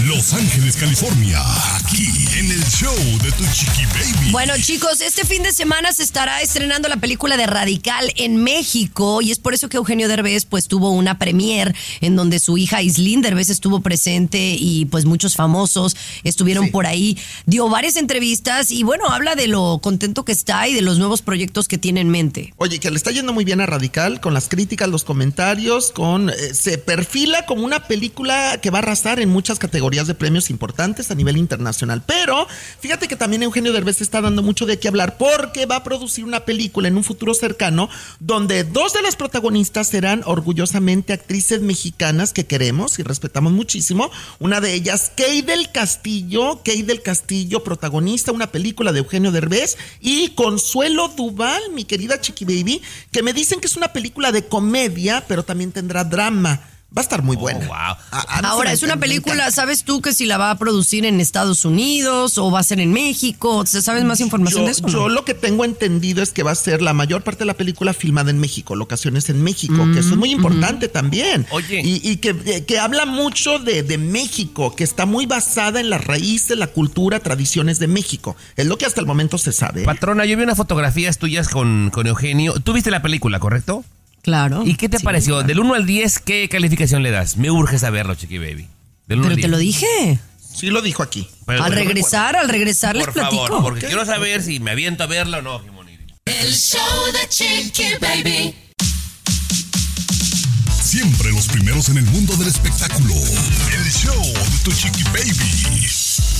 Los 0.07 0.33
Ángeles, 0.33 0.76
California, 0.76 1.40
aquí 1.76 2.07
en 2.38 2.50
el 2.52 2.64
show 2.68 2.94
de 3.22 3.33
tu 3.33 3.44
chiqui 3.52 3.85
baby. 3.87 4.31
Bueno, 4.31 4.52
chicos, 4.61 5.00
este 5.00 5.24
fin 5.24 5.42
de 5.42 5.52
semana 5.52 5.92
se 5.92 6.02
estará 6.05 6.40
estrenando 6.40 6.88
la 6.88 6.98
película 6.98 7.37
de 7.37 7.46
Radical 7.46 8.12
en 8.16 8.37
México 8.37 9.20
y 9.22 9.33
es 9.33 9.38
por 9.38 9.55
eso 9.55 9.68
que 9.68 9.76
Eugenio 9.76 10.09
Derbez 10.09 10.44
pues 10.44 10.68
tuvo 10.68 10.90
una 10.90 11.18
premier 11.18 11.74
en 12.00 12.14
donde 12.16 12.38
su 12.38 12.59
hija 12.59 12.81
Islín 12.83 13.22
Derbez 13.22 13.50
estuvo 13.50 13.81
presente 13.81 14.57
y 14.59 14.85
pues 14.87 15.05
muchos 15.05 15.35
famosos 15.35 15.96
estuvieron 16.22 16.66
Sí. 16.66 16.70
por 16.70 16.87
ahí. 16.87 17.18
Dio 17.46 17.68
varias 17.68 17.96
entrevistas 17.96 18.70
y 18.70 18.85
bueno, 18.85 19.09
habla 19.11 19.35
de 19.35 19.48
lo 19.48 19.81
contento 19.83 20.24
que 20.24 20.33
está 20.33 20.68
y 20.68 20.74
de 20.74 20.83
los 20.83 20.98
nuevos 20.98 21.22
proyectos 21.22 21.66
que 21.66 21.76
tiene 21.78 22.00
en 22.00 22.09
mente. 22.09 22.55
Oye, 22.59 22.78
que 22.78 22.90
le 22.90 22.96
está 22.96 23.11
yendo 23.11 23.32
muy 23.33 23.45
bien 23.45 23.61
a 23.61 23.66
Radical 23.66 24.21
con 24.21 24.35
las 24.35 24.49
críticas, 24.49 24.88
los 24.88 25.05
comentarios, 25.05 25.90
con 25.90 26.31
eh, 26.31 26.55
se 26.55 26.79
perfila 26.79 27.47
como 27.47 27.64
una 27.64 27.87
película 27.88 28.59
que 28.61 28.71
va 28.71 28.79
a 28.79 28.83
arrasar 28.83 29.21
en 29.21 29.29
muchas 29.29 29.59
categorías 29.59 30.07
de 30.07 30.14
premios 30.14 30.51
importantes 30.51 31.11
a 31.11 31.14
nivel 31.14 31.37
internacional. 31.37 32.03
Pero 32.07 32.47
fíjate 32.81 33.09
que 33.09 33.16
también 33.16 33.42
Eugenio 33.42 33.73
Derbez 33.73 34.01
está 34.01 34.21
dando 34.21 34.42
mucho 34.42 34.66
de 34.66 34.79
qué 34.79 34.88
hablar 34.88 35.16
porque 35.18 35.66
va 35.66 35.77
a 35.77 35.85
producir 35.85 36.25
una 36.25 36.45
película 36.45 36.88
en 36.88 36.97
un 36.97 37.05
futuro 37.05 37.35
cercano 37.35 37.88
donde 38.21 38.64
dos 38.64 38.92
de 38.92 39.03
las 39.03 39.16
protagonistas 39.16 39.88
serán 39.88 40.23
orgullosamente 40.27 41.12
actrices 41.12 41.61
mexicanas 41.61 42.33
que 42.33 42.47
queremos 42.47 42.99
y 42.99 43.03
respetamos 43.03 43.53
muchísimo. 43.53 44.11
Una 44.38 44.61
de 44.61 44.75
ellas, 44.75 45.12
Kay 45.16 45.42
del 45.42 45.71
Castillo, 45.73 46.62
Kay 46.64 46.83
del 46.83 47.03
Castillo, 47.03 47.64
protagonista, 47.64 48.33
una 48.33 48.53
película 48.53 48.92
de 48.92 48.99
Eugenio 48.99 49.33
Derbez, 49.33 49.77
y 50.01 50.31
Consuelo 50.31 51.09
Duval, 51.09 51.62
mi 51.73 51.85
querida 51.85 52.21
Chiqui 52.21 52.45
Baby, 52.45 52.83
que 53.11 53.21
me 53.22 53.32
dicen 53.32 53.61
que 53.61 53.66
es 53.66 53.76
una 53.76 53.92
película 53.92 54.32
de 54.32 54.46
comedia, 54.46 55.24
pero 55.26 55.44
también 55.44 55.72
tendrá 55.72 56.04
drama. 56.04 56.61
Va 56.96 57.00
a 57.00 57.05
estar 57.05 57.22
muy 57.22 57.37
buena. 57.37 57.66
wow. 57.66 57.74
A- 57.76 57.96
a 58.11 58.38
Ahora, 58.50 58.70
es 58.72 58.83
una 58.83 58.98
película. 58.98 59.50
¿sabes 59.50 59.85
tú 59.85 60.02
que 60.02 60.12
si 60.12 60.26
la 60.26 60.37
va 60.37 60.50
a 60.50 60.59
producir 60.59 61.07
en 61.07 61.20
Estados 61.20 61.64
Unidos 61.64 62.37
o 62.37 62.50
va 62.50 62.61
a 62.61 62.62
ser 62.62 62.81
en 62.81 62.92
México? 62.92 63.64
¿Sabes 63.66 64.05
más 64.05 64.20
información 64.20 64.62
yo, 64.62 64.66
de 64.66 64.72
eso? 64.72 64.83
no? 64.83 64.88
yo 64.88 65.09
lo 65.09 65.24
que 65.24 65.33
tengo 65.33 65.64
entendido 65.64 66.22
es 66.22 66.33
que 66.33 66.42
va 66.42 66.50
a 66.50 66.55
ser 66.55 66.83
la 66.83 66.92
mayor 66.92 67.22
parte 67.22 67.40
de 67.40 67.46
la 67.46 67.55
película 67.55 67.94
filmada 67.94 68.31
en 68.31 68.38
México, 68.38 68.76
locaciones 68.76 69.31
en 69.31 69.42
México, 69.42 69.74
que 69.94 70.00
eso 70.00 70.11
es 70.11 70.16
muy 70.16 70.33
importante 70.33 70.88
también. 70.88 71.46
Oye. 71.50 71.81
Y, 71.83 72.07
y 72.09 72.16
que, 72.18 72.37
eh, 72.44 72.64
que 72.66 72.78
habla 72.78 73.07
mucho 73.07 73.59
de, 73.59 73.83
de 73.83 73.96
México, 73.96 74.76
que 74.76 74.85
está 74.85 75.07
muy 75.07 75.24
basada 75.26 75.80
en 75.80 75.88
las 75.88 76.05
raíces, 76.05 76.59
la 76.59 76.66
cultura, 76.66 77.20
tradiciones 77.20 77.78
de 77.78 77.88
México. 77.88 78.36
Es 78.57 78.66
lo 78.66 78.76
que 78.76 78.84
hasta 78.84 79.01
el 79.01 79.07
momento 79.07 79.38
se 79.38 79.53
sabe. 79.53 79.84
Patrona, 79.84 80.26
yo 80.26 80.36
vi 80.36 80.43
unas 80.43 80.57
fotografías 80.59 81.16
tuyas 81.18 81.49
con, 81.49 81.90
con 81.90 82.07
Eugenio. 82.07 82.55
¿Tú 82.61 82.74
viste 82.74 82.90
la 82.90 83.01
película, 83.03 83.38
correcto? 83.40 83.84
Claro. 84.23 84.62
¿Y 84.64 84.77
qué 84.77 84.89
te 84.89 84.99
Sí, 84.99 85.05
pareció? 85.05 85.43
Del 85.43 85.59
1 85.61 85.75
al 85.75 85.85
10, 85.87 86.18
¿qué 86.20 86.49
calificación 86.49 87.03
le 87.03 87.11
das? 87.11 87.37
Me 87.37 87.51
urge 87.51 87.79
saberlo, 87.79 88.14
Chiqui 88.14 88.39
Baby. 88.39 88.68
Del 89.07 89.18
1 89.18 89.23
Pero 89.23 89.31
al 89.31 89.35
te 89.35 89.41
10. 89.41 89.51
lo 89.51 89.59
dije. 89.59 90.18
Sí 90.55 90.66
lo 90.68 90.81
dijo 90.83 91.03
aquí. 91.03 91.29
Pero- 91.47 91.64
al 91.64 91.73
regresar, 91.73 92.37
al 92.37 92.49
regresar 92.49 92.95
les 92.95 93.07
Por 93.07 93.14
platico. 93.14 93.47
favor, 93.49 93.62
porque 93.62 93.87
quiero 93.87 94.05
saber 94.07 94.43
si 94.43 94.61
me 94.61 94.70
aviento 94.70 95.03
a 95.03 95.07
verla 95.07 95.39
o 95.39 95.43
no. 95.43 95.61
El 96.25 96.53
show 96.55 96.79
de 97.12 97.29
Chiqui 97.29 97.95
Baby. 98.01 98.55
Siempre 100.83 101.33
los 101.33 101.47
primeros 101.49 101.89
en 101.89 101.97
el 101.99 102.05
mundo 102.05 102.37
del 102.37 102.49
espectáculo. 102.49 103.14
El 103.14 103.91
show 103.91 104.23
de 104.23 104.59
tu 104.62 104.73
chiqui 104.73 105.03
baby. 105.05 105.89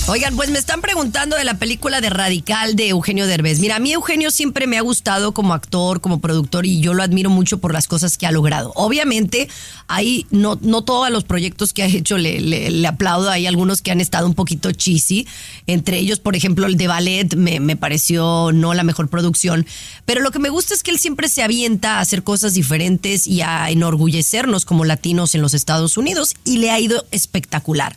Oigan, 0.05 0.35
pues 0.35 0.49
me 0.49 0.59
están 0.59 0.81
preguntando 0.81 1.37
de 1.37 1.45
la 1.45 1.53
película 1.53 2.01
de 2.01 2.09
Radical 2.09 2.75
de 2.75 2.89
Eugenio 2.89 3.25
Derbez. 3.25 3.59
Mira, 3.61 3.77
a 3.77 3.79
mí 3.79 3.93
Eugenio 3.93 4.31
siempre 4.31 4.67
me 4.67 4.77
ha 4.77 4.81
gustado 4.81 5.33
como 5.33 5.53
actor, 5.53 6.01
como 6.01 6.19
productor 6.19 6.65
y 6.65 6.81
yo 6.81 6.93
lo 6.93 7.03
admiro 7.03 7.29
mucho 7.29 7.59
por 7.59 7.71
las 7.71 7.87
cosas 7.87 8.17
que 8.17 8.27
ha 8.27 8.31
logrado. 8.33 8.73
Obviamente, 8.75 9.47
ahí 9.87 10.27
no, 10.29 10.59
no 10.61 10.83
todos 10.83 11.09
los 11.09 11.23
proyectos 11.23 11.71
que 11.71 11.83
ha 11.83 11.85
hecho 11.85 12.17
le, 12.17 12.85
aplaudo. 12.85 13.29
Hay 13.29 13.47
algunos 13.47 13.81
que 13.81 13.91
han 13.91 14.01
estado 14.01 14.27
un 14.27 14.33
poquito 14.33 14.73
cheesy. 14.73 15.25
Entre 15.67 15.99
ellos, 15.99 16.19
por 16.19 16.35
ejemplo, 16.35 16.67
el 16.67 16.75
de 16.75 16.87
Ballet 16.87 17.35
me, 17.37 17.61
me 17.61 17.77
pareció 17.77 18.51
no 18.51 18.73
la 18.73 18.83
mejor 18.83 19.07
producción. 19.07 19.65
Pero 20.03 20.19
lo 20.19 20.31
que 20.31 20.39
me 20.39 20.49
gusta 20.49 20.73
es 20.73 20.83
que 20.83 20.91
él 20.91 20.99
siempre 20.99 21.29
se 21.29 21.43
avienta 21.43 21.97
a 21.97 22.01
hacer 22.01 22.23
cosas 22.23 22.55
diferentes 22.55 23.25
y 23.25 23.39
a 23.39 23.69
enorgullecernos 23.69 24.65
como 24.65 24.83
latinos 24.83 25.33
en 25.33 25.41
los 25.41 25.53
Estados 25.53 25.95
Unidos 25.95 26.35
y 26.43 26.57
le 26.57 26.71
ha 26.71 26.79
ido 26.81 27.05
espectacular. 27.11 27.95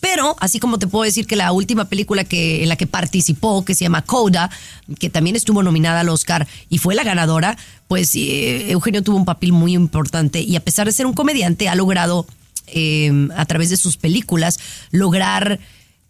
Pero, 0.00 0.34
así 0.40 0.58
como 0.58 0.78
te 0.78 0.86
puedo 0.86 1.04
decir 1.04 1.26
que 1.26 1.36
la 1.36 1.41
última 1.50 1.86
película 1.86 2.22
que, 2.22 2.62
en 2.62 2.68
la 2.68 2.76
que 2.76 2.86
participó, 2.86 3.64
que 3.64 3.74
se 3.74 3.84
llama 3.84 4.02
Coda, 4.02 4.50
que 5.00 5.10
también 5.10 5.34
estuvo 5.34 5.62
nominada 5.64 6.00
al 6.00 6.08
Oscar 6.10 6.46
y 6.68 6.78
fue 6.78 6.94
la 6.94 7.02
ganadora, 7.02 7.58
pues 7.88 8.14
eh, 8.14 8.70
Eugenio 8.70 9.02
tuvo 9.02 9.16
un 9.16 9.24
papel 9.24 9.52
muy 9.52 9.74
importante 9.74 10.40
y 10.40 10.54
a 10.54 10.60
pesar 10.60 10.86
de 10.86 10.92
ser 10.92 11.06
un 11.06 11.14
comediante, 11.14 11.68
ha 11.68 11.74
logrado, 11.74 12.26
eh, 12.68 13.28
a 13.34 13.44
través 13.46 13.70
de 13.70 13.76
sus 13.76 13.96
películas, 13.96 14.60
lograr 14.92 15.58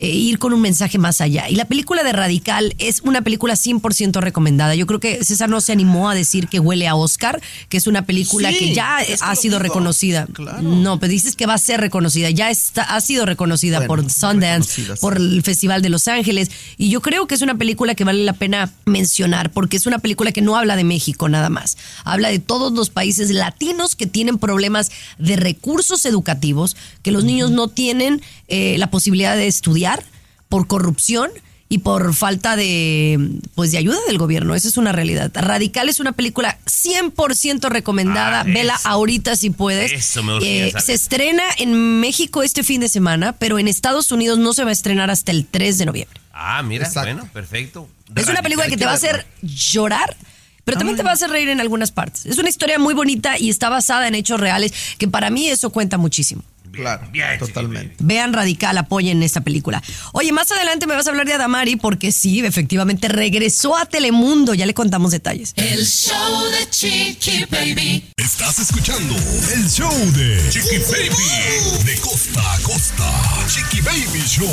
eh, 0.02 0.08
ir 0.08 0.40
con 0.40 0.52
un 0.52 0.60
mensaje 0.60 0.98
más 0.98 1.20
allá. 1.20 1.48
Y 1.48 1.54
la 1.54 1.64
película 1.64 2.02
de 2.02 2.10
Radical 2.12 2.74
es 2.80 3.02
una 3.02 3.22
película 3.22 3.54
100% 3.54 4.20
recomendada. 4.20 4.74
Yo 4.74 4.84
creo 4.84 4.98
que 4.98 5.22
César 5.22 5.48
no 5.48 5.60
se 5.60 5.70
animó 5.70 6.10
a 6.10 6.14
decir 6.16 6.48
que 6.48 6.58
huele 6.58 6.88
a 6.88 6.96
Oscar, 6.96 7.40
que 7.68 7.76
es 7.76 7.86
una 7.86 8.04
película 8.04 8.50
Sí, 8.50 8.58
que 8.58 8.74
ya 8.74 8.96
ha 8.98 9.36
sido 9.36 9.58
digo. 9.58 9.62
reconocida. 9.62 10.26
Claro. 10.32 10.60
No, 10.60 10.98
pero 10.98 11.12
dices 11.12 11.36
que 11.36 11.46
va 11.46 11.54
a 11.54 11.58
ser 11.58 11.80
reconocida. 11.80 12.30
Ya 12.30 12.50
está, 12.50 12.82
ha 12.82 13.00
sido 13.00 13.26
reconocida 13.26 13.78
Bueno, 13.78 14.02
por 14.02 14.10
Sundance, 14.10 14.82
por 15.00 15.18
el 15.18 15.40
Festival 15.44 15.82
de 15.82 15.88
Los 15.88 16.08
Ángeles. 16.08 16.50
Y 16.78 16.88
yo 16.90 17.00
creo 17.00 17.28
que 17.28 17.36
es 17.36 17.42
una 17.42 17.54
película 17.54 17.94
que 17.94 18.02
vale 18.02 18.24
la 18.24 18.32
pena 18.32 18.72
mencionar 18.86 19.52
porque 19.52 19.76
es 19.76 19.86
una 19.86 20.00
película 20.00 20.32
que 20.32 20.42
no 20.42 20.56
habla 20.56 20.74
de 20.74 20.82
México 20.82 21.28
nada 21.28 21.48
más. 21.48 21.76
Habla 22.02 22.30
de 22.30 22.40
todos 22.40 22.72
los 22.72 22.90
países 22.90 23.30
latinos 23.30 23.94
que 23.94 24.08
tienen 24.08 24.38
problemas 24.38 24.90
de 25.18 25.36
recursos 25.36 26.04
educativos, 26.06 26.76
que 27.02 27.12
los 27.12 27.22
niños 27.22 27.52
no 27.52 27.68
tienen 27.68 28.20
eh, 28.48 28.74
la 28.78 28.90
posibilidad 28.90 29.36
de 29.36 29.46
estudiar 29.46 29.91
por 30.52 30.66
corrupción 30.66 31.30
y 31.70 31.78
por 31.78 32.12
falta 32.12 32.56
de 32.56 33.18
pues 33.54 33.72
de 33.72 33.78
ayuda 33.78 33.96
del 34.06 34.18
gobierno. 34.18 34.54
Esa 34.54 34.68
es 34.68 34.76
una 34.76 34.92
realidad. 34.92 35.30
Radical 35.32 35.88
es 35.88 35.98
una 35.98 36.12
película 36.12 36.58
100% 36.66 37.70
recomendada. 37.70 38.40
Ah, 38.40 38.44
Vela 38.44 38.74
eso. 38.74 38.86
ahorita 38.86 39.34
si 39.34 39.48
puedes. 39.48 39.92
Eso 39.92 40.22
me 40.22 40.34
urgía 40.36 40.68
saber. 40.68 40.82
se 40.82 40.92
estrena 40.92 41.42
en 41.56 42.00
México 42.00 42.42
este 42.42 42.62
fin 42.62 42.82
de 42.82 42.90
semana, 42.90 43.32
pero 43.32 43.58
en 43.58 43.66
Estados 43.66 44.12
Unidos 44.12 44.38
no 44.38 44.52
se 44.52 44.62
va 44.64 44.68
a 44.68 44.74
estrenar 44.74 45.10
hasta 45.10 45.32
el 45.32 45.46
3 45.46 45.78
de 45.78 45.86
noviembre. 45.86 46.20
Ah, 46.34 46.62
mira, 46.62 46.84
Exacto. 46.86 47.14
bueno, 47.14 47.30
perfecto. 47.32 47.88
Es 48.14 48.28
una 48.28 48.42
película 48.42 48.66
que 48.66 48.76
te 48.76 48.84
va 48.84 48.90
a 48.90 48.96
hacer 48.96 49.26
llorar, 49.40 50.14
pero 50.66 50.76
también 50.76 50.98
te 50.98 51.02
va 51.02 51.12
a 51.12 51.14
hacer 51.14 51.30
reír 51.30 51.48
en 51.48 51.62
algunas 51.62 51.92
partes. 51.92 52.26
Es 52.26 52.36
una 52.36 52.50
historia 52.50 52.78
muy 52.78 52.92
bonita 52.92 53.38
y 53.38 53.48
está 53.48 53.70
basada 53.70 54.06
en 54.06 54.14
hechos 54.14 54.38
reales, 54.38 54.74
que 54.98 55.08
para 55.08 55.30
mí 55.30 55.48
eso 55.48 55.70
cuenta 55.70 55.96
muchísimo. 55.96 56.42
Claro, 56.72 57.06
bien, 57.12 57.38
totalmente. 57.38 57.96
Vean 57.98 58.32
Radical, 58.32 58.78
apoyen 58.78 59.22
esta 59.22 59.42
película. 59.42 59.82
Oye, 60.12 60.32
más 60.32 60.50
adelante 60.50 60.86
me 60.86 60.94
vas 60.94 61.06
a 61.06 61.10
hablar 61.10 61.26
de 61.26 61.34
Adamari 61.34 61.76
porque 61.76 62.12
sí, 62.12 62.40
efectivamente 62.40 63.08
regresó 63.08 63.76
a 63.76 63.86
Telemundo. 63.86 64.54
Ya 64.54 64.64
le 64.66 64.74
contamos 64.74 65.12
detalles. 65.12 65.52
El 65.56 65.84
show 65.86 66.44
de 66.50 66.70
Chiqui 66.70 67.44
Baby. 67.50 68.10
Estás 68.16 68.58
escuchando 68.58 69.14
el 69.54 69.68
show 69.68 69.92
de 70.12 70.48
Chiqui 70.48 70.78
Baby. 70.78 71.84
De 71.84 71.96
costa 72.00 72.54
a 72.54 72.58
costa. 72.60 73.12
Chiqui 73.48 73.80
Baby 73.82 74.22
Show. 74.26 74.50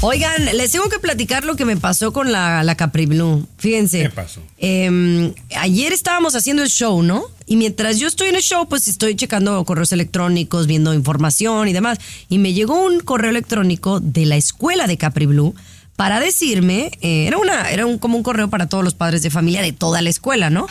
Oigan, 0.00 0.44
les 0.56 0.72
tengo 0.72 0.88
que 0.88 0.98
platicar 0.98 1.44
lo 1.44 1.56
que 1.56 1.64
me 1.64 1.76
pasó 1.76 2.12
con 2.12 2.32
la, 2.32 2.62
la 2.62 2.76
Capri 2.76 3.06
Blue. 3.06 3.46
Fíjense. 3.58 4.02
¿Qué 4.02 4.10
pasó? 4.10 4.40
Eh, 4.58 5.34
ayer 5.56 5.92
estábamos 5.92 6.34
haciendo 6.34 6.62
el 6.62 6.68
show, 6.68 7.02
¿no? 7.02 7.24
Y 7.46 7.56
mientras 7.56 7.98
yo 7.98 8.08
estoy 8.08 8.28
en 8.28 8.36
el 8.36 8.42
show, 8.42 8.66
pues 8.68 8.88
estoy 8.88 9.16
checando 9.16 9.62
correos 9.64 9.92
electrónicos, 9.92 10.66
viendo 10.66 10.94
información 10.94 11.68
y 11.68 11.72
demás. 11.72 11.98
Y 12.28 12.38
me 12.38 12.52
llegó 12.52 12.82
un 12.82 13.00
correo 13.00 13.30
electrónico 13.30 14.00
de 14.00 14.24
la 14.24 14.36
escuela 14.36 14.86
de 14.86 14.96
Capri 14.96 15.26
Blue 15.26 15.54
para 15.96 16.20
decirme, 16.20 16.90
eh, 17.02 17.26
era 17.26 17.38
una, 17.38 17.70
era 17.70 17.86
un, 17.86 17.98
como 17.98 18.16
un 18.16 18.22
correo 18.22 18.48
para 18.48 18.66
todos 18.66 18.82
los 18.82 18.94
padres 18.94 19.22
de 19.22 19.30
familia 19.30 19.62
de 19.62 19.72
toda 19.72 20.02
la 20.02 20.10
escuela, 20.10 20.50
¿no? 20.50 20.66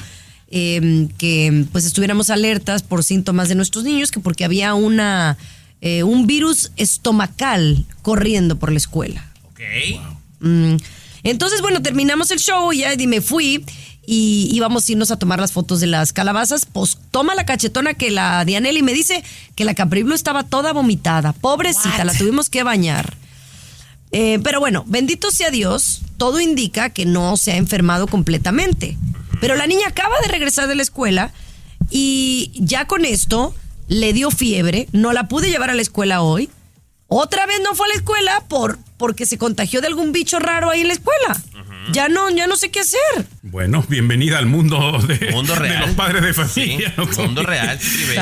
Eh, 0.50 1.08
que 1.18 1.66
pues 1.72 1.86
estuviéramos 1.86 2.30
alertas 2.30 2.84
por 2.84 3.04
síntomas 3.04 3.50
de 3.50 3.56
nuestros 3.56 3.84
niños, 3.84 4.12
que 4.12 4.20
porque 4.20 4.44
había 4.46 4.74
una 4.74 5.38
eh, 5.86 6.04
un 6.04 6.28
virus 6.28 6.72
estomacal 6.78 7.86
corriendo 8.02 8.58
por 8.58 8.72
la 8.72 8.78
escuela. 8.78 9.30
Ok. 9.52 9.60
Mm, 10.40 10.76
Entonces, 11.24 11.62
bueno, 11.62 11.82
terminamos 11.82 12.32
el 12.32 12.40
show 12.40 12.72
y 12.72 12.80
ya 12.80 12.96
me 13.06 13.20
fui 13.20 13.66
y 14.06 14.50
íbamos 14.52 14.88
a 14.88 14.92
irnos 14.92 15.12
a 15.12 15.18
tomar 15.18 15.40
las 15.40 15.52
fotos 15.52 15.80
de 15.80 15.88
las 15.88 16.14
calabazas. 16.14 16.66
Pues 16.66 16.98
toma 17.12 17.36
la 17.36 17.46
cachetona 17.46 17.94
que 17.94 18.12
la 18.12 18.44
Dianelli 18.46 18.82
me 18.82 18.94
dice 18.94 19.24
que 19.56 19.66
la 19.66 19.76
Capriblo 19.76 20.16
estaba 20.16 20.44
toda 20.44 20.74
vomitada. 20.74 21.34
Pobrecita, 21.34 22.04
la 22.04 22.14
tuvimos 22.14 22.50
que 22.50 22.64
bañar. 22.64 23.16
Eh, 24.12 24.40
pero 24.44 24.60
bueno, 24.60 24.84
bendito 24.88 25.32
sea 25.32 25.50
Dios, 25.50 26.02
todo 26.18 26.40
indica 26.40 26.92
que 26.92 27.06
no 27.06 27.36
se 27.38 27.54
ha 27.54 27.58
enfermado 27.58 28.08
completamente. 28.08 28.98
Pero 29.42 29.56
la 29.56 29.68
niña 29.68 29.88
acaba 29.88 30.16
de 30.22 30.28
regresar 30.28 30.68
de 30.68 30.76
la 30.76 30.84
escuela 30.84 31.34
y 31.90 32.52
ya 32.56 32.86
con 32.86 33.06
esto 33.06 33.56
le 33.88 34.14
dio 34.14 34.32
fiebre, 34.32 34.88
no 34.92 35.14
la 35.14 35.28
pude 35.28 35.50
llevar 35.50 35.70
a 35.70 35.74
la 35.74 35.82
escuela 35.82 36.22
hoy. 36.22 36.50
Otra 37.08 37.46
vez 37.46 37.60
no 37.64 37.76
fue 37.76 37.88
a 37.88 37.90
la 37.90 37.96
escuela 37.96 38.44
por, 38.48 38.80
porque 38.98 39.26
se 39.26 39.38
contagió 39.38 39.82
de 39.82 39.88
algún 39.88 40.12
bicho 40.12 40.40
raro 40.40 40.70
ahí 40.70 40.82
en 40.82 40.88
la 40.88 40.94
escuela. 40.94 41.44
Ya 41.92 42.08
no, 42.10 42.30
ya 42.30 42.48
no 42.48 42.56
sé 42.56 42.72
qué 42.72 42.80
hacer. 42.82 43.00
Bueno, 43.42 43.84
bienvenida 43.88 44.38
al 44.38 44.46
mundo 44.46 45.00
de, 45.00 45.32
Mundo 45.32 45.54
de 45.54 45.60
real. 45.60 45.86
los 45.88 45.96
padres 45.96 46.24
de 46.24 46.34
familia. 46.34 46.94
Sí, 46.96 47.18
¿no? 47.18 47.24
mundo 47.26 47.44
real. 47.44 47.80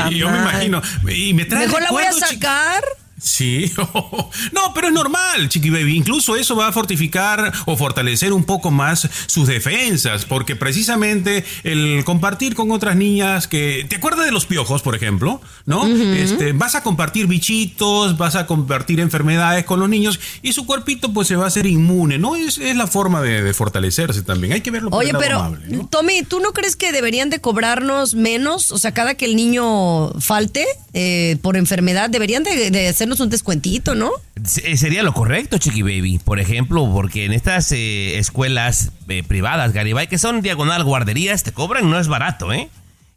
Y 0.09 0.17
yo 0.17 0.29
me 0.29 0.37
imagino. 0.37 0.81
Y 1.09 1.33
me 1.33 1.45
trae 1.45 1.67
Mejor 1.67 1.81
la 1.81 1.91
voy 1.91 2.03
a 2.03 2.11
sacar. 2.11 2.83
Sí, 3.21 3.71
no, 4.51 4.73
pero 4.73 4.87
es 4.87 4.93
normal, 4.93 5.47
Chiqui 5.47 5.69
Baby. 5.69 5.95
Incluso 5.95 6.35
eso 6.35 6.55
va 6.55 6.67
a 6.67 6.71
fortificar 6.71 7.53
o 7.67 7.77
fortalecer 7.77 8.33
un 8.33 8.45
poco 8.45 8.71
más 8.71 9.07
sus 9.27 9.47
defensas, 9.47 10.25
porque 10.25 10.55
precisamente 10.55 11.45
el 11.63 12.03
compartir 12.03 12.55
con 12.55 12.71
otras 12.71 12.95
niñas 12.95 13.47
que. 13.47 13.85
¿Te 13.87 13.97
acuerdas 13.97 14.25
de 14.25 14.31
los 14.31 14.47
piojos, 14.47 14.81
por 14.81 14.95
ejemplo? 14.95 15.39
¿No? 15.67 15.85
este, 15.85 16.53
vas 16.53 16.73
a 16.73 16.81
compartir 16.81 17.27
bichitos, 17.27 18.17
vas 18.17 18.35
a 18.35 18.47
compartir 18.47 18.99
enfermedades 18.99 19.65
con 19.65 19.79
los 19.79 19.87
niños 19.87 20.19
y 20.41 20.53
su 20.53 20.65
cuerpito 20.65 21.13
pues 21.13 21.27
se 21.27 21.35
va 21.35 21.45
a 21.45 21.47
hacer 21.47 21.67
inmune, 21.67 22.17
¿no? 22.17 22.35
Es, 22.35 22.57
es 22.57 22.75
la 22.75 22.87
forma 22.87 23.21
de, 23.21 23.43
de 23.43 23.53
fortalecerse 23.53 24.23
también. 24.23 24.53
Hay 24.53 24.61
que 24.61 24.71
verlo 24.71 24.89
por 24.89 24.99
Oye, 24.99 25.09
el 25.09 25.13
lado 25.13 25.23
pero 25.23 25.39
amable, 25.39 25.65
¿no? 25.67 25.87
Tommy, 25.87 26.23
¿tú 26.23 26.39
no 26.39 26.53
crees 26.53 26.75
que 26.75 26.91
deberían 26.91 27.29
de 27.29 27.39
cobrarnos 27.39 28.15
menos? 28.15 28.71
O 28.71 28.79
sea, 28.79 28.93
cada 28.93 29.13
que 29.13 29.25
el 29.25 29.35
niño 29.35 30.09
falte 30.19 30.65
eh, 30.93 31.37
por 31.41 31.55
enfermedad, 31.55 32.09
deberían 32.09 32.43
de, 32.43 32.71
de 32.71 32.93
hacernos 33.11 33.19
un 33.25 33.29
descuentito, 33.29 33.95
¿no? 33.95 34.11
Se- 34.45 34.75
Sería 34.77 35.03
lo 35.03 35.13
correcto, 35.13 35.57
Chiqui 35.57 35.81
Baby. 35.81 36.19
Por 36.23 36.39
ejemplo, 36.39 36.89
porque 36.91 37.25
en 37.25 37.33
estas 37.33 37.71
eh, 37.71 38.17
escuelas 38.17 38.91
eh, 39.09 39.23
privadas, 39.23 39.73
Garibay, 39.73 40.07
que 40.07 40.17
son 40.17 40.41
diagonal 40.41 40.83
guarderías, 40.83 41.43
te 41.43 41.51
cobran, 41.51 41.89
no 41.89 41.99
es 41.99 42.07
barato, 42.07 42.53
¿eh? 42.53 42.69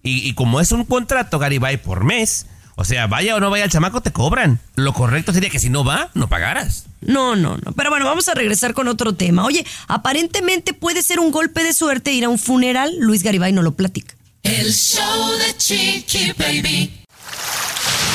Y, 0.02 0.28
y 0.28 0.34
como 0.34 0.60
es 0.60 0.72
un 0.72 0.84
contrato, 0.84 1.38
Garibay, 1.38 1.78
por 1.78 2.04
mes, 2.04 2.46
o 2.76 2.84
sea, 2.84 3.06
vaya 3.06 3.36
o 3.36 3.40
no 3.40 3.50
vaya 3.50 3.64
el 3.64 3.70
chamaco, 3.70 4.00
te 4.02 4.10
cobran. 4.12 4.58
Lo 4.74 4.92
correcto 4.92 5.32
sería 5.32 5.48
que 5.48 5.58
si 5.60 5.70
no 5.70 5.84
va, 5.84 6.10
no 6.14 6.28
pagaras. 6.28 6.86
No, 7.00 7.36
no, 7.36 7.56
no. 7.56 7.72
Pero 7.72 7.90
bueno, 7.90 8.04
vamos 8.04 8.28
a 8.28 8.34
regresar 8.34 8.74
con 8.74 8.88
otro 8.88 9.14
tema. 9.14 9.44
Oye, 9.44 9.64
aparentemente 9.86 10.74
puede 10.74 11.02
ser 11.02 11.20
un 11.20 11.30
golpe 11.30 11.62
de 11.62 11.72
suerte 11.72 12.12
ir 12.12 12.24
a 12.24 12.28
un 12.28 12.38
funeral. 12.38 12.92
Luis 12.98 13.22
Garibay 13.22 13.52
no 13.52 13.62
lo 13.62 13.72
platica. 13.74 14.14
El 14.42 14.72
show 14.74 15.30
de 15.38 15.56
Chiqui 15.56 16.32
Baby. 16.36 16.90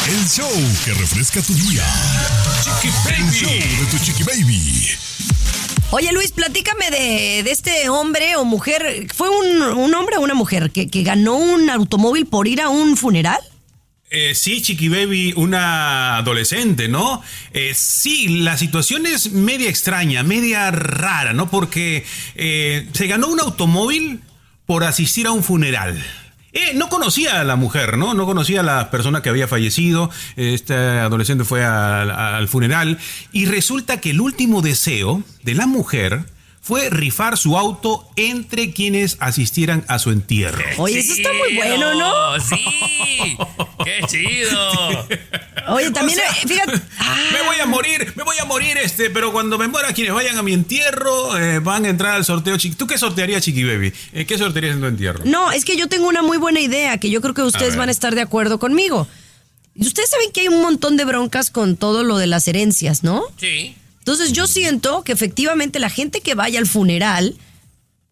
El 0.10 0.28
show 0.28 0.50
que 0.84 0.94
refresca 0.96 1.40
tu 1.44 1.54
día. 1.54 1.86
Chiqui 2.64 2.90
Baby. 3.06 3.28
El 3.28 3.32
show 3.32 3.52
de 3.52 3.86
tu 3.92 4.04
Chiqui 4.04 4.24
Baby. 4.24 4.88
Oye, 5.92 6.12
Luis, 6.12 6.32
platícame 6.32 6.90
de, 6.90 7.44
de 7.44 7.52
este 7.52 7.90
hombre 7.90 8.36
o 8.36 8.44
mujer. 8.44 9.06
¿Fue 9.14 9.30
un, 9.30 9.62
un 9.62 9.94
hombre 9.94 10.18
o 10.18 10.22
una 10.22 10.34
mujer 10.34 10.72
que, 10.72 10.88
que 10.88 11.04
ganó 11.04 11.36
un 11.36 11.70
automóvil 11.70 12.26
por 12.26 12.48
ir 12.48 12.60
a 12.60 12.70
un 12.70 12.98
funeral? 12.98 13.38
Eh, 14.10 14.34
sí, 14.34 14.64
Chiqui 14.64 14.90
Baby, 14.90 15.34
una 15.36 16.18
adolescente, 16.18 16.88
¿no? 16.88 17.22
Eh, 17.54 17.74
sí, 17.76 18.40
la 18.40 18.58
situación 18.58 19.06
es 19.06 19.32
media 19.32 19.70
extraña, 19.70 20.24
media 20.24 20.72
rara, 20.72 21.34
¿no? 21.34 21.52
Porque 21.52 22.04
eh, 22.34 22.88
se 22.94 23.06
ganó 23.06 23.28
un 23.28 23.42
automóvil 23.42 24.22
por 24.66 24.84
asistir 24.86 25.28
a 25.28 25.32
un 25.32 25.44
funeral. 25.44 26.04
Eh, 26.52 26.72
no 26.76 26.90
conocía 26.90 27.42
a 27.42 27.44
la 27.44 27.56
mujer, 27.56 27.98
¿no? 27.98 28.14
No 28.14 28.26
conocía 28.26 28.62
a 28.62 28.64
la 28.64 28.90
persona 28.90 29.22
que 29.22 29.30
había 29.30 29.48
fallecido. 29.48 30.10
Este 30.36 30.74
adolescente 30.74 31.44
fue 31.44 31.64
al, 31.64 32.10
al 32.12 32.48
funeral 32.48 32.98
y 33.32 33.46
resulta 33.46 34.02
que 34.02 34.12
el 34.12 34.22
último 34.22 34.62
deseo 34.62 35.24
de 35.44 35.56
la 35.56 35.68
mujer 35.68 36.26
fue 36.70 36.92
rifar 36.92 37.36
su 37.36 37.58
auto 37.58 38.08
entre 38.16 38.74
quienes 38.74 39.18
asistieran 39.20 39.84
a 39.88 39.98
su 39.98 40.12
entierro. 40.12 40.64
Oye, 40.78 41.00
eso 41.00 41.14
está 41.14 41.30
muy 41.34 41.56
bueno, 41.56 41.96
¿no? 41.96 42.40
Sí, 42.40 42.64
qué 43.84 44.02
chido. 44.08 45.08
Oye, 45.70 45.90
también, 45.90 46.20
O 46.20 46.22
sea, 46.22 46.32
eh, 46.44 46.48
fíjate. 46.48 46.82
Ah, 47.00 47.18
Me 47.34 47.42
voy 47.42 47.60
a 47.60 47.66
morir, 47.66 48.14
me 48.16 48.22
voy 48.24 48.36
a 48.40 48.46
morir, 48.46 48.78
este, 48.78 49.10
pero 49.10 49.32
cuando 49.32 49.58
me 49.58 49.68
muera, 49.68 49.94
quienes 49.94 50.14
vayan 50.14 50.38
a 50.38 50.44
mi 50.44 50.54
entierro 50.54 51.36
eh, 51.40 51.58
van 51.58 51.86
a 51.86 51.90
entrar 51.90 52.14
al 52.14 52.24
sorteo. 52.24 52.56
Chiqui. 52.56 52.76
¿Tú 52.76 52.86
qué 52.86 53.00
sortearías, 53.00 53.42
Chiqui 53.42 53.64
Baby? 53.64 53.92
Eh, 54.14 54.26
¿Qué 54.28 54.38
sortearías 54.38 54.76
en 54.76 54.82
tu 54.82 54.86
entierro? 54.86 55.22
No, 55.26 55.52
es 55.52 55.66
que 55.66 55.76
yo 55.76 55.88
tengo 55.88 56.08
una 56.08 56.22
muy 56.22 56.38
buena 56.38 56.60
idea 56.60 57.00
que 57.00 57.10
yo 57.10 57.20
creo 57.20 57.34
que 57.34 57.42
ustedes 57.42 57.78
van 57.78 57.90
a 57.90 57.92
estar 57.92 58.14
de 58.14 58.22
acuerdo 58.22 58.60
conmigo. 58.60 59.08
Ustedes 59.76 60.12
saben 60.12 60.32
que 60.32 60.42
hay 60.42 60.50
un 60.50 60.62
montón 60.62 60.98
de 60.98 61.06
broncas 61.06 61.50
con 61.50 61.78
todo 61.78 62.04
lo 62.04 62.20
de 62.20 62.28
las 62.28 62.48
herencias, 62.48 63.04
¿no? 63.04 63.24
Sí. 63.38 63.76
Entonces 64.10 64.34
yo 64.34 64.48
siento 64.48 65.04
que 65.04 65.12
efectivamente 65.12 65.78
la 65.78 65.92
gente 65.92 66.22
que 66.22 66.34
vaya 66.34 66.58
al 66.58 66.66
funeral 66.66 67.36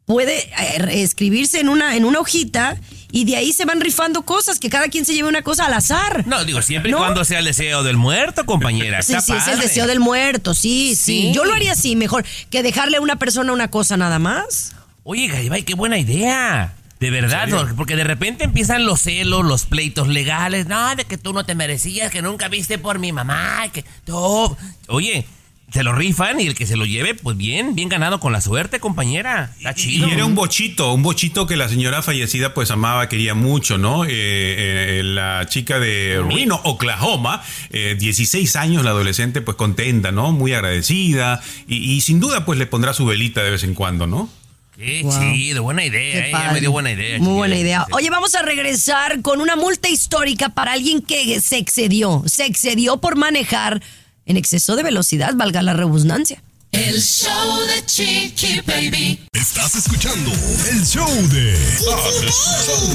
puede 0.05 0.41
eh, 0.41 1.01
escribirse 1.01 1.59
en 1.59 1.69
una, 1.69 1.95
en 1.95 2.05
una 2.05 2.19
hojita 2.19 2.77
y 3.11 3.25
de 3.25 3.35
ahí 3.35 3.51
se 3.51 3.65
van 3.65 3.81
rifando 3.81 4.21
cosas, 4.21 4.59
que 4.59 4.69
cada 4.69 4.89
quien 4.89 5.05
se 5.05 5.15
lleve 5.15 5.27
una 5.27 5.41
cosa 5.41 5.65
al 5.65 5.73
azar. 5.73 6.27
No, 6.27 6.45
digo, 6.45 6.61
siempre 6.61 6.91
¿No? 6.91 6.97
y 6.97 6.99
cuando 6.99 7.25
sea 7.25 7.39
el 7.39 7.45
deseo 7.45 7.81
del 7.81 7.97
muerto, 7.97 8.45
compañera. 8.45 9.01
Sí, 9.01 9.15
sí, 9.25 9.33
es 9.33 9.47
el 9.47 9.57
deseo 9.59 9.87
del 9.87 9.99
muerto, 9.99 10.53
sí, 10.53 10.95
sí, 10.95 11.29
Sí. 11.29 11.31
Yo 11.33 11.45
lo 11.45 11.55
haría 11.55 11.71
así, 11.71 11.95
mejor 11.95 12.23
que 12.51 12.61
dejarle 12.61 12.97
a 12.97 13.01
una 13.01 13.15
persona 13.15 13.51
una 13.51 13.71
cosa 13.71 13.97
nada 13.97 14.19
más. 14.19 14.73
Oye, 15.01 15.25
Garibay, 15.25 15.63
qué 15.63 15.73
buena 15.73 15.97
idea. 15.97 16.75
De 16.99 17.09
verdad, 17.09 17.47
porque- 17.49 17.73
porque 17.73 17.95
de 17.95 18.03
repente 18.03 18.43
empiezan 18.43 18.85
los 18.85 19.01
celos, 19.01 19.43
los 19.43 19.65
pleitos 19.65 20.07
legales. 20.07 20.67
No, 20.67 20.95
de 20.95 21.05
que 21.05 21.17
tú 21.17 21.33
no 21.33 21.43
te 21.43 21.55
merecías, 21.55 22.11
que 22.11 22.21
nunca 22.21 22.49
viste 22.49 22.77
por 22.77 22.99
mi 22.99 23.11
mamá, 23.11 23.67
que 23.73 23.83
tú... 24.05 24.55
Oye, 24.89 25.25
se 25.72 25.84
lo 25.84 25.93
rifan 25.93 26.39
y 26.39 26.47
el 26.47 26.55
que 26.55 26.65
se 26.65 26.78
lo 26.78 26.86
lleve, 26.86 27.13
pues 27.13 27.36
bien, 27.36 27.76
bien 27.76 27.89
ganado 27.89 28.20
con 28.22 28.32
la 28.32 28.39
suerte, 28.39 28.80
compañera. 28.80 29.51
Está 29.57 29.74
chido. 29.76 30.07
Y 30.07 30.11
era 30.11 30.26
un 30.26 30.34
bochito, 30.34 30.93
un 30.93 31.03
bochito 31.03 31.45
que 31.45 31.57
la 31.57 31.68
señora 31.68 32.01
fallecida 32.01 32.53
pues 32.53 32.72
amaba, 32.72 33.09
quería 33.09 33.34
mucho, 33.34 33.78
¿no? 33.78 34.05
Eh, 34.05 34.09
eh, 34.09 35.01
la 35.03 35.45
chica 35.49 35.80
de 35.80 36.24
Reno, 36.28 36.61
Oklahoma, 36.63 37.43
eh, 37.70 37.95
16 37.99 38.55
años, 38.55 38.84
la 38.86 38.91
adolescente 38.91 39.41
pues 39.41 39.57
contenta, 39.57 40.11
¿no? 40.13 40.32
Muy 40.32 40.53
agradecida 40.53 41.41
y, 41.68 41.76
y 41.76 42.01
sin 42.01 42.20
duda 42.22 42.45
pues 42.45 42.57
le 42.57 42.65
pondrá 42.65 42.93
su 42.93 43.05
velita 43.05 43.43
de 43.43 43.51
vez 43.51 43.63
en 43.63 43.74
cuando, 43.74 44.07
¿no? 44.07 44.30
Qué 44.78 45.01
Wow. 45.03 45.20
chido, 45.34 45.63
buena 45.63 45.84
idea. 45.84 46.22
Qué 46.24 46.30
eh, 46.30 46.32
ya 46.32 46.51
me 46.53 46.59
dio 46.61 46.72
buena 46.72 46.91
idea. 46.91 47.18
Muy 47.20 47.34
buena 47.34 47.57
idea. 47.57 47.86
Oye, 47.91 48.09
vamos 48.11 48.36
a 48.36 48.43
regresar 48.43 49.22
con 49.24 49.41
una 49.41 49.55
multa 49.55 49.89
histórica 49.89 50.49
para 50.49 50.74
alguien 50.74 51.01
que 51.01 51.41
se 51.41 51.57
excedió. 51.57 52.24
Se 52.28 52.45
excedió 52.45 52.97
por 52.97 53.15
manejar 53.18 53.82
en 54.28 54.38
exceso 54.38 54.75
de 54.75 54.84
velocidad, 54.84 55.34
valga 55.36 55.63
la 55.63 55.73
redundancia. 55.73 56.43
El 56.71 57.01
show 57.01 57.59
de 57.65 57.86
Chiqui 57.86 58.61
Baby. 58.61 59.19
Estás 59.34 59.75
escuchando 59.75 60.32
el 60.69 60.86
show 60.86 61.09
de. 61.30 61.53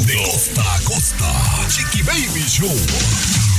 De 0.06 0.22
costa 0.22 0.74
a 0.74 0.80
costa. 0.80 1.68
Chiqui 1.68 2.02
Baby 2.02 2.44
Show. 2.46 3.51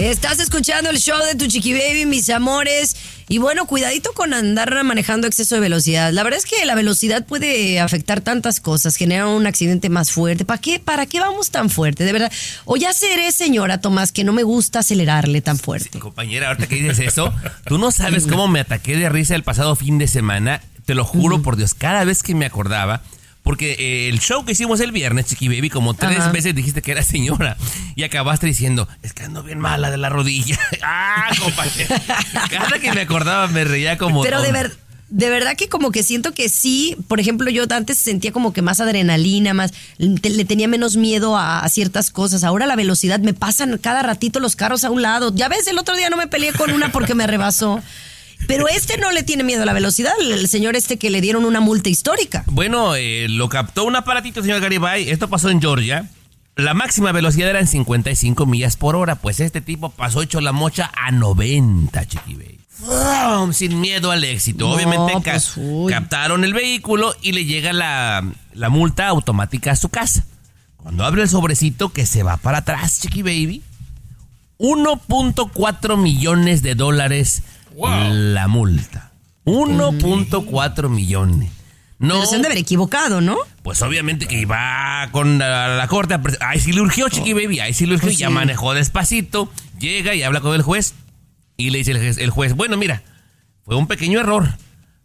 Estás 0.00 0.40
escuchando 0.40 0.90
el 0.90 0.98
show 0.98 1.18
de 1.24 1.34
tu 1.34 1.46
chiqui 1.46 1.74
baby, 1.74 2.06
mis 2.06 2.28
amores. 2.30 2.96
Y 3.28 3.38
bueno, 3.38 3.66
cuidadito 3.66 4.12
con 4.14 4.34
andar 4.34 4.82
manejando 4.84 5.26
exceso 5.26 5.54
de 5.54 5.60
velocidad. 5.60 6.12
La 6.12 6.22
verdad 6.22 6.38
es 6.38 6.46
que 6.46 6.64
la 6.64 6.74
velocidad 6.74 7.24
puede 7.24 7.78
afectar 7.78 8.20
tantas 8.20 8.58
cosas, 8.58 8.96
generar 8.96 9.26
un 9.26 9.46
accidente 9.46 9.90
más 9.90 10.10
fuerte. 10.10 10.44
¿Para 10.44 10.60
qué? 10.60 10.80
¿Para 10.80 11.06
qué 11.06 11.20
vamos 11.20 11.50
tan 11.50 11.70
fuerte? 11.70 12.04
De 12.04 12.12
verdad. 12.12 12.32
O 12.64 12.76
ya 12.76 12.92
seré, 12.92 13.30
señora 13.32 13.80
Tomás, 13.80 14.12
que 14.12 14.24
no 14.24 14.32
me 14.32 14.42
gusta 14.42 14.80
acelerarle 14.80 15.40
tan 15.40 15.58
fuerte. 15.58 15.98
Compañera, 15.98 16.48
ahorita 16.48 16.66
que 16.66 16.76
dices 16.76 16.98
eso, 16.98 17.32
tú 17.66 17.78
no 17.78 17.90
sabes 17.90 18.26
cómo 18.26 18.48
me 18.48 18.60
ataqué 18.60 18.96
de 18.96 19.08
risa 19.08 19.34
el 19.34 19.44
pasado 19.44 19.76
fin 19.76 19.98
de 19.98 20.08
semana. 20.08 20.62
Te 20.86 20.94
lo 20.94 21.04
juro 21.04 21.42
por 21.42 21.56
Dios, 21.56 21.74
cada 21.74 22.04
vez 22.04 22.22
que 22.22 22.34
me 22.34 22.46
acordaba. 22.46 23.02
Porque 23.42 23.72
eh, 23.78 24.08
el 24.08 24.20
show 24.20 24.44
que 24.44 24.52
hicimos 24.52 24.78
el 24.80 24.92
viernes, 24.92 25.26
Chiqui 25.26 25.48
Baby, 25.48 25.68
como 25.68 25.94
tres 25.94 26.18
Ajá. 26.20 26.30
veces 26.30 26.54
dijiste 26.54 26.80
que 26.80 26.92
era 26.92 27.02
señora. 27.02 27.56
Y 27.96 28.04
acabaste 28.04 28.46
diciendo, 28.46 28.88
es 29.02 29.12
que 29.12 29.24
ando 29.24 29.42
bien 29.42 29.58
mala 29.58 29.90
de 29.90 29.96
la 29.96 30.08
rodilla. 30.08 30.58
¡Ah, 30.82 31.28
compañera! 31.40 32.00
Cada 32.50 32.78
que 32.78 32.92
me 32.92 33.00
acordaba 33.00 33.48
me 33.48 33.64
reía 33.64 33.98
como. 33.98 34.22
Pero 34.22 34.40
de, 34.40 34.48
tonto. 34.52 34.60
ver, 34.62 34.76
de 35.08 35.28
verdad 35.28 35.56
que 35.56 35.68
como 35.68 35.90
que 35.90 36.04
siento 36.04 36.32
que 36.32 36.48
sí, 36.48 36.96
por 37.08 37.18
ejemplo, 37.18 37.50
yo 37.50 37.64
antes 37.70 37.98
sentía 37.98 38.30
como 38.30 38.52
que 38.52 38.62
más 38.62 38.78
adrenalina, 38.80 39.54
más 39.54 39.72
te- 40.20 40.30
le 40.30 40.44
tenía 40.44 40.68
menos 40.68 40.96
miedo 40.96 41.36
a, 41.36 41.58
a 41.64 41.68
ciertas 41.68 42.12
cosas. 42.12 42.44
Ahora 42.44 42.66
la 42.66 42.76
velocidad 42.76 43.18
me 43.18 43.34
pasan 43.34 43.76
cada 43.78 44.02
ratito 44.04 44.38
los 44.38 44.54
carros 44.54 44.84
a 44.84 44.90
un 44.90 45.02
lado. 45.02 45.34
Ya 45.34 45.48
ves, 45.48 45.66
el 45.66 45.78
otro 45.80 45.96
día 45.96 46.10
no 46.10 46.16
me 46.16 46.28
peleé 46.28 46.52
con 46.52 46.70
una 46.70 46.92
porque 46.92 47.16
me 47.16 47.26
rebasó. 47.26 47.82
Pero 48.46 48.68
este 48.68 48.98
no 48.98 49.10
le 49.12 49.22
tiene 49.22 49.44
miedo 49.44 49.62
a 49.62 49.66
la 49.66 49.72
velocidad, 49.72 50.12
el 50.20 50.48
señor 50.48 50.76
este 50.76 50.98
que 50.98 51.10
le 51.10 51.20
dieron 51.20 51.44
una 51.44 51.60
multa 51.60 51.88
histórica. 51.88 52.44
Bueno, 52.46 52.94
eh, 52.94 53.26
lo 53.28 53.48
captó 53.48 53.84
un 53.84 53.96
aparatito, 53.96 54.42
señor 54.42 54.60
Garibay. 54.60 55.08
Esto 55.10 55.28
pasó 55.28 55.48
en 55.50 55.60
Georgia. 55.60 56.08
La 56.56 56.74
máxima 56.74 57.12
velocidad 57.12 57.48
era 57.48 57.60
en 57.60 57.66
55 57.66 58.44
millas 58.46 58.76
por 58.76 58.94
hora. 58.94 59.16
Pues 59.16 59.40
este 59.40 59.60
tipo 59.60 59.90
pasó 59.90 60.22
hecho 60.22 60.40
la 60.40 60.52
mocha 60.52 60.90
a 60.94 61.10
90, 61.10 62.06
Chiqui 62.06 62.34
Baby. 62.34 62.58
¡Fum! 62.68 63.52
Sin 63.52 63.80
miedo 63.80 64.10
al 64.10 64.24
éxito. 64.24 64.66
No, 64.66 64.74
Obviamente 64.74 65.12
pues, 65.22 65.54
captaron 65.88 66.44
el 66.44 66.52
vehículo 66.52 67.14
y 67.22 67.32
le 67.32 67.44
llega 67.44 67.72
la, 67.72 68.24
la 68.52 68.68
multa 68.68 69.08
automática 69.08 69.70
a 69.72 69.76
su 69.76 69.88
casa. 69.88 70.26
Cuando 70.76 71.04
abre 71.04 71.22
el 71.22 71.28
sobrecito 71.28 71.90
que 71.92 72.06
se 72.06 72.22
va 72.22 72.36
para 72.36 72.58
atrás, 72.58 73.00
Chiqui 73.00 73.22
Baby, 73.22 73.62
1.4 74.58 75.96
millones 75.96 76.62
de 76.62 76.74
dólares 76.74 77.42
la 77.76 78.48
multa. 78.48 79.12
1.4 79.44 80.88
millones. 80.88 81.50
No, 81.98 82.14
Pero 82.14 82.26
se 82.26 82.34
han 82.36 82.42
de 82.42 82.48
haber 82.48 82.58
equivocado, 82.58 83.20
¿no? 83.20 83.36
pues 83.62 83.80
obviamente 83.82 84.26
que 84.26 84.40
iba 84.40 85.08
con 85.12 85.38
la, 85.38 85.68
la 85.76 85.86
corte. 85.86 86.18
Ahí 86.40 86.58
sí 86.58 86.72
le 86.72 86.80
urgió, 86.80 87.08
Chiqui 87.08 87.32
Baby. 87.32 87.60
Ahí 87.60 87.72
sí 87.72 87.86
le 87.86 87.94
urgió. 87.94 88.08
Pues 88.08 88.18
ya 88.18 88.26
sí. 88.28 88.34
manejó 88.34 88.74
despacito. 88.74 89.50
Llega 89.78 90.14
y 90.14 90.22
habla 90.22 90.40
con 90.40 90.54
el 90.54 90.62
juez. 90.62 90.94
Y 91.56 91.70
le 91.70 91.78
dice 91.78 91.92
el 91.92 91.98
juez, 91.98 92.18
el 92.18 92.30
juez, 92.30 92.54
bueno, 92.54 92.76
mira, 92.76 93.02
fue 93.64 93.76
un 93.76 93.86
pequeño 93.86 94.18
error. 94.18 94.48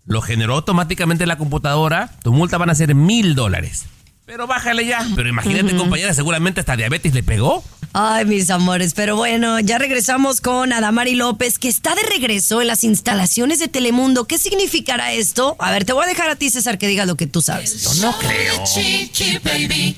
Lo 0.06 0.22
generó 0.22 0.56
automáticamente 0.56 1.28
la 1.28 1.38
computadora. 1.38 2.10
Tu 2.24 2.34
multa 2.34 2.58
van 2.58 2.72
a 2.72 2.76
ser 2.76 2.96
mil 2.96 3.36
dólares. 3.36 3.86
Pero 4.26 4.48
bájale 4.48 4.86
ya. 4.86 5.08
Pero 5.16 5.30
imagínate, 5.30 5.76
compañera, 5.76 6.14
seguramente 6.14 6.60
hasta 6.62 6.76
diabetes 6.76 7.14
le 7.14 7.24
pegó. 7.24 7.64
Ay, 8.00 8.26
mis 8.26 8.52
amores, 8.52 8.94
pero 8.94 9.16
bueno, 9.16 9.60
ya 9.60 9.80
regresamos 9.80 10.40
con 10.40 10.72
Adamari 10.72 11.16
López, 11.16 11.58
que 11.58 11.68
está 11.68 11.96
de 11.96 12.04
regreso 12.04 12.62
en 12.62 12.68
las 12.68 12.84
instalaciones 12.84 13.58
de 13.58 13.70
Telemundo. 13.70 14.28
¿Qué 14.28 14.38
significará 14.38 15.14
esto? 15.14 15.56
A 15.58 15.72
ver, 15.72 15.84
te 15.84 15.94
voy 15.94 16.06
a 16.06 16.08
dejar 16.08 16.30
a 16.30 16.36
ti, 16.36 16.52
César, 16.52 16.78
que 16.78 16.88
digas 16.88 17.08
lo 17.08 17.18
que 17.18 17.26
tú 17.26 17.42
sabes. 17.42 17.82
Yo 17.82 17.96
no 17.96 18.16
creo. 18.20 18.64
Chiqui 18.66 19.40
Baby. 19.40 19.98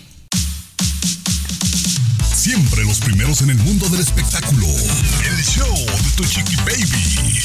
Siempre 2.33 2.85
los 2.85 2.99
primeros 2.99 3.41
en 3.41 3.49
el 3.49 3.57
mundo 3.57 3.89
del 3.89 3.99
espectáculo. 3.99 4.65
El 4.65 5.43
show 5.43 5.75
de 5.75 6.11
tu 6.15 6.23
Chiqui 6.23 6.55
Baby. 6.55 7.37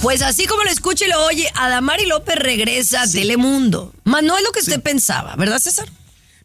Pues 0.00 0.22
así 0.22 0.46
como 0.46 0.64
lo 0.64 0.70
escucha 0.70 1.04
y 1.04 1.08
lo 1.08 1.22
oye, 1.22 1.50
Adamari 1.54 2.06
López 2.06 2.36
regresa 2.36 3.02
a 3.02 3.06
Telemundo. 3.06 3.92
Más 4.04 4.22
no 4.22 4.38
es 4.38 4.42
lo 4.42 4.52
que 4.52 4.60
usted 4.60 4.80
pensaba, 4.80 5.36
¿verdad, 5.36 5.58
César? 5.58 5.90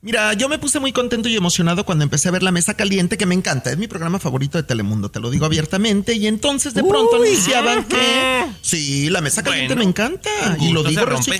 Mira, 0.01 0.31
yo 0.33 0.47
me 0.47 0.57
puse 0.57 0.79
muy 0.79 0.93
contento 0.93 1.27
y 1.27 1.35
emocionado 1.35 1.85
cuando 1.85 2.05
empecé 2.05 2.29
a 2.29 2.31
ver 2.31 2.41
La 2.41 2.51
Mesa 2.51 2.73
Caliente, 2.73 3.17
que 3.17 3.25
me 3.25 3.35
encanta. 3.35 3.69
Es 3.69 3.77
mi 3.77 3.87
programa 3.89 4.17
favorito 4.17 4.57
de 4.57 4.63
Telemundo, 4.63 5.11
te 5.11 5.19
lo 5.19 5.29
digo 5.29 5.45
abiertamente. 5.45 6.13
Y 6.13 6.27
entonces 6.27 6.73
de 6.73 6.83
pronto 6.85 7.17
anunciaban 7.17 7.83
que. 7.83 7.97
Sí, 8.61 9.09
La 9.09 9.21
Mesa 9.21 9.41
Caliente 9.41 9.73
Bueno, 9.73 9.85
me 9.85 9.89
encanta. 9.89 10.29
Y 10.59 10.71
lo 10.71 10.83
digo 10.83 11.01
se. 11.21 11.31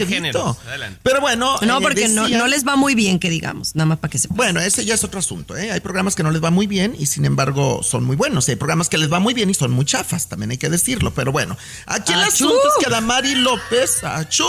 Adelante. 0.68 1.00
Pero 1.04 1.22
bueno. 1.22 1.58
No, 1.62 1.78
eh, 1.78 1.82
porque 1.82 2.08
no, 2.08 2.24
decía- 2.24 2.38
no 2.38 2.48
les 2.48 2.68
va 2.68 2.76
muy 2.76 2.96
bien, 2.96 3.20
que 3.20 3.30
digamos, 3.30 3.76
nada 3.76 3.86
más 3.86 4.00
para 4.00 4.10
que 4.12 4.18
sepan. 4.18 4.38
Bueno, 4.38 4.60
ese 4.60 4.84
ya 4.84 4.96
es 4.96 5.04
otro 5.04 5.20
asunto, 5.20 5.56
¿eh? 5.56 5.72
Hay 5.72 5.80
programas 5.80 6.16
que 6.16 6.24
no 6.24 6.32
les 6.32 6.44
va 6.44 6.50
muy 6.50 6.66
bien 6.68 6.96
y 6.98 7.06
sin 7.06 7.26
embargo 7.26 7.82
son 7.84 8.04
muy 8.04 8.16
buenos. 8.16 8.48
Hay 8.50 8.56
programas 8.56 8.90
que 8.90 8.98
les 8.98 9.12
va 9.12 9.20
muy 9.20 9.34
bien 9.34 9.50
y 9.50 9.54
son 9.54 9.72
muy 9.72 9.86
chafas, 9.86 10.28
también 10.28 10.52
hay 10.52 10.58
que 10.58 10.70
decirlo. 10.70 11.14
Pero 11.14 11.32
bueno, 11.32 11.58
aquí 11.86 12.14
el 12.14 12.20
¡Achú! 12.20 12.46
asunto 12.48 12.56
es 12.68 12.84
que 12.86 12.92
Adamari 12.92 13.36
López, 13.36 14.04
¡achú! 14.04 14.48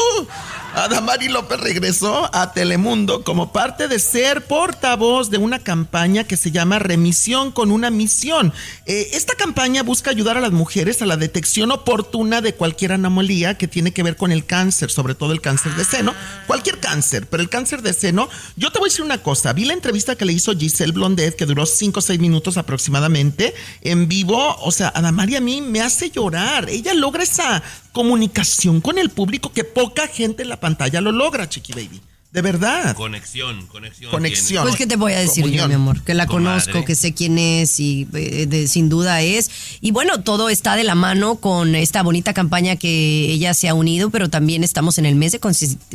Adamari 0.75 1.29
López 1.29 1.61
regresó 1.61 2.31
a 2.35 2.53
Telemundo 2.53 3.25
como 3.25 3.53
parte 3.53 3.89
de 3.89 3.99
ser 4.01 4.45
portavoz 4.47 5.31
de 5.31 5.39
una 5.39 5.59
campaña 5.59 6.25
que 6.25 6.37
se 6.37 6.51
llama 6.51 6.79
Remisión 6.79 7.53
con 7.53 7.71
una 7.71 7.91
misión. 7.91 8.53
Eh, 8.87 9.11
esta 9.13 9.35
campaña 9.35 9.83
busca 9.83 10.11
ayudar 10.11 10.37
a 10.37 10.41
las 10.41 10.53
mujeres 10.53 11.03
a 11.03 11.07
la 11.07 11.17
detección 11.17 11.71
oportuna 11.71 12.41
de 12.41 12.55
cualquier 12.55 12.93
anomalía 12.93 13.57
que 13.57 13.69
tiene 13.69 13.93
que 13.93 14.03
ver 14.03 14.17
con 14.17 14.33
el 14.33 14.45
cáncer, 14.45 14.91
sobre 14.91 15.15
todo 15.15 15.33
el 15.33 15.41
cáncer 15.41 15.75
de 15.75 15.85
seno. 15.85 16.15
Cualquier 16.47 16.81
cáncer, 16.81 17.27
pero 17.29 17.43
el 17.43 17.49
cáncer 17.49 17.83
de 17.83 17.93
seno. 17.93 18.29
Yo 18.57 18.71
te 18.73 18.79
voy 18.79 18.89
a 18.89 18.91
decir 18.91 19.05
una 19.05 19.23
cosa. 19.23 19.53
Vi 19.53 19.65
la 19.65 19.75
entrevista 19.75 20.17
que 20.17 20.25
le 20.25 20.33
hizo 20.33 20.57
Giselle 20.57 20.93
Blondet, 20.93 21.37
que 21.37 21.47
duró 21.47 21.67
5 21.67 21.99
o 21.99 22.03
6 22.03 22.19
minutos 22.19 22.57
aproximadamente, 22.57 23.55
en 23.83 24.09
vivo. 24.09 24.57
O 24.61 24.73
sea, 24.73 24.89
Adamari 24.89 25.37
a 25.37 25.41
mí 25.41 25.61
me 25.61 25.81
hace 25.81 26.11
llorar. 26.11 26.69
Ella 26.69 26.95
logra 26.95 27.23
esa 27.23 27.63
comunicación 27.93 28.81
con 28.81 28.99
el 28.99 29.11
público 29.11 29.53
que 29.53 29.65
poca 29.65 30.07
gente 30.07 30.43
en 30.43 30.49
la 30.49 30.61
pantalla 30.61 31.01
lo 31.01 31.13
logra, 31.13 31.49
Chiqui 31.49 31.73
Baby. 31.73 32.01
De 32.33 32.43
verdad. 32.43 32.95
Conexión, 32.95 33.67
conexión. 33.67 34.11
Conexión. 34.13 34.63
Pues, 34.63 34.77
¿qué 34.77 34.87
te 34.87 34.95
voy 34.95 35.13
a 35.15 35.19
decir 35.19 35.45
yo, 35.51 35.67
mi 35.67 35.75
amor? 35.75 36.01
Que 36.05 36.15
la 36.15 36.27
Comadre. 36.29 36.63
conozco, 36.65 36.85
que 36.87 36.95
sé 36.95 37.13
quién 37.13 37.39
es 37.39 37.81
y 37.81 38.07
eh, 38.15 38.47
de- 38.47 38.69
sin 38.69 38.89
duda 38.89 39.21
es. 39.21 39.51
Y 39.81 39.91
bueno, 39.91 40.21
todo 40.23 40.49
está 40.49 40.77
de 40.77 40.85
la 40.85 40.95
mano 40.95 41.37
con 41.37 41.75
esta 41.75 42.05
bonita 42.05 42.33
campaña 42.33 42.77
que 42.77 43.33
ella 43.33 43.53
se 43.53 43.69
ha 43.69 43.75
unido, 43.75 44.11
pero 44.11 44.31
también 44.31 44.63
estamos 44.63 44.97
en 44.99 45.07
el 45.07 45.17
mes 45.17 45.33
de 45.33 45.41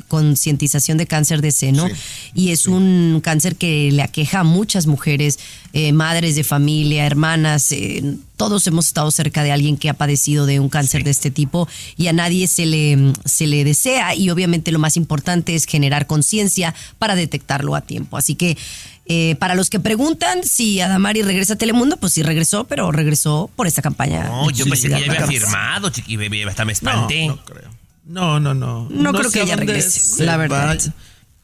concientización 0.10 0.98
de 0.98 1.08
cáncer 1.08 1.42
de 1.42 1.52
seno. 1.52 1.88
Y 2.34 2.50
es 2.52 2.68
un 2.68 3.22
cáncer 3.24 3.56
que 3.56 3.90
le 3.94 4.02
aqueja 4.02 4.42
a 4.42 4.44
muchas 4.44 4.88
mujeres, 4.88 5.40
eh, 5.72 5.94
madres 5.94 6.36
de 6.36 6.44
familia, 6.44 7.06
hermanas. 7.06 7.72
eh, 7.72 8.16
todos 8.38 8.66
hemos 8.68 8.88
estado 8.88 9.10
cerca 9.12 9.44
de 9.44 9.52
alguien 9.52 9.78
que 9.78 9.90
ha 9.90 9.94
padecido 9.94 10.46
de 10.46 10.60
un 10.60 10.70
cáncer 10.70 11.04
de 11.04 11.12
este 11.12 11.32
tipo 11.32 11.68
y 11.98 12.08
a 12.08 12.14
nadie 12.14 12.48
se 12.48 12.66
le, 12.66 13.14
se 13.26 13.48
le 13.48 13.64
desea. 13.64 14.16
Y 14.16 14.30
obviamente 14.30 14.72
lo 14.72 14.80
más 14.80 14.98
importante 14.98 15.56
es 15.56 15.66
generar 15.66 16.08
conciencia 16.08 16.74
para 17.00 17.16
detectarlo 17.16 17.76
a 17.76 17.82
tiempo. 17.82 18.18
Así 18.18 18.36
que 18.36 18.58
eh, 19.08 19.36
para 19.40 19.56
los 19.56 19.70
que 19.70 19.80
preguntan 19.80 20.44
si 20.44 20.82
Adamari 20.82 21.22
regresa 21.22 21.54
a 21.54 21.58
Telemundo, 21.58 21.98
pues 21.98 22.14
sí 22.14 22.24
regresó, 22.24 22.64
pero 22.66 22.92
regresó 22.92 23.50
por 23.56 23.68
esta 23.68 23.82
campaña. 23.82 24.26
No, 24.28 24.50
yo 24.50 24.66
pensé 24.66 24.90
que 24.90 25.00
ya 25.00 25.12
había 25.12 25.28
firmado, 25.28 25.90
chiqui. 25.90 26.16
Hasta 26.48 26.66
me 26.66 26.72
No, 26.72 26.74
espanté. 26.74 27.28
no 27.28 27.44
creo. 27.46 27.70
No, 28.06 28.40
no, 28.40 28.54
no. 28.54 28.88
No 28.90 29.14
creo 29.14 29.32
que 29.32 29.42
ella 29.42 29.56
regrese, 29.56 30.00
se 30.00 30.26
la 30.26 30.38
verdad. 30.38 30.78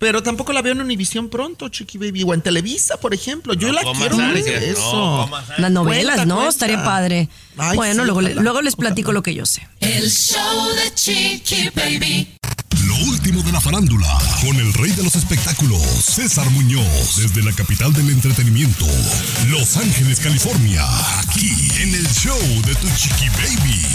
Pero 0.01 0.23
tampoco 0.23 0.51
la 0.51 0.63
veo 0.63 0.71
en 0.73 0.81
Univisión 0.81 1.29
pronto, 1.29 1.69
Chiqui 1.69 1.99
Baby. 1.99 2.23
O 2.23 2.33
en 2.33 2.41
Televisa, 2.41 2.97
por 2.97 3.13
ejemplo. 3.13 3.53
Yo 3.53 3.67
No 3.67 3.73
la 3.75 3.81
quiero 3.83 4.17
ver 4.17 4.27
no 4.27 4.35
eso. 4.35 5.21
ansias. 5.35 5.59
Las 5.59 5.69
novelas, 5.71 6.15
Cuenta, 6.15 6.25
¿no? 6.25 6.35
cuenta. 6.37 6.49
Estaría 6.49 6.83
padre. 6.83 7.29
Ay, 7.55 7.75
bueno, 7.77 8.01
sí, 8.01 8.05
luego, 8.07 8.21
le- 8.21 8.29
ojalá, 8.31 8.41
luego 8.41 8.61
les 8.63 8.75
platico 8.75 9.11
lo 9.11 9.21
que 9.21 9.35
yo 9.35 9.45
sé. 9.45 9.67
El 9.79 10.09
show 10.09 10.69
de 10.75 10.93
Chiqui 10.95 11.69
Baby. 11.75 12.27
Lo 12.87 12.95
último 13.11 13.43
de 13.43 13.51
la 13.51 13.61
farándula, 13.61 14.07
con 14.41 14.55
el 14.55 14.73
rey 14.73 14.89
de 14.91 15.03
los 15.03 15.15
espectáculos, 15.15 15.79
César 15.83 16.49
Muñoz, 16.49 17.17
desde 17.17 17.43
la 17.43 17.53
capital 17.53 17.93
del 17.93 18.09
entretenimiento, 18.09 18.87
Los 19.49 19.77
Ángeles, 19.77 20.19
California, 20.19 20.83
aquí 21.19 21.51
en 21.79 21.93
el 21.93 22.07
show 22.11 22.39
de 22.65 22.73
Tu 22.73 22.87
Chiqui 22.97 23.29
Baby. 23.29 23.85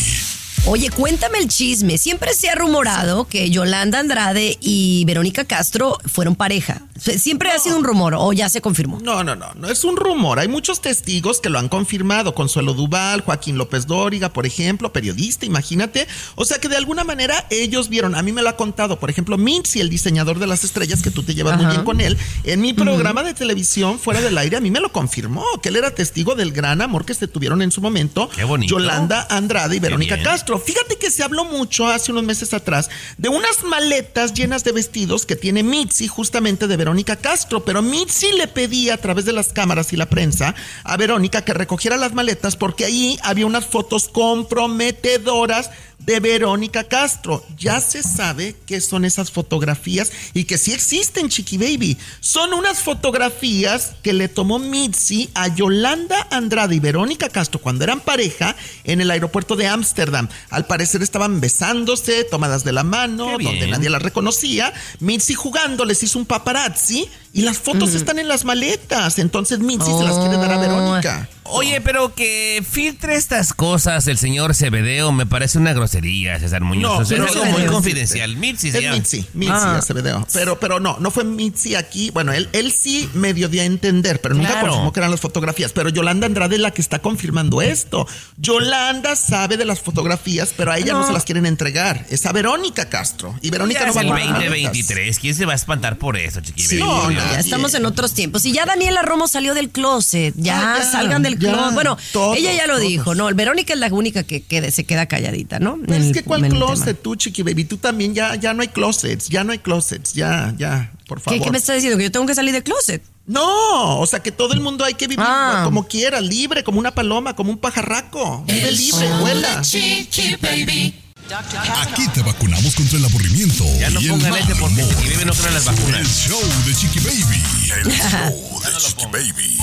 Oye, 0.68 0.90
cuéntame 0.90 1.38
el 1.38 1.46
chisme. 1.46 1.96
Siempre 1.96 2.34
se 2.34 2.50
ha 2.50 2.56
rumorado 2.56 3.28
que 3.28 3.50
Yolanda 3.50 4.00
Andrade 4.00 4.58
y 4.60 5.04
Verónica 5.04 5.44
Castro 5.44 5.96
fueron 6.06 6.34
pareja. 6.34 6.82
Siempre 6.98 7.50
ha 7.50 7.58
sido 7.60 7.76
un 7.76 7.84
rumor 7.84 8.14
o 8.16 8.32
ya 8.32 8.48
se 8.48 8.60
confirmó. 8.60 8.98
No, 9.00 9.22
no, 9.22 9.36
no, 9.36 9.54
no 9.54 9.68
es 9.68 9.84
un 9.84 9.96
rumor. 9.96 10.40
Hay 10.40 10.48
muchos 10.48 10.80
testigos 10.80 11.40
que 11.40 11.50
lo 11.50 11.60
han 11.60 11.68
confirmado. 11.68 12.34
Consuelo 12.34 12.74
Duval, 12.74 13.20
Joaquín 13.20 13.58
López 13.58 13.86
Dóriga, 13.86 14.32
por 14.32 14.44
ejemplo, 14.44 14.92
periodista, 14.92 15.46
imagínate. 15.46 16.08
O 16.34 16.44
sea 16.44 16.58
que 16.58 16.68
de 16.68 16.76
alguna 16.76 17.04
manera 17.04 17.46
ellos 17.50 17.88
vieron, 17.88 18.16
a 18.16 18.22
mí 18.22 18.32
me 18.32 18.42
lo 18.42 18.48
ha 18.48 18.56
contado, 18.56 18.98
por 18.98 19.08
ejemplo, 19.08 19.38
Minzy, 19.38 19.80
el 19.80 19.88
diseñador 19.88 20.40
de 20.40 20.48
las 20.48 20.64
estrellas, 20.64 21.00
que 21.00 21.12
tú 21.12 21.22
te 21.22 21.36
llevas 21.36 21.56
muy 21.58 21.66
bien 21.66 21.84
con 21.84 22.00
él, 22.00 22.18
en 22.42 22.60
mi 22.60 22.72
programa 22.72 23.22
de 23.22 23.34
televisión 23.34 24.00
fuera 24.00 24.20
del 24.20 24.36
aire, 24.36 24.56
a 24.56 24.60
mí 24.60 24.72
me 24.72 24.80
lo 24.80 24.90
confirmó, 24.90 25.44
que 25.62 25.68
él 25.68 25.76
era 25.76 25.92
testigo 25.92 26.34
del 26.34 26.50
gran 26.50 26.82
amor 26.82 27.04
que 27.04 27.14
se 27.14 27.28
tuvieron 27.28 27.62
en 27.62 27.70
su 27.70 27.80
momento. 27.80 28.28
Qué 28.34 28.42
bonito. 28.42 28.74
Yolanda 28.74 29.28
Andrade 29.30 29.76
y 29.76 29.78
Verónica 29.78 30.16
bien. 30.16 30.24
Fíjate 30.58 30.96
que 30.96 31.10
se 31.10 31.22
habló 31.22 31.44
mucho 31.44 31.86
hace 31.86 32.12
unos 32.12 32.24
meses 32.24 32.54
atrás 32.54 32.90
de 33.18 33.28
unas 33.28 33.64
maletas 33.64 34.34
llenas 34.34 34.64
de 34.64 34.72
vestidos 34.72 35.26
que 35.26 35.36
tiene 35.36 35.62
Mitzi 35.62 36.08
justamente 36.08 36.66
de 36.66 36.76
Verónica 36.76 37.16
Castro, 37.16 37.64
pero 37.64 37.82
Mitzi 37.82 38.32
le 38.32 38.48
pedía 38.48 38.94
a 38.94 38.98
través 38.98 39.24
de 39.24 39.32
las 39.32 39.52
cámaras 39.52 39.92
y 39.92 39.96
la 39.96 40.08
prensa 40.08 40.54
a 40.84 40.96
Verónica 40.96 41.44
que 41.44 41.54
recogiera 41.54 41.96
las 41.96 42.14
maletas 42.14 42.56
porque 42.56 42.84
ahí 42.84 43.18
había 43.22 43.46
unas 43.46 43.66
fotos 43.66 44.08
comprometedoras 44.08 45.70
de 45.98 46.20
Verónica 46.20 46.84
Castro. 46.84 47.44
Ya 47.58 47.80
se 47.80 48.02
sabe 48.02 48.54
qué 48.66 48.80
son 48.80 49.04
esas 49.04 49.30
fotografías 49.30 50.12
y 50.34 50.44
que 50.44 50.58
sí 50.58 50.72
existen, 50.72 51.28
Chiqui 51.28 51.58
Baby. 51.58 51.96
Son 52.20 52.52
unas 52.52 52.78
fotografías 52.80 53.92
que 54.02 54.12
le 54.12 54.28
tomó 54.28 54.58
Mitzi 54.58 55.30
a 55.34 55.48
Yolanda 55.54 56.26
Andrade 56.30 56.76
y 56.76 56.80
Verónica 56.80 57.28
Castro 57.28 57.60
cuando 57.60 57.84
eran 57.84 58.00
pareja 58.00 58.54
en 58.84 59.00
el 59.00 59.10
aeropuerto 59.10 59.56
de 59.56 59.66
Ámsterdam. 59.66 60.28
Al 60.50 60.66
parecer 60.66 61.02
estaban 61.02 61.40
besándose, 61.40 62.24
tomadas 62.24 62.64
de 62.64 62.72
la 62.72 62.84
mano, 62.84 63.36
donde 63.38 63.66
nadie 63.66 63.90
las 63.90 64.02
reconocía. 64.02 64.72
Mitzi 65.00 65.34
jugando 65.34 65.84
les 65.84 66.02
hizo 66.02 66.18
un 66.18 66.26
paparazzi 66.26 67.08
y 67.36 67.42
las 67.42 67.58
fotos 67.58 67.94
están 67.94 68.18
en 68.18 68.28
las 68.28 68.44
maletas. 68.44 69.18
Entonces 69.18 69.58
Mitzi 69.60 69.86
se 69.86 70.04
las 70.04 70.18
quiere 70.18 70.36
dar 70.36 70.52
a 70.52 70.56
Oh. 70.56 70.60
Verónica. 70.60 71.28
Oye, 71.48 71.80
pero 71.80 72.12
que 72.12 72.60
filtre 72.68 73.14
estas 73.14 73.52
cosas 73.54 74.08
el 74.08 74.18
señor 74.18 74.52
Cebedeo 74.56 75.12
me 75.12 75.26
parece 75.26 75.58
una 75.58 75.72
grosería, 75.72 76.40
César 76.40 76.62
Muñoz. 76.62 76.82
No, 76.82 76.98
O 76.98 77.04
sea, 77.04 77.18
pero 77.18 77.28
es 77.30 77.36
algo 77.36 77.58
muy 77.58 77.66
confidencial. 77.66 78.36
Mitzi 78.36 78.72
se 78.72 78.78
Es 78.78 78.82
llama. 78.82 78.96
Mitzi, 78.96 79.26
Mitzi 79.32 79.52
Ah. 79.54 79.76
Acevedo. 79.78 80.26
Pero, 80.32 80.58
pero 80.58 80.80
no, 80.80 80.96
no 80.98 81.12
fue 81.12 81.22
Mitzi 81.22 81.76
aquí. 81.76 82.10
Bueno, 82.10 82.32
él, 82.32 82.48
él 82.52 82.72
sí 82.72 83.08
medio 83.14 83.48
dio 83.48 83.62
a 83.62 83.64
entender, 83.64 84.20
pero 84.20 84.34
nunca 84.34 84.50
Claro. 84.50 84.66
confirmó 84.68 84.92
que 84.92 84.98
eran 85.00 85.12
las 85.12 85.20
fotografías. 85.20 85.70
Pero 85.72 85.88
Yolanda 85.90 86.26
Andrade 86.26 86.56
es 86.56 86.60
la 86.62 86.72
que 86.72 86.82
está 86.82 86.98
confirmando 86.98 87.62
esto. 87.62 88.08
Yolanda 88.38 89.14
sabe 89.14 89.56
de 89.56 89.64
las 89.64 89.80
fotografías, 89.80 90.52
pero 90.56 90.72
a 90.72 90.78
ella 90.78 90.94
no, 90.94 91.00
No. 91.00 91.06
se 91.06 91.12
las 91.12 91.24
quieren 91.24 91.46
entregar. 91.46 92.06
Es 92.10 92.26
a 92.26 92.32
Verónica 92.32 92.88
Castro. 92.88 93.38
Y 93.40 93.50
Verónica 93.50 93.80
Ya 93.80 93.86
no 93.86 93.94
va 93.94 94.00
a 94.00 94.02
el 94.02 94.08
guardar 94.08 94.28
maletas. 94.32 94.50
2023. 94.50 95.18
¿Quién 95.20 95.34
se 95.36 95.46
va 95.46 95.52
a 95.52 95.56
espantar 95.56 95.96
por 95.96 96.16
eso, 96.16 96.40
chiqui? 96.40 96.62
Sí, 96.62 96.78
baby? 96.78 96.88
no, 96.88 96.94
Por 97.02 97.02
no, 97.04 97.10
Dios. 97.10 97.24
Ya 97.32 97.40
estamos 97.40 97.74
en 97.74 97.86
otros 97.86 98.12
tiempos. 98.14 98.44
Y 98.44 98.52
ya 98.52 98.64
Daniela 98.66 99.02
Romo 99.02 99.28
salió 99.28 99.54
del 99.54 99.70
closet. 99.70 100.34
Ya, 100.36 100.74
Ah, 100.74 100.78
ya, 100.78 100.90
salgan 100.90 101.22
del 101.22 101.38
ya, 101.38 101.52
closet. 101.52 101.74
Bueno, 101.74 101.96
todos, 102.12 102.36
ella 102.36 102.52
ya 102.54 102.66
lo 102.66 102.74
todos. 102.76 102.88
dijo, 102.88 103.14
¿no? 103.14 103.26
Verónica 103.34 103.72
es 103.74 103.78
la 103.80 103.88
única 103.92 104.22
que 104.22 104.42
quede- 104.42 104.70
se 104.70 104.84
queda 104.84 105.06
calladita, 105.06 105.58
¿no? 105.58 105.78
Pero 105.86 106.02
es 106.04 106.12
que 106.12 106.22
cuál 106.22 106.48
closet 106.48 106.84
tema. 106.84 106.98
tú, 107.02 107.16
Chiqui 107.16 107.42
Baby. 107.42 107.64
Tú 107.64 107.76
también 107.78 108.14
ya, 108.14 108.34
ya 108.36 108.54
no 108.54 108.62
hay 108.62 108.68
closets. 108.68 109.28
Ya 109.28 109.44
no 109.44 109.52
hay 109.52 109.58
closets. 109.58 110.12
Ya, 110.14 110.54
ya, 110.58 110.92
por 111.06 111.18
¿Qué, 111.18 111.24
favor. 111.24 111.42
qué 111.42 111.50
me 111.50 111.58
está 111.58 111.74
diciendo? 111.74 111.98
¿Que 111.98 112.04
yo 112.04 112.12
tengo 112.12 112.26
que 112.26 112.34
salir 112.34 112.52
del 112.52 112.62
closet? 112.62 113.02
No, 113.26 113.98
o 113.98 114.06
sea 114.06 114.20
que 114.20 114.30
todo 114.30 114.52
el 114.54 114.60
mundo 114.60 114.84
hay 114.84 114.94
que 114.94 115.08
vivir 115.08 115.24
Ah. 115.26 115.62
como 115.64 115.88
quiera, 115.88 116.20
libre, 116.20 116.62
como 116.62 116.78
una 116.78 116.92
paloma, 116.92 117.34
como 117.34 117.50
un 117.50 117.58
pajarraco. 117.58 118.44
Vive 118.46 118.68
El 118.68 118.76
libre, 118.76 119.08
vuela. 119.20 119.60
Chiqui 119.62 120.36
Baby. 120.40 120.94
Aquí 121.28 122.06
te 122.14 122.22
vacunamos 122.22 122.76
contra 122.76 122.98
el 122.98 123.04
aburrimiento 123.04 123.64
Ya 123.80 123.90
no 123.90 124.00
y 124.00 124.04
el 124.04 124.10
pongan 124.12 124.30
mal 124.30 124.40
ese 124.40 124.54
porque 124.54 124.80
humor. 124.80 124.94
Chiqui 124.94 125.08
Baby 125.08 125.24
no 125.24 125.98
El 125.98 126.06
show 126.06 126.40
de 126.64 126.74
Chiqui 126.74 127.00
Baby. 127.00 127.42
El 127.82 127.92
show 128.10 128.60
de 128.64 128.78
Chiqui 128.78 129.06
Baby. 129.06 129.58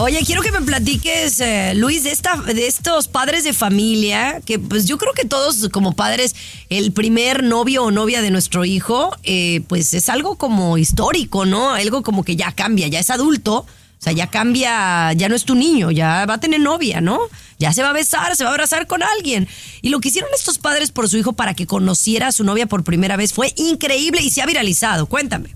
Oye, 0.00 0.22
quiero 0.26 0.42
que 0.42 0.52
me 0.52 0.60
platiques, 0.60 1.40
eh, 1.40 1.72
Luis, 1.74 2.04
de, 2.04 2.10
esta, 2.10 2.36
de 2.36 2.66
estos 2.66 3.08
padres 3.08 3.44
de 3.44 3.54
familia, 3.54 4.42
que 4.44 4.58
pues 4.58 4.84
yo 4.84 4.98
creo 4.98 5.14
que 5.14 5.24
todos 5.24 5.70
como 5.70 5.94
padres, 5.94 6.36
el 6.68 6.92
primer 6.92 7.42
novio 7.42 7.84
o 7.84 7.90
novia 7.90 8.20
de 8.20 8.30
nuestro 8.30 8.66
hijo, 8.66 9.16
eh, 9.22 9.62
pues 9.66 9.94
es 9.94 10.10
algo 10.10 10.36
como 10.36 10.76
histórico, 10.76 11.46
¿no? 11.46 11.70
Algo 11.70 12.02
como 12.02 12.22
que 12.22 12.36
ya 12.36 12.52
cambia, 12.52 12.86
ya 12.88 13.00
es 13.00 13.08
adulto, 13.08 13.66
o 13.98 14.00
sea, 14.00 14.12
ya 14.12 14.28
cambia, 14.28 15.12
ya 15.14 15.28
no 15.28 15.34
es 15.34 15.44
tu 15.44 15.54
niño, 15.56 15.90
ya 15.90 16.24
va 16.26 16.34
a 16.34 16.40
tener 16.40 16.60
novia, 16.60 17.00
¿no? 17.00 17.18
Ya 17.58 17.72
se 17.72 17.82
va 17.82 17.90
a 17.90 17.92
besar, 17.92 18.36
se 18.36 18.44
va 18.44 18.50
a 18.50 18.52
abrazar 18.52 18.86
con 18.86 19.02
alguien. 19.02 19.48
Y 19.82 19.88
lo 19.88 19.98
que 20.00 20.08
hicieron 20.08 20.30
estos 20.34 20.58
padres 20.58 20.92
por 20.92 21.08
su 21.08 21.16
hijo 21.18 21.32
para 21.32 21.54
que 21.54 21.66
conociera 21.66 22.28
a 22.28 22.32
su 22.32 22.44
novia 22.44 22.66
por 22.66 22.84
primera 22.84 23.16
vez 23.16 23.32
fue 23.32 23.52
increíble 23.56 24.20
y 24.22 24.30
se 24.30 24.40
ha 24.40 24.46
viralizado. 24.46 25.06
Cuéntame. 25.06 25.48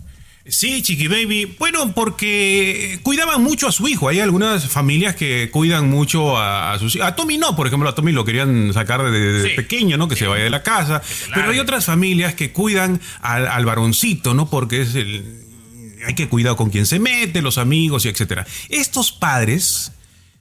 Sí, 0.45 0.82
Chiqui 0.82 1.07
Baby. 1.07 1.55
Bueno, 1.61 1.93
porque 1.95 2.99
cuidaban 3.05 3.45
mucho 3.45 3.68
a 3.68 3.72
su 3.72 3.86
hijo. 3.86 4.09
Hay 4.09 4.18
algunas 4.18 4.66
familias 4.66 5.14
que 5.14 5.49
cuidan 5.53 5.88
mucho 5.88 6.36
a, 6.36 6.72
a 6.72 6.78
sus 6.80 6.97
hijos. 6.97 7.07
A 7.07 7.14
Tommy 7.14 7.38
no, 7.38 7.55
por 7.55 7.68
ejemplo, 7.68 7.88
a 7.88 7.95
Tommy 7.95 8.11
lo 8.11 8.24
querían 8.24 8.72
sacar 8.74 9.05
de, 9.09 9.20
de 9.20 9.51
Sí. 9.51 9.55
pequeño, 9.55 9.97
¿no? 9.99 10.09
Que 10.09 10.16
se 10.16 10.26
vaya 10.26 10.43
de 10.43 10.51
la 10.51 10.64
casa. 10.64 11.01
Pero 11.32 11.51
hay 11.53 11.61
otras 11.61 11.84
familias 11.84 12.34
que 12.34 12.51
cuidan 12.51 13.01
al, 13.20 13.47
al 13.47 13.64
varoncito, 13.64 14.34
¿no? 14.34 14.51
Porque 14.51 14.80
es 14.82 14.97
el. 14.97 15.41
Hay 16.07 16.14
que 16.14 16.28
cuidar 16.28 16.57
con 16.57 16.70
quién 16.70 16.86
se 16.86 16.98
mete, 16.98 17.42
los 17.42 17.59
amigos 17.59 18.05
y 18.05 18.09
etcétera. 18.09 18.46
Estos 18.68 19.12
padres 19.12 19.92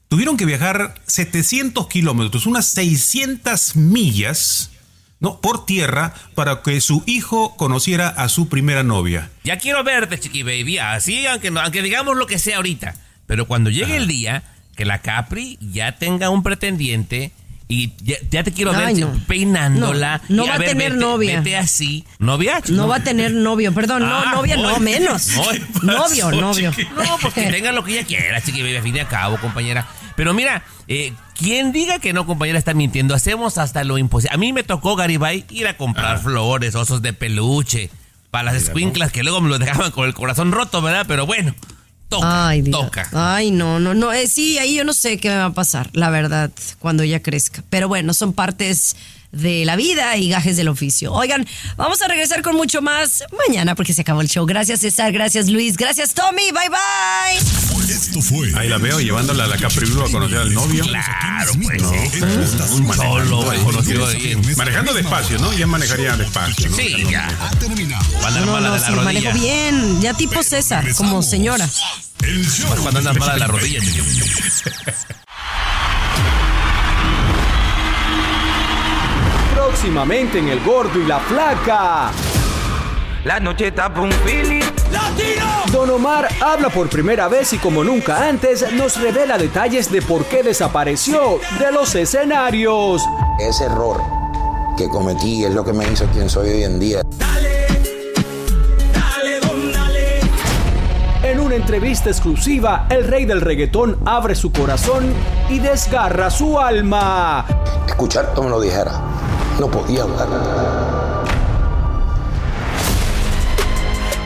tuvieron 0.07 0.37
que 0.37 0.45
viajar 0.45 0.95
700 1.07 1.87
kilómetros, 1.87 2.45
unas 2.45 2.67
600 2.67 3.75
millas, 3.75 4.71
¿no? 5.19 5.39
Por 5.39 5.65
tierra 5.65 6.13
para 6.35 6.61
que 6.63 6.81
su 6.81 7.03
hijo 7.05 7.55
conociera 7.55 8.09
a 8.09 8.27
su 8.27 8.49
primera 8.49 8.83
novia. 8.83 9.29
Ya 9.43 9.57
quiero 9.57 9.83
verte, 9.83 10.19
chiqui 10.19 10.43
baby. 10.43 10.79
Así, 10.79 11.25
aunque, 11.27 11.81
digamos 11.81 12.17
lo 12.17 12.27
que 12.27 12.39
sea 12.39 12.57
ahorita. 12.57 12.95
Pero 13.27 13.47
cuando 13.47 13.69
llegue 13.69 13.95
el 13.95 14.07
día 14.07 14.43
que 14.75 14.83
la 14.83 15.01
Capri 15.01 15.57
ya 15.61 15.97
tenga 15.97 16.29
un 16.29 16.43
pretendiente 16.43 17.31
y 17.71 17.93
ya, 18.03 18.17
ya 18.29 18.43
te 18.43 18.51
quiero 18.51 18.73
ver 18.73 18.97
no. 18.97 19.11
peinándola. 19.27 20.21
No, 20.27 20.35
no 20.37 20.45
y 20.45 20.49
va 20.49 20.55
a 20.55 20.57
ver, 20.57 20.67
tener 20.69 20.91
vete- 20.93 20.99
novia. 20.99 21.37
Vete 21.39 21.57
así. 21.57 22.05
¿Novia? 22.19 22.61
No 22.69 22.87
va 22.87 22.97
a 22.97 23.03
tener 23.03 23.31
novio, 23.31 23.73
perdón, 23.73 24.01
no, 24.03 24.17
Ah, 24.19 24.31
novia 24.35 24.57
no, 24.57 24.71
no. 24.73 24.79
menos. 24.79 25.27
No, 25.35 25.43
¿qué 25.49 25.59
pasó, 25.61 25.85
novio, 25.85 26.31
novio. 26.31 26.71
chiqui? 26.75 26.89
No, 26.95 27.17
pues 27.21 27.33
que 27.33 27.43
tenga 27.49 27.71
lo 27.71 27.83
que 27.83 27.93
ella 27.97 28.05
quiera, 28.05 28.41
chiqui 28.41 28.75
a 28.75 28.81
fin 28.81 28.93
de 28.93 29.05
cabo, 29.05 29.37
compañera. 29.37 29.87
Pero 30.17 30.33
mira, 30.33 30.63
eh, 30.87 31.13
quien 31.37 31.71
diga 31.71 31.99
que 31.99 32.11
no, 32.13 32.25
compañera, 32.25 32.59
está 32.59 32.73
mintiendo. 32.73 33.15
Hacemos 33.15 33.57
hasta 33.57 33.83
lo 33.85 33.97
imposible. 33.97 34.35
A 34.35 34.37
mí 34.37 34.51
me 34.53 34.63
tocó, 34.63 34.95
Garibay, 34.97 35.45
ir 35.49 35.67
a 35.67 35.77
comprar 35.77 36.19
flores, 36.21 36.75
osos 36.75 37.01
de 37.01 37.13
peluche, 37.13 37.89
para 38.29 38.43
las 38.51 38.55
escuinclas 38.55 39.11
que 39.11 39.23
luego 39.23 39.39
me 39.41 39.49
lo 39.49 39.57
dejaban 39.59 39.91
con 39.91 40.05
el 40.05 40.13
corazón 40.13 40.51
roto, 40.51 40.81
¿verdad? 40.81 41.05
Pero 41.07 41.25
bueno, 41.25 41.55
toca, 42.11 42.49
Ay, 42.49 42.61
Dios. 42.61 42.79
toca. 42.79 43.09
Ay, 43.13 43.49
no, 43.51 43.79
no, 43.79 43.93
no. 43.95 44.11
eh, 44.13 44.27
sí, 44.27 44.57
ahí 44.59 44.75
yo 44.75 44.83
no 44.83 44.93
sé 44.93 45.17
qué 45.17 45.29
me 45.29 45.37
va 45.37 45.45
a 45.45 45.53
pasar, 45.53 45.89
la 45.93 46.09
verdad, 46.09 46.51
cuando 46.79 47.01
ella 47.03 47.21
crezca. 47.23 47.63
Pero 47.69 47.87
bueno, 47.87 48.13
son 48.13 48.33
partes 48.33 48.95
de 49.31 49.65
la 49.65 49.75
vida 49.75 50.17
y 50.17 50.29
gajes 50.29 50.57
del 50.57 50.67
oficio. 50.67 51.13
Oigan, 51.13 51.47
vamos 51.77 52.01
a 52.01 52.07
regresar 52.07 52.41
con 52.41 52.55
mucho 52.55 52.81
más 52.81 53.23
mañana 53.47 53.75
porque 53.75 53.93
se 53.93 54.01
acabó 54.01 54.21
el 54.21 54.27
show. 54.27 54.45
Gracias 54.45 54.81
César, 54.81 55.11
gracias 55.11 55.47
Luis, 55.49 55.77
gracias 55.77 56.13
Tommy, 56.13 56.51
bye 56.51 56.69
bye. 56.69 57.91
Esto 57.91 58.21
fue. 58.21 58.51
Ahí 58.57 58.69
la 58.69 58.77
veo 58.77 58.99
llevándola 58.99 59.43
a 59.43 59.47
la 59.47 59.57
Capri 59.57 59.85
Blue 59.85 60.03
a 60.03 60.11
conocer 60.11 60.37
al 60.37 60.53
novio. 60.53 60.83
Claro, 60.85 61.51
pues. 61.61 61.81
No, 61.81 61.91
Un 62.75 62.93
solo 62.93 63.45
conocido 63.63 64.05
ahí. 64.07 64.31
en- 64.31 64.57
Manejando 64.57 64.93
despacio, 64.93 65.37
¿no? 65.39 65.51
Ya 65.53 65.67
manejaría 65.67 66.15
despacio. 66.15 66.69
¿no? 66.69 66.75
Sí, 66.77 67.05
ya. 67.09 67.27
No, 68.21 68.45
no, 68.45 68.55
de 68.55 68.61
la 68.69 68.79
sí, 68.79 68.91
manejo 68.93 69.33
bien, 69.33 70.01
ya 70.01 70.13
tipo 70.13 70.41
César, 70.43 70.85
como 70.95 71.21
señora. 71.21 71.67
El 72.23 72.47
show. 72.49 72.69
Cuando 72.81 72.99
andas 72.99 73.17
mala 73.17 73.33
de 73.33 73.39
la 73.39 73.47
rodilla. 73.47 73.79
Próximamente 79.81 80.37
en 80.37 80.47
El 80.47 80.63
Gordo 80.63 80.99
y 80.99 81.07
la 81.07 81.19
Flaca. 81.19 82.11
La 83.23 83.39
noche 83.39 83.69
está 83.69 83.87
un 83.87 84.11
feeling. 84.11 84.61
Don 85.71 85.89
Omar 85.89 86.27
habla 86.39 86.69
por 86.69 86.87
primera 86.87 87.27
vez 87.27 87.51
y 87.53 87.57
como 87.57 87.83
nunca 87.83 88.27
antes 88.27 88.71
nos 88.73 89.01
revela 89.01 89.39
detalles 89.39 89.91
de 89.91 90.03
por 90.03 90.25
qué 90.25 90.43
desapareció 90.43 91.39
de 91.57 91.71
los 91.71 91.95
escenarios. 91.95 93.01
Ese 93.39 93.63
error 93.63 93.99
que 94.77 94.87
cometí 94.87 95.45
es 95.45 95.55
lo 95.55 95.65
que 95.65 95.73
me 95.73 95.91
hizo 95.91 96.05
quien 96.13 96.29
soy 96.29 96.49
hoy 96.49 96.63
en 96.63 96.79
día. 96.79 97.01
En 101.23 101.39
una 101.39 101.55
entrevista 101.55 102.11
exclusiva, 102.11 102.85
el 102.91 103.07
rey 103.07 103.25
del 103.25 103.41
reggaetón 103.41 103.97
abre 104.05 104.35
su 104.35 104.51
corazón 104.51 105.11
y 105.49 105.57
desgarra 105.57 106.29
su 106.29 106.59
alma. 106.59 107.47
Escuchar 107.87 108.31
como 108.35 108.49
lo 108.49 108.61
dijera. 108.61 109.30
No 109.61 109.69
podía 109.69 110.01
hablar. 110.01 110.27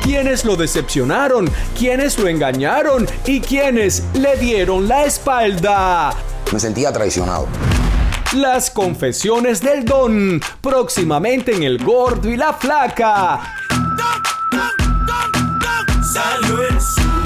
Quienes 0.01 0.45
lo 0.45 0.55
decepcionaron, 0.55 1.51
quienes 1.77 2.17
lo 2.17 2.29
engañaron 2.29 3.05
y 3.25 3.41
quienes 3.41 4.05
le 4.13 4.37
dieron 4.37 4.87
la 4.87 5.03
espalda. 5.03 6.13
Me 6.53 6.59
sentía 6.61 6.93
traicionado. 6.93 7.49
Las 8.33 8.71
confesiones 8.71 9.59
del 9.59 9.83
don, 9.83 10.39
próximamente 10.61 11.53
en 11.53 11.63
El 11.63 11.83
Gordo 11.83 12.29
y 12.29 12.37
la 12.37 12.53
Flaca. 12.53 13.41
Salió 16.13 16.61
el 16.61 16.79
sol. 16.79 17.24